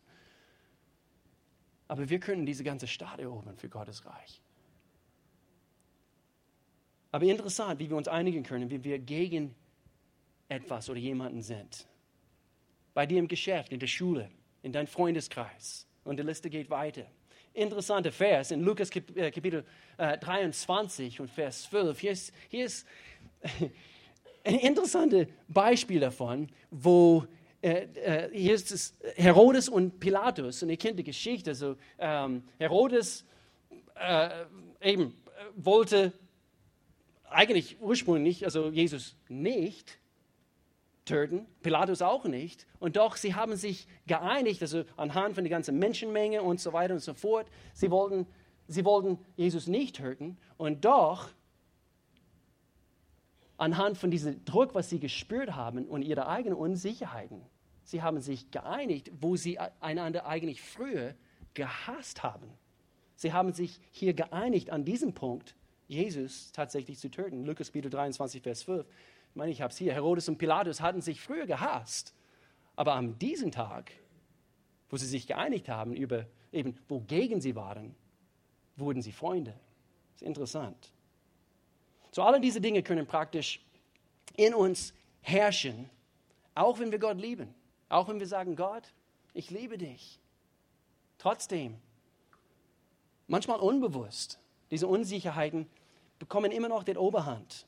Aber 1.87 2.09
wir 2.09 2.19
können 2.19 2.45
diese 2.45 2.63
ganze 2.63 2.87
Stadt 2.87 3.19
erobern 3.19 3.57
für 3.57 3.69
Gottes 3.69 4.05
Reich. 4.05 4.41
Aber 7.11 7.25
interessant, 7.25 7.79
wie 7.79 7.89
wir 7.89 7.97
uns 7.97 8.07
einigen 8.07 8.43
können, 8.43 8.69
wie 8.69 8.83
wir 8.83 8.97
gegen 8.99 9.53
etwas 10.47 10.89
oder 10.89 10.99
jemanden 10.99 11.41
sind. 11.41 11.87
Bei 12.93 13.05
dir 13.05 13.19
im 13.19 13.27
Geschäft, 13.27 13.71
in 13.71 13.79
der 13.79 13.87
Schule, 13.87 14.29
in 14.63 14.71
deinem 14.71 14.87
Freundeskreis. 14.87 15.87
Und 16.03 16.17
die 16.17 16.23
Liste 16.23 16.49
geht 16.49 16.69
weiter. 16.69 17.05
Interessanter 17.53 18.11
Vers 18.11 18.51
in 18.51 18.61
Lukas 18.61 18.89
äh, 19.15 19.31
Kapitel 19.31 19.65
23 19.97 21.17
äh, 21.17 21.21
und 21.21 21.29
Vers 21.29 21.63
12. 21.63 21.99
Hier 21.99 22.11
ist, 22.11 22.33
hier 22.49 22.65
ist 22.65 22.87
ein 24.43 24.59
interessantes 24.59 25.27
Beispiel 25.47 25.99
davon, 25.99 26.49
wo 26.69 27.25
äh, 27.61 28.29
hier 28.31 28.53
ist 28.53 28.71
es 28.71 28.97
Herodes 29.15 29.69
und 29.69 29.99
Pilatus 29.99 30.63
und 30.63 30.69
ihr 30.69 30.77
kennt 30.77 30.97
die 30.97 31.03
Geschichte. 31.03 31.51
Also, 31.51 31.75
ähm, 31.99 32.43
Herodes 32.57 33.25
äh, 33.95 34.45
eben 34.81 35.13
wollte 35.55 36.13
eigentlich 37.29 37.77
ursprünglich, 37.81 38.45
also 38.45 38.69
Jesus 38.69 39.15
nicht 39.29 39.99
töten, 41.05 41.45
Pilatus 41.61 42.01
auch 42.01 42.25
nicht. 42.25 42.67
Und 42.79 42.95
doch, 42.95 43.15
sie 43.15 43.35
haben 43.35 43.55
sich 43.55 43.87
geeinigt, 44.07 44.61
also 44.61 44.83
anhand 44.97 45.35
von 45.35 45.43
der 45.43 45.51
ganzen 45.51 45.79
Menschenmenge 45.79 46.43
und 46.43 46.59
so 46.59 46.73
weiter 46.73 46.93
und 46.93 46.99
so 46.99 47.13
fort. 47.13 47.47
Sie 47.73 47.89
wollten, 47.91 48.27
sie 48.67 48.85
wollten 48.85 49.19
Jesus 49.35 49.67
nicht 49.67 49.97
töten. 49.97 50.37
Und 50.57 50.85
doch, 50.85 51.29
anhand 53.57 53.97
von 53.97 54.11
diesem 54.11 54.43
Druck, 54.45 54.75
was 54.75 54.89
sie 54.89 54.99
gespürt 54.99 55.55
haben 55.55 55.85
und 55.87 56.01
ihre 56.03 56.27
eigenen 56.27 56.57
Unsicherheiten, 56.57 57.41
sie 57.83 58.01
haben 58.01 58.21
sich 58.21 58.51
geeinigt, 58.51 59.11
wo 59.19 59.35
sie 59.35 59.59
einander 59.79 60.25
eigentlich 60.25 60.61
früher 60.61 61.15
gehasst 61.53 62.23
haben. 62.23 62.47
Sie 63.15 63.33
haben 63.33 63.53
sich 63.53 63.79
hier 63.91 64.13
geeinigt 64.13 64.71
an 64.71 64.83
diesem 64.83 65.13
Punkt, 65.13 65.55
Jesus 65.87 66.51
tatsächlich 66.53 66.97
zu 66.97 67.11
töten. 67.11 67.45
Lukas 67.45 67.67
Kapitel 67.67 67.89
23, 67.91 68.41
Vers 68.41 68.61
12. 68.61 68.85
Ich 69.31 69.35
meine, 69.35 69.51
ich 69.51 69.61
habe 69.61 69.71
es 69.71 69.77
hier. 69.77 69.93
Herodes 69.93 70.27
und 70.27 70.37
Pilatus 70.37 70.81
hatten 70.81 71.01
sich 71.01 71.21
früher 71.21 71.45
gehasst. 71.45 72.13
Aber 72.75 72.95
an 72.95 73.17
diesem 73.17 73.51
Tag, 73.51 73.91
wo 74.89 74.97
sie 74.97 75.07
sich 75.07 75.25
geeinigt 75.25 75.69
haben 75.69 75.93
über 75.93 76.25
eben, 76.51 76.77
wogegen 76.89 77.39
sie 77.39 77.55
waren, 77.55 77.95
wurden 78.75 79.01
sie 79.01 79.13
Freunde. 79.13 79.51
Das 80.11 80.21
ist 80.21 80.27
interessant. 80.27 80.91
So, 82.11 82.23
alle 82.23 82.41
diese 82.41 82.59
Dinge 82.59 82.83
können 82.83 83.07
praktisch 83.07 83.65
in 84.35 84.53
uns 84.53 84.93
herrschen, 85.21 85.89
auch 86.53 86.79
wenn 86.79 86.91
wir 86.91 86.99
Gott 86.99 87.17
lieben. 87.17 87.53
Auch 87.87 88.09
wenn 88.09 88.19
wir 88.19 88.27
sagen, 88.27 88.57
Gott, 88.57 88.93
ich 89.33 89.49
liebe 89.49 89.77
dich. 89.77 90.19
Trotzdem, 91.17 91.77
manchmal 93.27 93.59
unbewusst, 93.59 94.39
diese 94.71 94.87
Unsicherheiten 94.87 95.69
bekommen 96.19 96.51
immer 96.51 96.67
noch 96.67 96.83
den 96.83 96.97
Oberhand. 96.97 97.65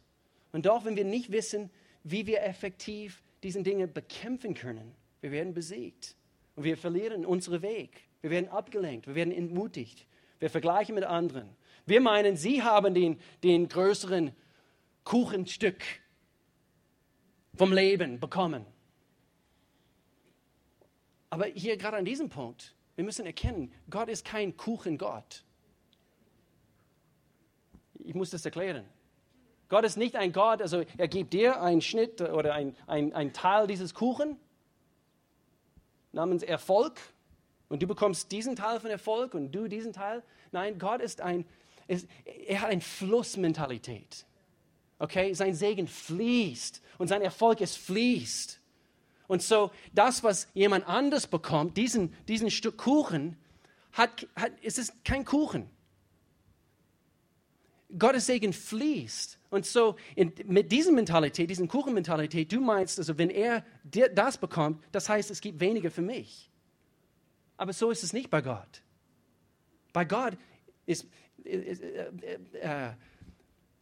Und 0.54 0.68
doch, 0.68 0.86
wenn 0.86 0.96
wir 0.96 1.04
nicht 1.04 1.32
wissen, 1.32 1.70
wie 2.04 2.26
wir 2.26 2.44
effektiv 2.44 3.22
diese 3.42 3.62
Dinge 3.62 3.88
bekämpfen 3.88 4.54
können, 4.54 4.96
wir 5.20 5.32
werden 5.32 5.54
besiegt. 5.54 6.16
Und 6.56 6.64
wir 6.64 6.78
verlieren 6.78 7.26
unseren 7.26 7.62
Weg. 7.62 8.08
Wir 8.22 8.30
werden 8.30 8.48
abgelenkt. 8.50 9.08
Wir 9.08 9.16
werden 9.16 9.34
entmutigt. 9.34 10.06
Wir 10.40 10.50
vergleichen 10.50 10.96
mit 10.96 11.04
anderen. 11.04 11.50
Wir 11.86 12.00
meinen, 12.00 12.38
sie 12.38 12.62
haben 12.62 12.94
den, 12.94 13.20
den 13.44 13.68
größeren 13.68 14.32
Kuchenstück 15.04 15.84
vom 17.56 17.74
Leben 17.74 18.20
bekommen. 18.20 18.66
Aber 21.30 21.46
hier 21.46 21.78
gerade 21.78 21.98
an 21.98 22.06
diesem 22.06 22.30
Punkt, 22.30 22.76
wir 22.96 23.04
müssen 23.04 23.26
erkennen, 23.26 23.74
Gott 23.90 24.08
ist 24.08 24.24
kein 24.24 24.56
Kuchengott. 24.56 25.44
Ich 27.96 28.14
muss 28.14 28.30
das 28.30 28.46
erklären. 28.46 28.86
Gott 29.74 29.86
ist 29.86 29.98
nicht 29.98 30.16
ein 30.16 30.32
Gott, 30.32 30.62
also 30.62 30.84
er 31.00 31.08
gibt 31.08 31.34
dir 31.34 31.60
einen 31.60 31.82
Schnitt 31.82 32.22
oder 32.22 32.54
ein, 32.54 32.76
ein, 32.86 33.12
ein 33.12 33.34
Teil 33.34 33.66
dieses 33.66 33.96
Kuchen 33.96 34.38
namens 36.12 36.44
Erfolg 36.44 37.02
und 37.70 37.82
du 37.82 37.88
bekommst 37.88 38.32
diesen 38.32 38.56
Teil 38.56 38.80
von 38.80 38.92
Erfolg 38.92 39.34
und 39.34 39.52
du 39.52 39.68
diesen 39.68 39.92
Teil. 39.92 40.22
Nein, 40.52 40.78
Gott 40.78 41.02
ist 41.02 41.22
ein, 41.22 41.44
ist, 41.88 42.08
er 42.46 42.62
hat 42.62 42.70
eine 42.70 42.82
Flussmentalität. 42.82 44.28
Okay, 45.00 45.34
sein 45.34 45.56
Segen 45.56 45.88
fließt 45.88 46.80
und 47.00 47.08
sein 47.08 47.24
Erfolg 47.24 47.60
ist 47.60 47.80
fließt. 47.80 48.60
Und 49.26 49.42
so, 49.42 49.72
das, 49.92 50.24
was 50.24 50.50
jemand 50.54 50.88
anders 50.88 51.26
bekommt, 51.26 51.78
diesen, 51.78 52.14
diesen 52.28 52.52
Stück 52.52 52.78
Kuchen, 52.78 53.38
hat, 53.92 54.28
hat, 54.36 54.52
es 54.62 54.78
ist 54.78 55.04
kein 55.04 55.26
Kuchen. 55.26 55.68
Gottes 57.98 58.26
Segen 58.26 58.54
fließt. 58.54 59.40
Und 59.50 59.66
so 59.66 59.96
in, 60.16 60.34
mit 60.46 60.72
dieser 60.72 60.92
Mentalität, 60.92 61.50
dieser 61.50 61.68
Kuchenmentalität, 61.68 62.52
du 62.52 62.60
meinst, 62.60 62.98
also 62.98 63.18
wenn 63.18 63.30
er 63.30 63.64
das 63.84 64.38
bekommt, 64.38 64.84
das 64.92 65.10
heißt, 65.10 65.30
es 65.32 65.42
gibt 65.42 65.60
weniger 65.60 65.92
für 65.92 66.02
mich. 66.02 66.50
Aber 67.58 67.74
so 67.74 67.92
ist 67.92 68.04
es 68.04 68.14
nicht 68.14 68.30
bei 68.30 68.42
Gott. 68.42 68.82
Bei 69.94 70.06
Gott 70.06 70.38
ist, 70.86 71.08
ist 71.44 71.82
äh, 71.82 72.10
äh, 72.54 72.88
äh, 72.88 72.94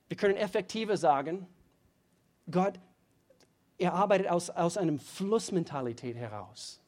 wir 0.09 0.17
können 0.17 0.35
effektiver 0.35 0.97
sagen, 0.97 1.47
Gott, 2.49 2.77
er 3.77 3.93
arbeitet 3.93 4.27
aus, 4.27 4.49
aus 4.49 4.77
einer 4.77 4.99
Flussmentalität 4.99 6.17
heraus. 6.17 6.81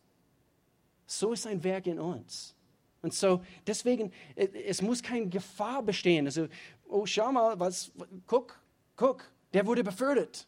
So 1.07 1.31
ist 1.31 1.43
sein 1.43 1.63
Werk 1.63 1.87
in 1.87 1.99
uns. 1.99 2.53
Und 3.01 3.13
so, 3.13 3.43
deswegen, 3.67 4.11
es 4.35 4.81
muss 4.81 5.01
keine 5.03 5.27
Gefahr 5.27 5.83
bestehen. 5.83 6.25
Also, 6.25 6.47
oh, 6.93 7.05
schau 7.05 7.31
mal, 7.31 7.59
was, 7.59 7.91
guck, 8.27 8.59
guck, 8.95 9.29
der 9.53 9.65
wurde 9.65 9.83
befördert. 9.83 10.47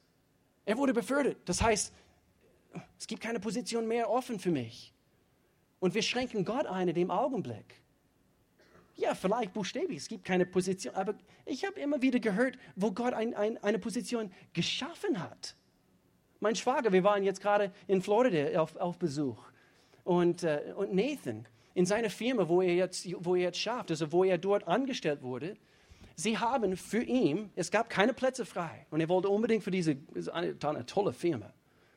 Er 0.65 0.77
wurde 0.77 0.93
befördert. 0.93 1.37
Das 1.45 1.61
heißt, 1.61 1.93
es 2.97 3.07
gibt 3.07 3.21
keine 3.21 3.39
Position 3.39 3.87
mehr 3.87 4.09
offen 4.09 4.39
für 4.39 4.51
mich. 4.51 4.93
Und 5.79 5.93
wir 5.93 6.01
schränken 6.01 6.45
Gott 6.45 6.65
ein 6.65 6.87
in 6.87 6.95
dem 6.95 7.11
Augenblick. 7.11 7.81
Ja, 8.95 9.13
vielleicht 9.13 9.53
buchstäblich, 9.53 9.97
es 9.97 10.07
gibt 10.07 10.23
keine 10.23 10.45
Position, 10.45 10.95
aber 10.95 11.15
ich 11.45 11.65
habe 11.65 11.79
immer 11.81 12.01
wieder 12.01 12.19
gehört, 12.19 12.57
wo 12.77 12.91
Gott 12.91 13.13
ein, 13.13 13.33
ein, 13.33 13.61
eine 13.61 13.77
Position 13.77 14.31
geschaffen 14.53 15.21
hat. 15.21 15.55
Mein 16.39 16.55
Schwager, 16.55 16.93
wir 16.93 17.03
waren 17.03 17.23
jetzt 17.23 17.41
gerade 17.41 17.73
in 17.87 18.01
Florida 18.01 18.61
auf, 18.61 18.75
auf 18.77 18.97
Besuch. 18.97 19.43
Und, 20.05 20.43
äh, 20.43 20.73
und 20.77 20.93
Nathan, 20.93 21.45
in 21.73 21.85
seiner 21.85 22.09
Firma, 22.09 22.47
wo 22.47 22.61
er, 22.61 22.73
jetzt, 22.73 23.05
wo 23.19 23.35
er 23.35 23.41
jetzt 23.41 23.59
schafft, 23.59 23.91
also 23.91 24.11
wo 24.13 24.23
er 24.23 24.37
dort 24.37 24.65
angestellt 24.65 25.21
wurde, 25.21 25.57
Sie 26.15 26.37
haben 26.37 26.77
für 26.77 27.03
ihn, 27.03 27.51
es 27.55 27.71
gab 27.71 27.89
keine 27.89 28.13
Plätze 28.13 28.45
frei. 28.45 28.85
Und 28.89 29.01
er 29.01 29.09
wollte 29.09 29.29
unbedingt 29.29 29.63
für 29.63 29.71
diese, 29.71 29.97
eine, 30.31 30.55
eine 30.63 30.85
tolle 30.85 31.11
Firma, 31.11 31.53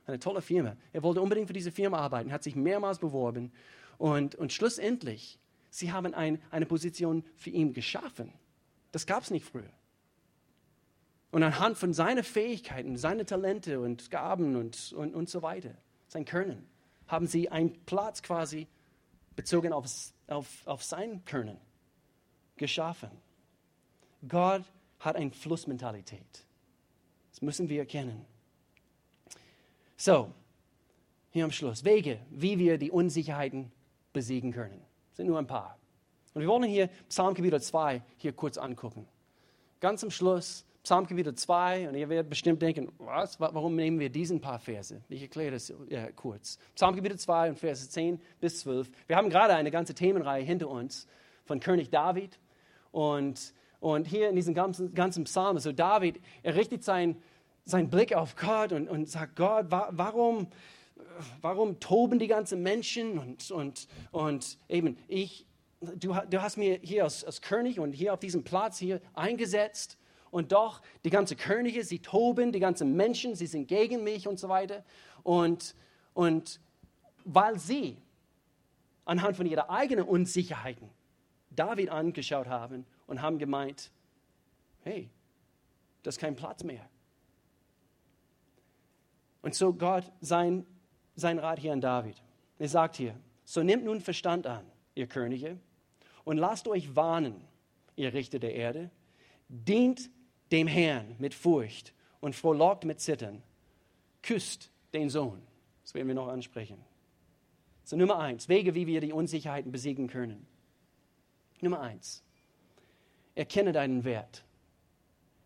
eine 0.06 0.18
tolle 0.18 0.42
Firma. 0.42 0.76
Er 0.92 1.02
wollte 1.02 1.20
unbedingt 1.20 1.46
für 1.46 1.52
diese 1.52 1.70
Firma 1.70 1.98
arbeiten, 1.98 2.32
hat 2.32 2.42
sich 2.42 2.56
mehrmals 2.56 2.98
beworben. 2.98 3.52
Und, 3.96 4.34
und 4.34 4.52
schlussendlich, 4.52 5.38
sie 5.70 5.92
haben 5.92 6.14
ein, 6.14 6.42
eine 6.50 6.66
Position 6.66 7.24
für 7.36 7.50
ihn 7.50 7.72
geschaffen. 7.72 8.32
Das 8.90 9.06
gab 9.06 9.22
es 9.22 9.30
nicht 9.30 9.46
früher. 9.46 9.70
Und 11.30 11.42
anhand 11.42 11.76
von 11.76 11.92
seinen 11.92 12.24
Fähigkeiten, 12.24 12.96
seinen 12.96 13.26
Talente 13.26 13.80
und 13.80 14.10
Gaben 14.10 14.56
und, 14.56 14.92
und, 14.94 15.14
und 15.14 15.28
so 15.28 15.42
weiter, 15.42 15.74
sein 16.08 16.24
Können, 16.24 16.66
haben 17.06 17.26
sie 17.26 17.50
einen 17.50 17.84
Platz 17.84 18.22
quasi 18.22 18.66
bezogen 19.36 19.72
auf, 19.72 19.86
auf, 20.26 20.66
auf 20.66 20.82
sein 20.82 21.24
Können 21.24 21.58
geschaffen. 22.56 23.10
Gott 24.26 24.64
hat 25.00 25.16
eine 25.16 25.30
Flussmentalität. 25.30 26.44
Das 27.30 27.42
müssen 27.42 27.68
wir 27.68 27.80
erkennen. 27.80 28.24
So, 29.96 30.32
hier 31.30 31.44
am 31.44 31.52
Schluss. 31.52 31.84
Wege, 31.84 32.18
wie 32.30 32.58
wir 32.58 32.78
die 32.78 32.90
Unsicherheiten 32.90 33.70
besiegen 34.12 34.52
können. 34.52 34.80
Das 35.10 35.18
sind 35.18 35.26
nur 35.26 35.38
ein 35.38 35.46
paar. 35.46 35.78
Und 36.34 36.42
wir 36.42 36.48
wollen 36.48 36.64
hier 36.64 36.88
Psalm 37.08 37.34
Kapitel 37.34 37.60
2 37.60 38.02
hier 38.16 38.32
kurz 38.32 38.58
angucken. 38.58 39.06
Ganz 39.80 40.02
am 40.02 40.10
Schluss, 40.10 40.64
Psalm 40.82 41.06
Kapitel 41.06 41.34
2, 41.34 41.88
und 41.88 41.94
ihr 41.94 42.08
werdet 42.08 42.30
bestimmt 42.30 42.62
denken, 42.62 42.90
was, 42.98 43.38
warum 43.38 43.76
nehmen 43.76 43.98
wir 43.98 44.08
diesen 44.08 44.40
paar 44.40 44.58
Verse? 44.58 45.02
Ich 45.08 45.22
erkläre 45.22 45.52
das 45.52 45.72
ja, 45.88 46.10
kurz. 46.12 46.58
Psalm 46.74 46.96
Kapitel 46.96 47.18
2 47.18 47.50
und 47.50 47.58
Verse 47.58 47.88
10 47.88 48.20
bis 48.40 48.60
12. 48.60 48.90
Wir 49.06 49.16
haben 49.16 49.30
gerade 49.30 49.54
eine 49.54 49.70
ganze 49.70 49.94
Themenreihe 49.94 50.42
hinter 50.42 50.68
uns 50.68 51.06
von 51.44 51.60
König 51.60 51.90
David 51.90 52.38
und 52.90 53.52
und 53.80 54.06
hier 54.06 54.28
in 54.28 54.36
diesem 54.36 54.54
ganzen, 54.54 54.94
ganzen 54.94 55.24
Psalm, 55.24 55.56
also 55.56 55.72
David, 55.72 56.20
er 56.42 56.54
richtet 56.56 56.82
seinen 56.84 57.22
sein 57.68 57.90
Blick 57.90 58.14
auf 58.14 58.34
Gott 58.34 58.72
und, 58.72 58.88
und 58.88 59.08
sagt, 59.08 59.36
Gott, 59.36 59.70
wa 59.70 59.90
warum, 59.92 60.48
warum 61.42 61.78
toben 61.80 62.18
die 62.18 62.26
ganzen 62.26 62.62
Menschen? 62.62 63.18
Und, 63.18 63.50
und, 63.50 63.88
und 64.10 64.58
eben, 64.70 64.96
ich, 65.06 65.46
du, 65.80 66.16
du 66.30 66.40
hast 66.40 66.56
mir 66.56 66.78
hier 66.82 67.04
als, 67.04 67.24
als 67.24 67.42
König 67.42 67.78
und 67.78 67.92
hier 67.92 68.14
auf 68.14 68.20
diesem 68.20 68.42
Platz 68.42 68.78
hier 68.78 69.02
eingesetzt. 69.12 69.98
Und 70.30 70.52
doch, 70.52 70.80
die 71.04 71.10
ganzen 71.10 71.36
Könige, 71.36 71.84
sie 71.84 72.00
toben, 72.00 72.52
die 72.52 72.60
ganzen 72.60 72.96
Menschen, 72.96 73.34
sie 73.34 73.46
sind 73.46 73.68
gegen 73.68 74.02
mich 74.02 74.26
und 74.26 74.38
so 74.38 74.48
weiter. 74.48 74.82
Und, 75.22 75.74
und 76.14 76.60
weil 77.24 77.58
sie 77.58 77.98
anhand 79.04 79.36
von 79.36 79.44
ihrer 79.44 79.68
eigenen 79.68 80.06
Unsicherheiten 80.06 80.88
David 81.50 81.90
angeschaut 81.90 82.46
haben 82.46 82.86
und 83.08 83.20
haben 83.20 83.38
gemeint, 83.38 83.90
hey, 84.84 85.10
das 86.04 86.14
ist 86.14 86.20
kein 86.20 86.36
Platz 86.36 86.62
mehr. 86.62 86.88
Und 89.42 89.54
so 89.54 89.72
Gott 89.72 90.04
sein, 90.20 90.64
sein 91.16 91.40
Rat 91.40 91.58
hier 91.58 91.72
an 91.72 91.80
David. 91.80 92.22
Er 92.58 92.68
sagt 92.68 92.96
hier, 92.96 93.18
so 93.44 93.62
nehmt 93.62 93.84
nun 93.84 94.00
Verstand 94.00 94.46
an, 94.46 94.64
ihr 94.94 95.08
Könige, 95.08 95.58
und 96.24 96.36
lasst 96.36 96.68
euch 96.68 96.94
warnen, 96.94 97.42
ihr 97.96 98.12
Richter 98.12 98.38
der 98.38 98.54
Erde, 98.54 98.90
dient 99.48 100.10
dem 100.52 100.66
Herrn 100.66 101.16
mit 101.18 101.34
Furcht 101.34 101.94
und 102.20 102.36
frohlockt 102.36 102.84
mit 102.84 103.00
Zittern, 103.00 103.42
küsst 104.22 104.70
den 104.92 105.08
Sohn. 105.08 105.42
Das 105.82 105.94
werden 105.94 106.08
wir 106.08 106.14
noch 106.14 106.28
ansprechen. 106.28 106.78
So 107.84 107.96
Nummer 107.96 108.18
eins, 108.18 108.50
Wege, 108.50 108.74
wie 108.74 108.86
wir 108.86 109.00
die 109.00 109.12
Unsicherheiten 109.12 109.72
besiegen 109.72 110.08
können. 110.08 110.46
Nummer 111.62 111.80
eins, 111.80 112.22
erkenne 113.38 113.70
deinen 113.70 114.02
Wert. 114.02 114.44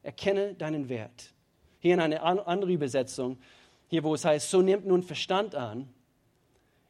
Erkenne 0.03 0.55
deinen 0.55 0.88
Wert. 0.88 1.34
Hier 1.78 1.95
in 1.95 2.01
einer 2.01 2.22
anderen 2.22 2.72
Übersetzung, 2.72 3.38
hier 3.88 4.03
wo 4.03 4.14
es 4.14 4.24
heißt, 4.24 4.51
so 4.51 4.62
nimmt 4.62 4.86
nun 4.86 5.03
Verstand 5.03 5.55
an, 5.55 5.93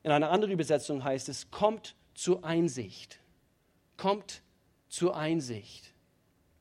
in 0.05 0.13
einer 0.13 0.31
anderen 0.31 0.53
Übersetzung 0.53 1.03
heißt 1.03 1.29
es, 1.29 1.51
kommt 1.51 1.97
zur 2.15 2.45
Einsicht. 2.45 3.19
Kommt 3.97 4.43
zur 4.89 5.17
Einsicht. 5.17 5.93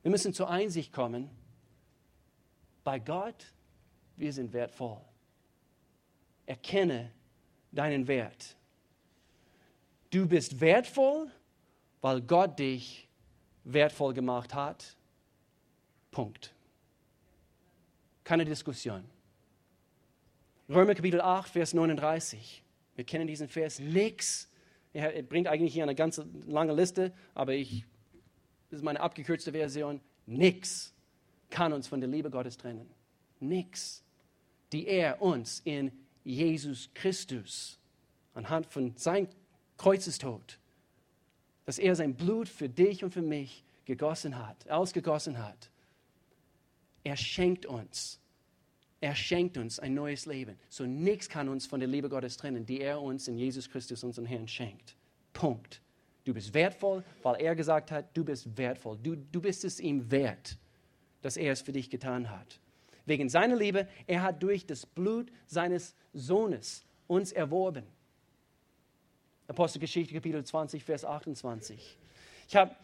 Wir 0.02 0.10
müssen 0.10 0.34
zur 0.34 0.50
Einsicht 0.50 0.92
kommen, 0.92 1.30
bei 2.82 2.98
Gott, 2.98 3.46
wir 4.16 4.32
sind 4.32 4.52
wertvoll. 4.52 5.00
Erkenne 6.46 7.12
deinen 7.70 8.08
Wert. 8.08 8.56
Du 10.10 10.26
bist 10.26 10.60
wertvoll, 10.60 11.30
weil 12.00 12.20
Gott 12.22 12.58
dich 12.58 13.08
wertvoll 13.64 14.14
gemacht 14.14 14.54
hat. 14.54 14.96
Punkt. 16.10 16.54
Keine 18.24 18.44
Diskussion. 18.44 19.04
Römer 20.68 20.94
Kapitel 20.94 21.20
8, 21.20 21.50
Vers 21.50 21.74
39. 21.74 22.62
Wir 22.94 23.04
kennen 23.04 23.26
diesen 23.26 23.48
Vers. 23.48 23.78
Nix. 23.78 24.48
Er 24.92 25.22
bringt 25.22 25.48
eigentlich 25.48 25.72
hier 25.72 25.82
eine 25.82 25.94
ganz 25.94 26.22
lange 26.46 26.74
Liste, 26.74 27.12
aber 27.34 27.54
ich, 27.54 27.84
das 28.70 28.78
ist 28.78 28.84
meine 28.84 29.00
abgekürzte 29.00 29.52
Version. 29.52 30.00
Nix 30.26 30.94
kann 31.50 31.72
uns 31.72 31.88
von 31.88 32.00
der 32.00 32.08
Liebe 32.08 32.30
Gottes 32.30 32.56
trennen. 32.56 32.88
Nix. 33.40 34.02
Die 34.72 34.86
er 34.86 35.20
uns 35.20 35.60
in 35.64 35.92
Jesus 36.24 36.90
Christus 36.94 37.78
anhand 38.34 38.66
von 38.66 38.96
seinem 38.96 39.28
Kreuzestod, 39.76 40.58
dass 41.64 41.78
er 41.78 41.94
sein 41.94 42.14
Blut 42.14 42.48
für 42.48 42.68
dich 42.68 43.04
und 43.04 43.12
für 43.12 43.22
mich 43.22 43.64
gegossen 43.84 44.38
hat, 44.38 44.68
ausgegossen 44.70 45.38
hat. 45.38 45.70
Er 47.04 47.16
schenkt 47.16 47.66
uns, 47.66 48.20
er 49.00 49.16
schenkt 49.16 49.58
uns 49.58 49.80
ein 49.80 49.94
neues 49.94 50.26
Leben. 50.26 50.56
So 50.68 50.86
nichts 50.86 51.28
kann 51.28 51.48
uns 51.48 51.66
von 51.66 51.80
der 51.80 51.88
Liebe 51.88 52.08
Gottes 52.08 52.36
trennen, 52.36 52.64
die 52.64 52.80
er 52.80 53.02
uns 53.02 53.26
in 53.26 53.36
Jesus 53.36 53.68
Christus, 53.68 54.04
unseren 54.04 54.26
Herrn, 54.26 54.46
schenkt. 54.46 54.96
Punkt. 55.32 55.80
Du 56.24 56.32
bist 56.32 56.54
wertvoll, 56.54 57.02
weil 57.22 57.40
er 57.40 57.56
gesagt 57.56 57.90
hat, 57.90 58.16
du 58.16 58.24
bist 58.24 58.56
wertvoll. 58.56 58.96
Du, 59.02 59.16
du 59.16 59.40
bist 59.40 59.64
es 59.64 59.80
ihm 59.80 60.10
wert, 60.12 60.56
dass 61.20 61.36
er 61.36 61.52
es 61.52 61.62
für 61.62 61.72
dich 61.72 61.90
getan 61.90 62.30
hat. 62.30 62.60
Wegen 63.04 63.28
seiner 63.28 63.56
Liebe, 63.56 63.88
er 64.06 64.22
hat 64.22 64.40
durch 64.42 64.66
das 64.66 64.86
Blut 64.86 65.32
seines 65.46 65.96
Sohnes 66.12 66.84
uns 67.08 67.32
erworben. 67.32 67.84
Apostelgeschichte 69.48 70.14
Kapitel 70.14 70.44
20, 70.44 70.84
Vers 70.84 71.04
28. 71.04 71.96
Ich 72.48 72.56
habe 72.56 72.74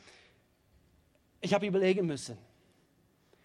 ich 1.40 1.54
hab 1.54 1.62
überlegen 1.62 2.06
müssen. 2.06 2.36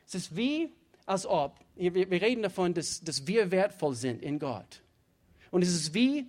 Es 0.08 0.16
ist 0.16 0.36
wie, 0.36 0.72
als 1.06 1.26
ob, 1.26 1.60
wir, 1.76 1.94
wir 1.94 2.22
reden 2.22 2.42
davon, 2.42 2.74
dass, 2.74 3.02
dass 3.02 3.28
wir 3.28 3.52
wertvoll 3.52 3.96
sind 3.96 4.22
in 4.22 4.40
Gott. 4.40 4.82
Und 5.52 5.62
es 5.62 5.74
ist 5.74 5.94
wie, 5.94 6.28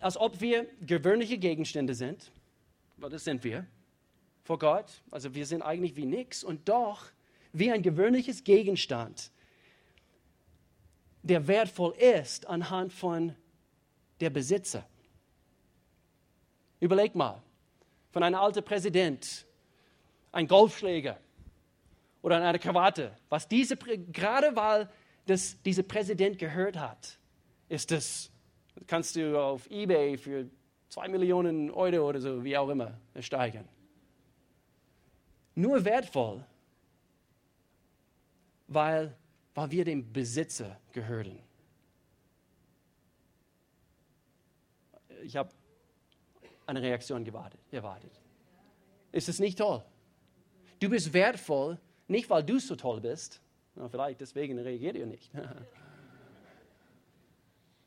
als 0.00 0.16
ob 0.16 0.40
wir 0.40 0.66
gewöhnliche 0.80 1.38
Gegenstände 1.38 1.94
sind, 1.94 2.30
weil 2.96 3.10
das 3.10 3.24
sind 3.24 3.44
wir, 3.44 3.66
vor 4.44 4.58
Gott. 4.58 5.02
Also 5.10 5.34
wir 5.34 5.44
sind 5.44 5.62
eigentlich 5.62 5.96
wie 5.96 6.06
nichts 6.06 6.44
und 6.44 6.68
doch 6.68 7.06
wie 7.52 7.70
ein 7.70 7.82
gewöhnliches 7.82 8.44
Gegenstand, 8.44 9.30
der 11.22 11.46
wertvoll 11.48 11.94
ist 11.96 12.46
anhand 12.46 12.92
von 12.92 13.34
der 14.20 14.30
Besitzer. 14.30 14.86
Überleg 16.80 17.14
mal, 17.14 17.42
von 18.10 18.22
einem 18.22 18.36
alten 18.36 18.64
Präsident, 18.64 19.46
ein 20.32 20.46
Golfschläger 20.46 21.18
oder 22.22 22.42
eine 22.42 22.58
Krawatte, 22.58 23.16
was 23.28 23.48
diese, 23.48 23.76
gerade 23.76 24.54
weil 24.54 24.88
das 25.26 25.60
dieser 25.62 25.82
Präsident 25.82 26.38
gehört 26.38 26.78
hat, 26.78 27.18
ist 27.68 27.90
das, 27.90 28.30
kannst 28.86 29.16
du 29.16 29.40
auf 29.40 29.70
Ebay 29.70 30.16
für 30.18 30.48
zwei 30.88 31.08
Millionen 31.08 31.70
Euro 31.70 32.08
oder 32.08 32.20
so, 32.20 32.44
wie 32.44 32.56
auch 32.56 32.68
immer, 32.68 32.98
steigern. 33.20 33.68
Nur 35.54 35.84
wertvoll, 35.84 36.44
weil, 38.68 39.16
weil 39.54 39.70
wir 39.70 39.84
dem 39.84 40.12
Besitzer 40.12 40.78
gehören. 40.92 41.38
Ich 45.22 45.36
habe 45.36 45.50
eine 46.66 46.82
Reaktion 46.82 47.24
gewartet, 47.24 47.60
erwartet. 47.70 48.20
Ist 49.12 49.28
es 49.28 49.38
nicht 49.38 49.58
toll? 49.58 49.82
Du 50.80 50.90
bist 50.90 51.12
wertvoll, 51.12 51.78
nicht 52.08 52.28
weil 52.28 52.42
du 52.42 52.58
so 52.58 52.76
toll 52.76 53.00
bist, 53.00 53.40
vielleicht 53.90 54.20
deswegen 54.20 54.58
reagiert 54.58 54.96
ihr 54.96 55.06
nicht. 55.06 55.30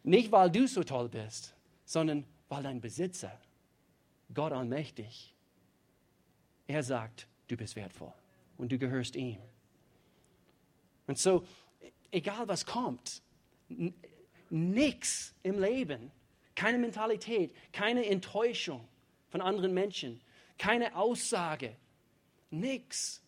nicht 0.04 0.32
weil 0.32 0.50
du 0.50 0.68
so 0.68 0.84
toll 0.84 1.10
bist, 1.10 1.56
sondern 1.86 2.26
weil 2.48 2.64
dein 2.64 2.82
Besitzer, 2.82 3.40
Gott 4.34 4.54
allmächtig, 4.54 5.36
er 6.68 6.84
sagt, 6.84 7.28
du 7.48 7.58
bist 7.58 7.76
wertvoll 7.76 8.14
und 8.58 8.72
du 8.72 8.78
gehörst 8.78 9.16
ihm. 9.16 9.40
Und 11.08 11.18
so, 11.18 11.46
egal 12.12 12.48
was 12.48 12.66
kommt, 12.66 13.22
nichts 14.50 15.34
im 15.44 15.60
Leben 15.60 16.12
keine 16.60 16.78
Mentalität, 16.78 17.54
keine 17.72 18.06
Enttäuschung 18.06 18.86
von 19.30 19.40
anderen 19.40 19.74
Menschen, 19.74 20.20
keine 20.58 20.94
Aussage, 20.94 21.74
nichts 22.50 23.24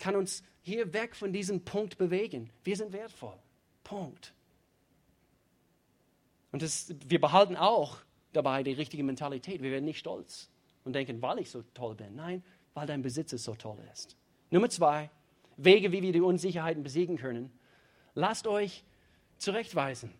kann 0.00 0.16
uns 0.16 0.42
hier 0.62 0.92
weg 0.92 1.14
von 1.14 1.32
diesem 1.32 1.64
Punkt 1.64 1.98
bewegen. 1.98 2.50
Wir 2.64 2.76
sind 2.76 2.92
wertvoll. 2.92 3.38
Punkt. 3.84 4.34
Und 6.50 6.62
das, 6.62 6.92
wir 7.06 7.20
behalten 7.20 7.54
auch 7.54 7.98
dabei 8.32 8.64
die 8.64 8.72
richtige 8.72 9.04
Mentalität. 9.04 9.62
Wir 9.62 9.70
werden 9.70 9.84
nicht 9.84 10.00
stolz 10.00 10.50
und 10.82 10.94
denken, 10.94 11.22
weil 11.22 11.38
ich 11.38 11.50
so 11.50 11.62
toll 11.72 11.94
bin. 11.94 12.16
Nein, 12.16 12.42
weil 12.74 12.88
dein 12.88 13.02
Besitzer 13.02 13.38
so 13.38 13.54
toll 13.54 13.78
ist. 13.92 14.16
Nummer 14.50 14.68
zwei, 14.68 15.08
Wege, 15.56 15.92
wie 15.92 16.02
wir 16.02 16.12
die 16.12 16.20
Unsicherheiten 16.20 16.82
besiegen 16.82 17.16
können. 17.16 17.56
Lasst 18.14 18.48
euch 18.48 18.82
zurechtweisen. 19.38 20.12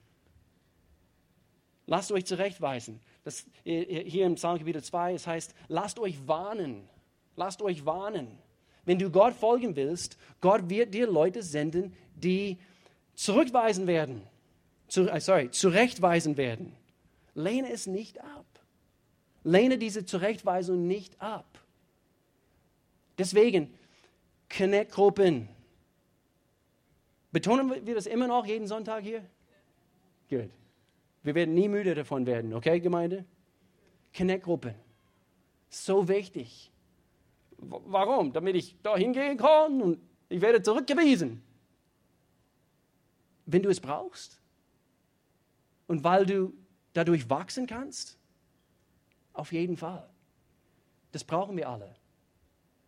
Lasst 1.87 2.12
euch 2.12 2.24
zurechtweisen. 2.24 3.01
Das, 3.24 3.47
hier 3.64 4.26
im 4.26 4.37
Psalm 4.37 4.59
Kapitel 4.59 4.83
2, 4.83 5.14
es 5.14 5.26
heißt, 5.26 5.55
lasst 5.68 5.99
euch 5.99 6.26
warnen. 6.26 6.89
Lasst 7.37 7.62
euch 7.62 7.85
warnen. 7.85 8.39
Wenn 8.85 8.99
du 8.99 9.11
Gott 9.11 9.35
folgen 9.35 9.76
willst, 9.76 10.18
Gott 10.41 10.68
wird 10.68 10.95
dir 10.95 11.07
Leute 11.07 11.43
senden, 11.43 11.95
die 12.14 12.59
zurückweisen 13.14 13.87
werden. 13.87 14.22
Zu, 14.89 15.09
äh, 15.09 15.20
sorry, 15.20 15.51
zurechtweisen 15.51 16.37
werden. 16.37 16.76
Lehne 17.35 17.70
es 17.72 17.87
nicht 17.87 18.20
ab. 18.20 18.45
Lehne 19.45 19.78
diese 19.78 20.05
Zurechtweisung 20.05 20.87
nicht 20.87 21.20
ab. 21.20 21.47
Deswegen, 23.18 23.72
Connect-Gruppen. 24.55 25.49
Betonen 27.30 27.87
wir 27.87 27.95
das 27.95 28.07
immer 28.07 28.26
noch 28.26 28.47
jeden 28.47 28.66
Sonntag 28.66 29.03
hier? 29.03 29.24
Gut. 30.28 30.51
Wir 31.23 31.35
werden 31.35 31.55
nie 31.55 31.68
müde 31.68 31.95
davon 31.95 32.27
werden, 32.27 32.53
okay, 32.53 32.81
Gemeinde? 32.81 33.25
Connect-Gruppen. 34.16 34.75
So 35.68 36.09
wichtig. 36.09 36.73
Warum? 37.59 38.33
Damit 38.33 38.57
ich 38.57 38.77
da 38.83 38.97
hingehen 38.97 39.37
kann 39.37 39.81
und 39.81 40.01
ich 40.29 40.41
werde 40.41 40.62
zurückgewiesen. 40.62 41.43
Wenn 43.47 43.62
du 43.62 43.70
es 43.70 43.81
brauchst 43.81 44.41
und 45.87 46.05
weil 46.05 46.27
du 46.27 46.53
dadurch 46.93 47.31
wachsen 47.31 47.66
kannst, 47.66 48.18
auf 49.33 49.53
jeden 49.53 49.77
Fall. 49.77 50.09
Das 51.12 51.25
brauchen 51.25 51.57
wir 51.57 51.68
alle. 51.68 51.95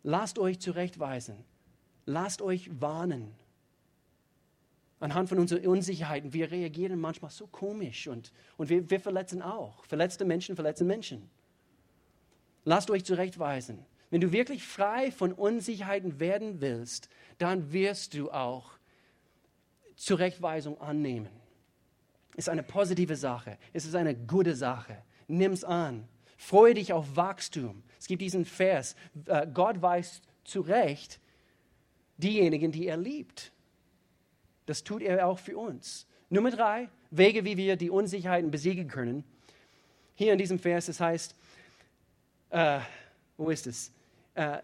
Lasst 0.02 0.38
euch 0.38 0.60
zurechtweisen. 0.60 1.44
Lasst 2.04 2.42
euch 2.42 2.80
warnen 2.80 3.34
anhand 5.00 5.28
von 5.28 5.38
unseren 5.38 5.66
Unsicherheiten, 5.66 6.32
wir 6.32 6.50
reagieren 6.50 6.98
manchmal 6.98 7.30
so 7.30 7.46
komisch 7.46 8.06
und, 8.06 8.32
und 8.56 8.68
wir, 8.68 8.88
wir 8.90 9.00
verletzen 9.00 9.42
auch. 9.42 9.84
Verletzte 9.86 10.24
Menschen 10.24 10.54
verletzen 10.54 10.86
Menschen. 10.86 11.30
lasst 12.64 12.90
euch 12.90 13.04
zurechtweisen. 13.04 13.84
Wenn 14.10 14.20
du 14.20 14.32
wirklich 14.32 14.64
frei 14.64 15.10
von 15.10 15.32
Unsicherheiten 15.32 16.20
werden 16.20 16.60
willst, 16.60 17.08
dann 17.38 17.72
wirst 17.72 18.14
du 18.14 18.30
auch 18.30 18.70
Zurechtweisung 19.96 20.80
annehmen. 20.80 21.30
Ist 22.36 22.48
eine 22.48 22.62
positive 22.62 23.16
Sache. 23.16 23.58
Es 23.72 23.84
ist 23.84 23.94
eine 23.94 24.14
gute 24.14 24.54
Sache. 24.54 25.02
Nimm's 25.26 25.64
an. 25.64 26.08
Freue 26.36 26.74
dich 26.74 26.92
auf 26.92 27.16
Wachstum. 27.16 27.82
Es 27.98 28.06
gibt 28.06 28.22
diesen 28.22 28.44
Vers, 28.44 28.96
äh, 29.26 29.46
Gott 29.52 29.82
weist 29.82 30.22
zurecht 30.44 31.20
diejenigen, 32.16 32.70
die 32.70 32.86
er 32.86 32.96
liebt. 32.96 33.52
Das 34.66 34.84
tut 34.84 35.02
er 35.02 35.26
auch 35.26 35.38
für 35.38 35.58
uns. 35.58 36.06
Nummer 36.30 36.50
drei, 36.50 36.88
Wege, 37.10 37.44
wie 37.44 37.56
wir 37.56 37.76
die 37.76 37.90
Unsicherheiten 37.90 38.50
besiegen 38.50 38.88
können. 38.88 39.24
Hier 40.14 40.32
in 40.32 40.38
diesem 40.38 40.58
Vers, 40.58 40.88
es 40.88 41.00
heißt, 41.00 41.34
äh, 42.50 42.80
wo 43.36 43.50
ist 43.50 43.66
es? 43.66 43.92
Äh, 44.34 44.58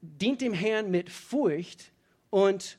dient 0.00 0.40
dem 0.40 0.54
Herrn 0.54 0.90
mit 0.90 1.10
Furcht 1.10 1.92
und 2.30 2.78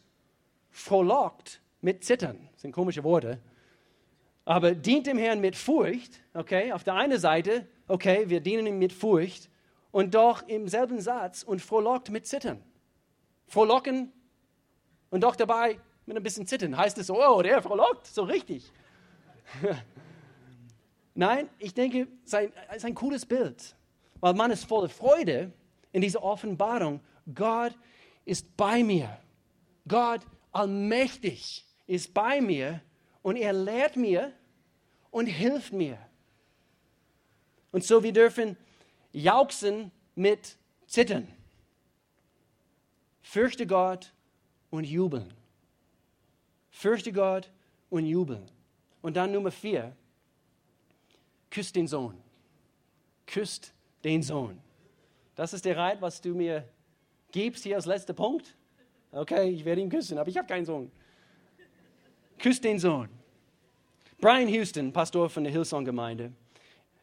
frohlockt 0.70 1.62
mit 1.82 2.04
Zittern. 2.04 2.50
Das 2.54 2.62
sind 2.62 2.72
komische 2.72 3.04
Worte. 3.04 3.40
Aber 4.46 4.74
dient 4.74 5.08
dem 5.08 5.18
Herrn 5.18 5.40
mit 5.40 5.56
Furcht, 5.56 6.22
okay, 6.34 6.72
auf 6.72 6.84
der 6.84 6.96
einen 6.96 7.20
Seite, 7.20 7.68
okay, 7.88 8.30
wir 8.30 8.42
dienen 8.42 8.66
ihm 8.66 8.80
mit 8.80 8.94
Furcht 8.94 9.50
und 9.92 10.16
doch 10.16 10.48
im 10.48 10.68
selben 10.68 11.00
Satz 11.00 11.44
und 11.44 11.62
frohlockt 11.62 12.10
mit 12.10 12.26
Zittern. 12.26 12.64
Frohlocken 13.48 14.12
und 15.10 15.24
doch 15.24 15.36
dabei 15.36 15.78
mit 16.06 16.18
ein 16.18 16.24
bisschen 16.24 16.48
Zittern. 16.48 16.76
Heißt 16.78 16.98
es 16.98 17.08
so, 17.08 17.22
oh, 17.22 17.42
der 17.42 17.62
frohlockt, 17.62 18.08
so 18.08 18.24
richtig. 18.24 18.72
Nein, 21.14 21.50
ich 21.60 21.74
denke, 21.74 22.08
es 22.26 22.34
ist 22.76 22.86
ein 22.86 22.96
cooles 22.96 23.26
Bild, 23.26 23.76
weil 24.20 24.34
man 24.34 24.52
ist 24.52 24.66
voller 24.66 24.90
Freude 24.90 25.52
in 25.92 26.02
dieser 26.02 26.24
Offenbarung. 26.24 27.02
Gott 27.34 27.74
ist 28.26 28.56
bei 28.56 28.84
mir. 28.84 29.18
Gott 29.88 30.22
allmächtig 30.52 31.66
ist 31.88 32.14
bei 32.14 32.42
mir 32.42 32.82
und 33.22 33.36
er 33.36 33.54
lehrt 33.54 33.96
mir 33.96 34.34
und 35.10 35.26
hilft 35.26 35.74
mir. 35.74 35.98
Und 37.72 37.84
so 37.84 38.04
wir 38.04 38.14
dürfen 38.14 38.58
jauchzen 39.12 39.92
mit 40.16 40.58
Zittern. 40.88 41.28
Fürchte 43.22 43.66
Gott 43.68 44.14
und 44.70 44.86
jubeln. 44.86 45.34
Fürchte 46.72 47.14
Gott 47.14 47.52
und 47.90 48.06
jubeln. 48.06 48.50
Und 49.02 49.16
dann 49.16 49.32
Nummer 49.32 49.52
vier, 49.52 49.96
küsst 51.50 51.76
den 51.76 51.88
Sohn. 51.88 52.18
Küsst 53.28 53.74
den 54.04 54.24
Sohn. 54.24 54.60
Das 55.36 55.54
ist 55.54 55.66
der 55.66 55.78
Reit, 55.78 56.02
was 56.02 56.22
du 56.22 56.34
mir 56.34 56.68
gibst 57.32 57.64
hier 57.64 57.76
als 57.76 57.86
letzter 57.86 58.14
Punkt. 58.14 58.56
Okay, 59.12 59.50
ich 59.50 59.66
werde 59.66 59.82
ihn 59.82 59.90
küssen, 59.90 60.18
aber 60.18 60.30
ich 60.30 60.38
habe 60.38 60.48
keinen 60.48 60.66
Sohn. 60.66 60.92
Küsst 62.40 62.64
den 62.64 62.80
Sohn. 62.80 63.10
Brian 64.20 64.48
Houston, 64.48 64.94
Pastor 64.94 65.30
von 65.30 65.44
der 65.44 65.52
Hillsong-Gemeinde, 65.52 66.32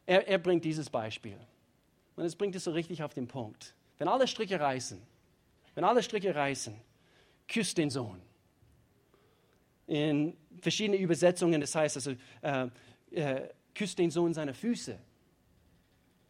er, 0.07 0.27
er 0.27 0.39
bringt 0.39 0.65
dieses 0.65 0.89
Beispiel. 0.89 1.37
Und 2.17 2.25
es 2.25 2.35
bringt 2.35 2.55
es 2.57 2.65
so 2.65 2.71
richtig 2.71 3.03
auf 3.03 3.13
den 3.13 3.29
Punkt. 3.29 3.75
Wenn 3.99 4.09
alle 4.09 4.27
Stricke 4.27 4.59
reißen, 4.59 5.01
wenn 5.75 5.85
alle 5.85 6.03
Stricke 6.03 6.35
reißen, 6.35 6.75
küsst 7.47 7.77
den 7.77 7.91
Sohn. 7.91 8.21
In 9.89 10.37
verschiedenen 10.61 11.01
Übersetzungen, 11.01 11.61
das 11.61 11.75
heißt 11.75 11.97
also, 11.97 12.13
äh, 12.43 12.69
äh, 13.11 13.49
küsst 13.75 13.99
den 13.99 14.11
Sohn 14.11 14.35
seine 14.35 14.55
Füße. 14.55 14.99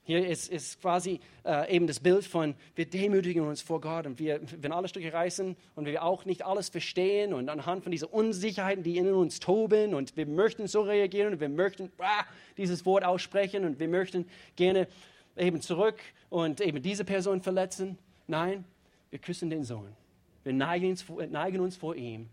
Hier 0.04 0.26
ist, 0.26 0.48
ist 0.48 0.80
quasi 0.80 1.20
äh, 1.44 1.74
eben 1.74 1.86
das 1.86 2.00
Bild 2.00 2.24
von, 2.24 2.54
wir 2.76 2.86
demütigen 2.86 3.46
uns 3.46 3.60
vor 3.60 3.80
Gott 3.80 4.06
und 4.06 4.18
wir, 4.18 4.40
wenn 4.56 4.72
alle 4.72 4.88
Stücke 4.88 5.12
reißen 5.12 5.54
und 5.74 5.84
wir 5.84 6.02
auch 6.02 6.24
nicht 6.24 6.46
alles 6.46 6.70
verstehen 6.70 7.34
und 7.34 7.50
anhand 7.50 7.82
von 7.82 7.92
diesen 7.92 8.08
Unsicherheiten, 8.08 8.82
die 8.82 8.96
in 8.96 9.12
uns 9.12 9.38
toben 9.38 9.94
und 9.94 10.16
wir 10.16 10.24
möchten 10.24 10.66
so 10.66 10.80
reagieren 10.80 11.34
und 11.34 11.40
wir 11.40 11.50
möchten 11.50 11.92
ah, 11.98 12.24
dieses 12.56 12.86
Wort 12.86 13.04
aussprechen 13.04 13.66
und 13.66 13.80
wir 13.80 13.88
möchten 13.88 14.26
gerne 14.56 14.88
eben 15.36 15.60
zurück 15.60 15.98
und 16.30 16.62
eben 16.62 16.80
diese 16.80 17.04
Person 17.04 17.42
verletzen. 17.42 17.98
Nein, 18.28 18.64
wir 19.10 19.18
küssen 19.18 19.50
den 19.50 19.64
Sohn. 19.64 19.94
Wir 20.42 20.54
neigen 20.54 20.88
uns, 20.88 21.04
neigen 21.28 21.60
uns 21.60 21.76
vor 21.76 21.96
ihm 21.96 22.30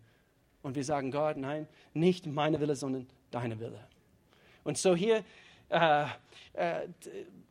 und 0.65 0.75
wir 0.75 0.83
sagen, 0.83 1.11
Gott, 1.11 1.37
nein, 1.37 1.67
nicht 1.93 2.25
meine 2.25 2.59
Wille, 2.59 2.75
sondern 2.75 3.05
deine 3.29 3.59
Wille. 3.59 3.79
Und 4.63 4.79
so 4.79 4.95
hier 4.95 5.23
äh, 5.69 6.05
äh, 6.53 6.87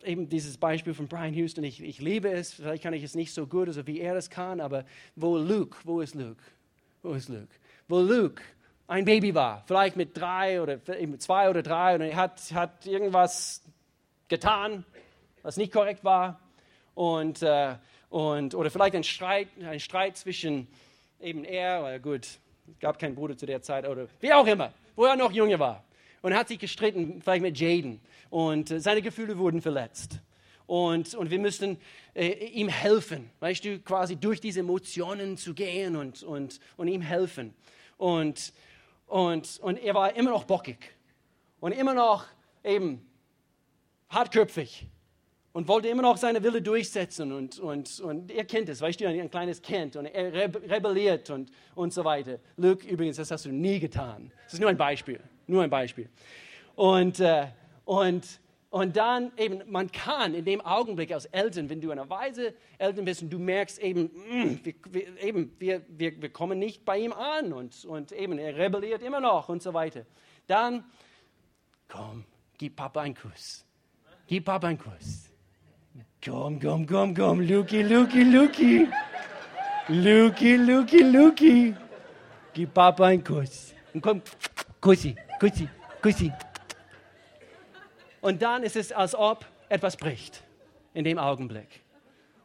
eben 0.02 0.28
dieses 0.28 0.58
Beispiel 0.58 0.94
von 0.94 1.06
Brian 1.06 1.32
Houston, 1.32 1.62
ich, 1.62 1.80
ich 1.80 2.00
liebe 2.00 2.28
es, 2.28 2.54
vielleicht 2.54 2.82
kann 2.82 2.92
ich 2.92 3.04
es 3.04 3.14
nicht 3.14 3.32
so 3.32 3.46
gut, 3.46 3.68
also 3.68 3.86
wie 3.86 4.00
er 4.00 4.16
es 4.16 4.30
kann, 4.30 4.60
aber 4.60 4.84
wo 5.14 5.38
Luke, 5.38 5.78
wo 5.84 6.00
ist 6.00 6.16
Luke? 6.16 6.42
Wo 7.02 7.12
ist 7.12 7.28
Luke? 7.28 7.46
Wo 7.86 8.00
Luke 8.00 8.42
ein 8.88 9.04
Baby 9.04 9.32
war, 9.32 9.62
vielleicht 9.64 9.94
mit 9.94 10.16
drei 10.16 10.60
oder 10.60 10.80
zwei 11.18 11.48
oder 11.48 11.62
drei 11.62 11.94
und 11.94 12.00
er 12.00 12.16
hat, 12.16 12.40
hat 12.52 12.84
irgendwas 12.84 13.62
getan, 14.26 14.84
was 15.42 15.56
nicht 15.56 15.72
korrekt 15.72 16.02
war 16.02 16.40
und, 16.94 17.42
äh, 17.42 17.76
und 18.08 18.56
oder 18.56 18.72
vielleicht 18.72 18.96
ein 18.96 19.04
Streit, 19.04 19.46
ein 19.62 19.78
Streit 19.78 20.16
zwischen 20.16 20.66
eben 21.20 21.44
er, 21.44 21.82
oder 21.82 22.00
gut, 22.00 22.40
es 22.70 22.78
gab 22.78 22.98
keinen 22.98 23.14
Bruder 23.14 23.36
zu 23.36 23.46
der 23.46 23.62
Zeit 23.62 23.86
oder 23.86 24.06
wie 24.20 24.32
auch 24.32 24.46
immer, 24.46 24.72
wo 24.96 25.04
er 25.04 25.16
noch 25.16 25.32
jünger 25.32 25.58
war 25.58 25.84
und 26.22 26.34
hat 26.34 26.48
sich 26.48 26.58
gestritten, 26.58 27.20
vielleicht 27.20 27.42
mit 27.42 27.58
Jaden. 27.58 28.00
Und 28.30 28.70
äh, 28.70 28.80
seine 28.80 29.02
Gefühle 29.02 29.36
wurden 29.36 29.60
verletzt. 29.60 30.20
Und, 30.66 31.14
und 31.14 31.30
wir 31.30 31.38
müssten 31.38 31.78
äh, 32.14 32.46
ihm 32.46 32.68
helfen, 32.68 33.30
weißt 33.40 33.64
du, 33.64 33.78
quasi 33.80 34.16
durch 34.16 34.40
diese 34.40 34.60
Emotionen 34.60 35.36
zu 35.36 35.52
gehen 35.52 35.96
und, 35.96 36.22
und, 36.22 36.60
und 36.78 36.88
ihm 36.88 37.02
helfen. 37.02 37.52
Und, 37.98 38.54
und, 39.06 39.60
und 39.60 39.76
er 39.76 39.94
war 39.94 40.16
immer 40.16 40.30
noch 40.30 40.44
bockig 40.44 40.94
und 41.60 41.72
immer 41.72 41.92
noch 41.92 42.24
eben 42.64 43.06
hartköpfig 44.08 44.86
und 45.54 45.68
wollte 45.68 45.86
immer 45.86 46.02
noch 46.02 46.16
seine 46.16 46.42
Wille 46.42 46.60
durchsetzen. 46.60 47.32
Und, 47.32 47.60
und, 47.60 48.00
und 48.00 48.30
er 48.30 48.44
kennt 48.44 48.68
es, 48.68 48.80
weißt 48.80 49.00
du, 49.00 49.08
ein 49.08 49.30
kleines 49.30 49.62
Kind 49.62 49.94
und 49.94 50.06
er 50.06 50.50
rebelliert 50.68 51.30
und, 51.30 51.50
und 51.76 51.92
so 51.92 52.04
weiter. 52.04 52.38
Luke, 52.56 52.86
übrigens, 52.86 53.16
das 53.16 53.30
hast 53.30 53.44
du 53.46 53.52
nie 53.52 53.78
getan. 53.78 54.32
Das 54.44 54.54
ist 54.54 54.60
nur 54.60 54.68
ein 54.68 54.76
Beispiel. 54.76 55.20
Nur 55.46 55.62
ein 55.62 55.70
Beispiel. 55.70 56.08
Und, 56.74 57.20
äh, 57.20 57.46
und, 57.84 58.40
und 58.70 58.96
dann 58.96 59.30
eben, 59.36 59.62
man 59.70 59.92
kann 59.92 60.34
in 60.34 60.44
dem 60.44 60.60
Augenblick 60.60 61.12
als 61.12 61.26
Eltern, 61.26 61.70
wenn 61.70 61.80
du 61.80 61.92
eine 61.92 62.10
weise 62.10 62.54
Eltern 62.76 63.04
bist 63.04 63.22
und 63.22 63.30
du 63.30 63.38
merkst 63.38 63.78
eben, 63.78 64.10
mh, 64.12 64.44
mm, 64.44 64.60
wir, 64.64 64.74
wir, 64.90 65.22
eben 65.22 65.54
wir, 65.60 65.82
wir, 65.86 66.20
wir 66.20 66.30
kommen 66.30 66.58
nicht 66.58 66.84
bei 66.84 66.98
ihm 66.98 67.12
an 67.12 67.52
und, 67.52 67.84
und 67.84 68.10
eben, 68.10 68.38
er 68.38 68.56
rebelliert 68.56 69.02
immer 69.02 69.20
noch 69.20 69.48
und 69.48 69.62
so 69.62 69.72
weiter. 69.72 70.04
Dann, 70.48 70.82
komm, 71.86 72.24
gib 72.58 72.74
Papa 72.74 73.02
einen 73.02 73.14
Kuss. 73.14 73.64
Gib 74.26 74.46
Papa 74.46 74.66
einen 74.66 74.78
Kuss. 74.78 75.30
Komm, 76.24 76.58
komm, 76.58 76.86
komm, 76.86 77.14
komm, 77.14 77.40
Luki, 77.40 77.82
Luki, 77.82 78.24
Luki. 78.24 78.88
Luki, 79.88 80.56
Luki, 80.56 81.02
Luki. 81.02 81.74
Gib 82.54 82.72
Papa 82.72 83.08
einen 83.08 83.22
Kuss. 83.22 83.74
Und 83.92 84.00
komm, 84.00 84.22
Kussi. 84.80 85.14
Kussi, 85.38 85.68
Kussi. 86.00 86.32
Und 88.22 88.40
dann 88.40 88.62
ist 88.62 88.74
es, 88.76 88.90
als 88.90 89.14
ob 89.14 89.44
etwas 89.68 89.98
bricht 89.98 90.42
in 90.94 91.04
dem 91.04 91.18
Augenblick. 91.18 91.82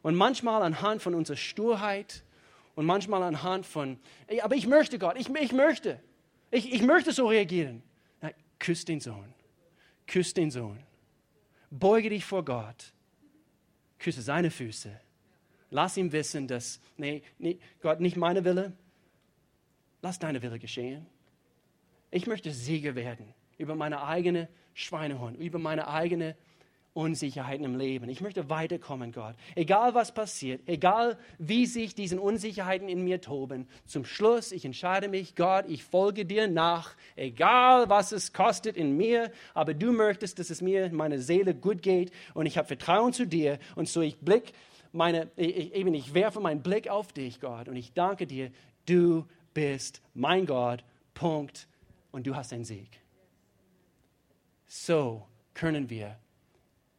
Und 0.02 0.16
manchmal 0.16 0.62
anhand 0.62 1.02
von 1.02 1.16
unserer 1.16 1.38
Sturheit 1.38 2.24
und 2.76 2.86
manchmal 2.86 3.24
anhand 3.24 3.66
von, 3.66 3.98
aber 4.42 4.56
ich 4.56 4.68
möchte 4.68 5.00
Gott, 5.00 5.16
ich, 5.18 5.30
ich 5.30 5.54
möchte, 5.54 6.02
ich, 6.52 6.74
ich 6.74 6.82
möchte 6.82 7.14
so 7.14 7.28
reagieren. 7.28 7.82
Na, 8.22 8.32
küss 8.60 8.84
den 8.84 9.00
Sohn, 9.00 9.34
küss 10.06 10.34
den 10.34 10.52
Sohn. 10.52 10.80
Beuge 11.72 12.10
dich 12.10 12.26
vor 12.26 12.44
Gott, 12.44 12.92
küsse 14.00 14.22
seine 14.22 14.50
Füße. 14.50 15.00
Lass 15.70 15.98
ihm 15.98 16.12
wissen, 16.12 16.48
dass, 16.48 16.80
nee, 16.98 17.22
nee, 17.38 17.60
Gott, 17.82 18.00
nicht 18.00 18.18
meine 18.18 18.44
Wille, 18.44 18.74
lass 20.02 20.18
deine 20.18 20.42
Wille 20.42 20.58
geschehen. 20.58 21.06
Ich 22.10 22.26
möchte 22.26 22.52
Sieger 22.52 22.96
werden 22.96 23.34
über 23.58 23.76
meine 23.76 24.04
eigene 24.04 24.48
Schweinehund, 24.74 25.38
über 25.38 25.60
meine 25.60 25.88
eigene 25.88 26.36
Unsicherheiten 27.00 27.64
im 27.64 27.78
Leben. 27.78 28.10
Ich 28.10 28.20
möchte 28.20 28.50
weiterkommen, 28.50 29.14
Gott. 29.14 29.34
Egal 29.56 29.94
was 29.94 30.14
passiert, 30.14 30.60
egal 30.66 31.18
wie 31.38 31.66
sich 31.66 31.96
diese 31.96 32.20
Unsicherheiten 32.20 32.90
in 32.90 33.06
mir 33.06 33.22
toben, 33.22 33.70
zum 33.86 34.04
Schluss, 34.04 34.52
ich 34.52 34.66
entscheide 34.66 35.08
mich, 35.08 35.34
Gott, 35.34 35.64
ich 35.70 35.86
folge 35.86 36.26
dir 36.26 36.50
nach, 36.50 36.98
egal 37.16 37.88
was 37.88 38.12
es 38.12 38.34
kostet 38.34 38.76
in 38.76 38.98
mir, 38.98 39.32
aber 39.54 39.74
du 39.74 39.94
möchtest, 39.94 40.40
dass 40.40 40.50
es 40.50 40.62
mir, 40.62 40.92
meine 40.92 41.20
Seele 41.20 41.56
gut 41.56 41.82
geht 41.82 42.12
und 42.34 42.46
ich 42.46 42.58
habe 42.58 42.68
Vertrauen 42.68 43.14
zu 43.14 43.26
dir 43.26 43.60
und 43.78 43.88
so 43.88 44.02
ich 44.02 44.18
blick 44.20 44.52
meine, 44.92 45.30
ich, 45.38 45.74
eben 45.74 45.94
ich 45.94 46.14
werfe 46.14 46.42
meinen 46.42 46.62
Blick 46.62 46.90
auf 46.90 47.14
dich, 47.14 47.40
Gott, 47.40 47.70
und 47.70 47.78
ich 47.78 47.94
danke 47.94 48.28
dir, 48.28 48.52
du 48.86 49.26
bist 49.54 50.02
mein 50.14 50.46
Gott, 50.46 50.84
Punkt 51.14 51.66
und 52.12 52.28
du 52.28 52.36
hast 52.36 52.52
einen 52.52 52.66
Sieg. 52.66 52.90
So 54.68 55.26
können 55.54 55.90
wir 55.90 56.18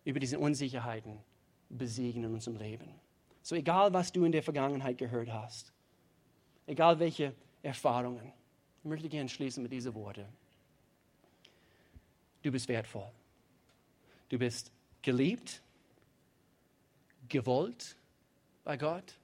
über 0.04 0.20
diese 0.20 0.38
Unsicherheiten 0.38 1.18
besiegen 1.68 2.24
in 2.24 2.34
unserem 2.34 2.56
Leben. 2.56 2.88
So 3.42 3.54
egal, 3.54 3.92
was 3.92 4.12
du 4.12 4.24
in 4.24 4.32
der 4.32 4.42
Vergangenheit 4.42 4.98
gehört 4.98 5.32
hast, 5.32 5.72
egal 6.66 6.98
welche 6.98 7.34
Erfahrungen, 7.62 8.32
ich 8.82 8.88
möchte 8.88 9.08
gerne 9.08 9.28
schließen 9.28 9.62
mit 9.62 9.72
diesen 9.72 9.94
Worten. 9.94 10.24
Du 12.42 12.50
bist 12.50 12.68
wertvoll. 12.68 13.10
Du 14.30 14.38
bist 14.38 14.72
geliebt, 15.02 15.60
gewollt 17.28 17.96
bei 18.64 18.76
Gott. 18.76 19.16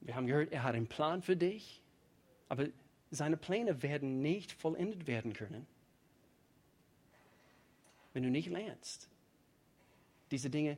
Wir 0.00 0.14
haben 0.14 0.26
gehört, 0.26 0.52
er 0.52 0.62
hat 0.62 0.74
einen 0.74 0.86
Plan 0.86 1.20
für 1.20 1.36
dich, 1.36 1.82
aber 2.48 2.66
seine 3.10 3.36
Pläne 3.36 3.82
werden 3.82 4.22
nicht 4.22 4.52
vollendet 4.52 5.06
werden 5.06 5.32
können, 5.32 5.66
wenn 8.12 8.22
du 8.22 8.30
nicht 8.30 8.48
lernst, 8.48 9.08
diese 10.30 10.50
Dinge 10.50 10.76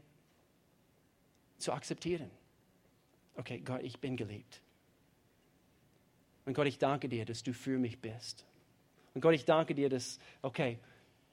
zu 1.58 1.72
akzeptieren. 1.72 2.30
Okay, 3.36 3.60
Gott, 3.60 3.82
ich 3.82 3.98
bin 3.98 4.16
geliebt. 4.16 4.60
Und 6.44 6.54
Gott, 6.54 6.66
ich 6.66 6.78
danke 6.78 7.08
dir, 7.08 7.24
dass 7.24 7.42
du 7.42 7.52
für 7.52 7.78
mich 7.78 8.00
bist. 8.00 8.44
Und 9.14 9.20
Gott, 9.20 9.34
ich 9.34 9.44
danke 9.44 9.74
dir, 9.74 9.88
dass, 9.88 10.18
okay, 10.42 10.78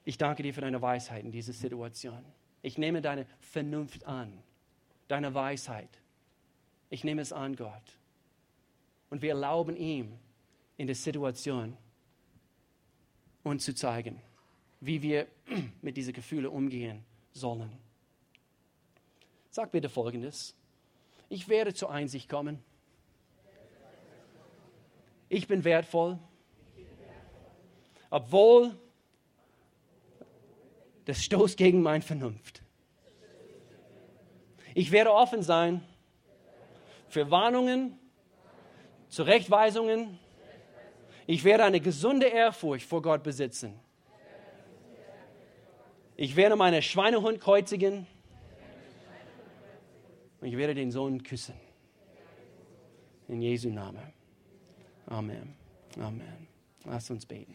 ich 0.06 0.18
danke 0.18 0.44
dir 0.44 0.54
für 0.54 0.62
deine 0.62 0.82
Weisheit 0.82 1.24
in 1.24 1.32
dieser 1.32 1.54
Situation. 1.54 2.24
Ich 2.62 2.78
nehme 2.78 3.02
deine 3.02 3.26
Vernunft 3.40 4.06
an, 4.06 4.42
deine 5.08 5.34
Weisheit. 5.34 5.90
Ich 6.90 7.04
nehme 7.04 7.22
es 7.22 7.34
an, 7.34 7.56
Gott. 7.56 7.98
Und 9.10 9.22
wir 9.22 9.30
erlauben 9.30 9.76
ihm 9.76 10.18
in 10.78 10.88
der 10.88 10.96
Situation 10.96 11.76
uns 13.44 13.66
zu 13.66 13.74
zeigen, 13.74 14.22
wie 14.80 15.02
wir 15.02 15.28
mit 15.82 15.98
diesen 15.98 16.14
Gefühlen 16.14 16.48
umgehen 16.48 17.04
sollen. 17.32 17.72
Sag 19.50 19.72
bitte 19.72 19.90
Folgendes. 19.90 20.56
Ich 21.28 21.48
werde 21.48 21.74
zur 21.74 21.92
Einsicht 21.92 22.30
kommen. 22.30 22.64
Ich 25.28 25.48
bin 25.48 25.64
wertvoll, 25.64 26.18
obwohl 28.10 28.76
das 31.06 31.24
stoßt 31.24 31.56
gegen 31.56 31.82
meine 31.82 32.04
Vernunft. 32.04 32.64
Ich 34.74 34.92
werde 34.92 35.14
offen 35.14 35.44
sein 35.44 35.84
für 37.10 37.30
Warnungen, 37.30 37.98
Zurechtweisungen. 39.10 40.18
Ich 41.28 41.44
werde 41.44 41.64
eine 41.64 41.80
gesunde 41.80 42.28
Ehrfurcht 42.28 42.86
vor 42.86 43.02
Gott 43.02 43.24
besitzen. 43.24 43.80
Ich 46.22 46.36
werde 46.36 46.58
meine 46.58 46.82
Schweinehund 46.82 47.40
kreuzigen. 47.40 48.06
Und 50.42 50.48
ich 50.50 50.58
werde 50.58 50.76
den 50.76 50.92
Sohn 50.92 51.24
küssen. 51.24 51.56
In 53.30 53.42
Jesu 53.42 53.70
Namen. 53.70 54.04
Amen. 55.06 55.56
Amen. 55.98 56.48
Lass 56.84 57.10
uns 57.10 57.26
beten. 57.26 57.48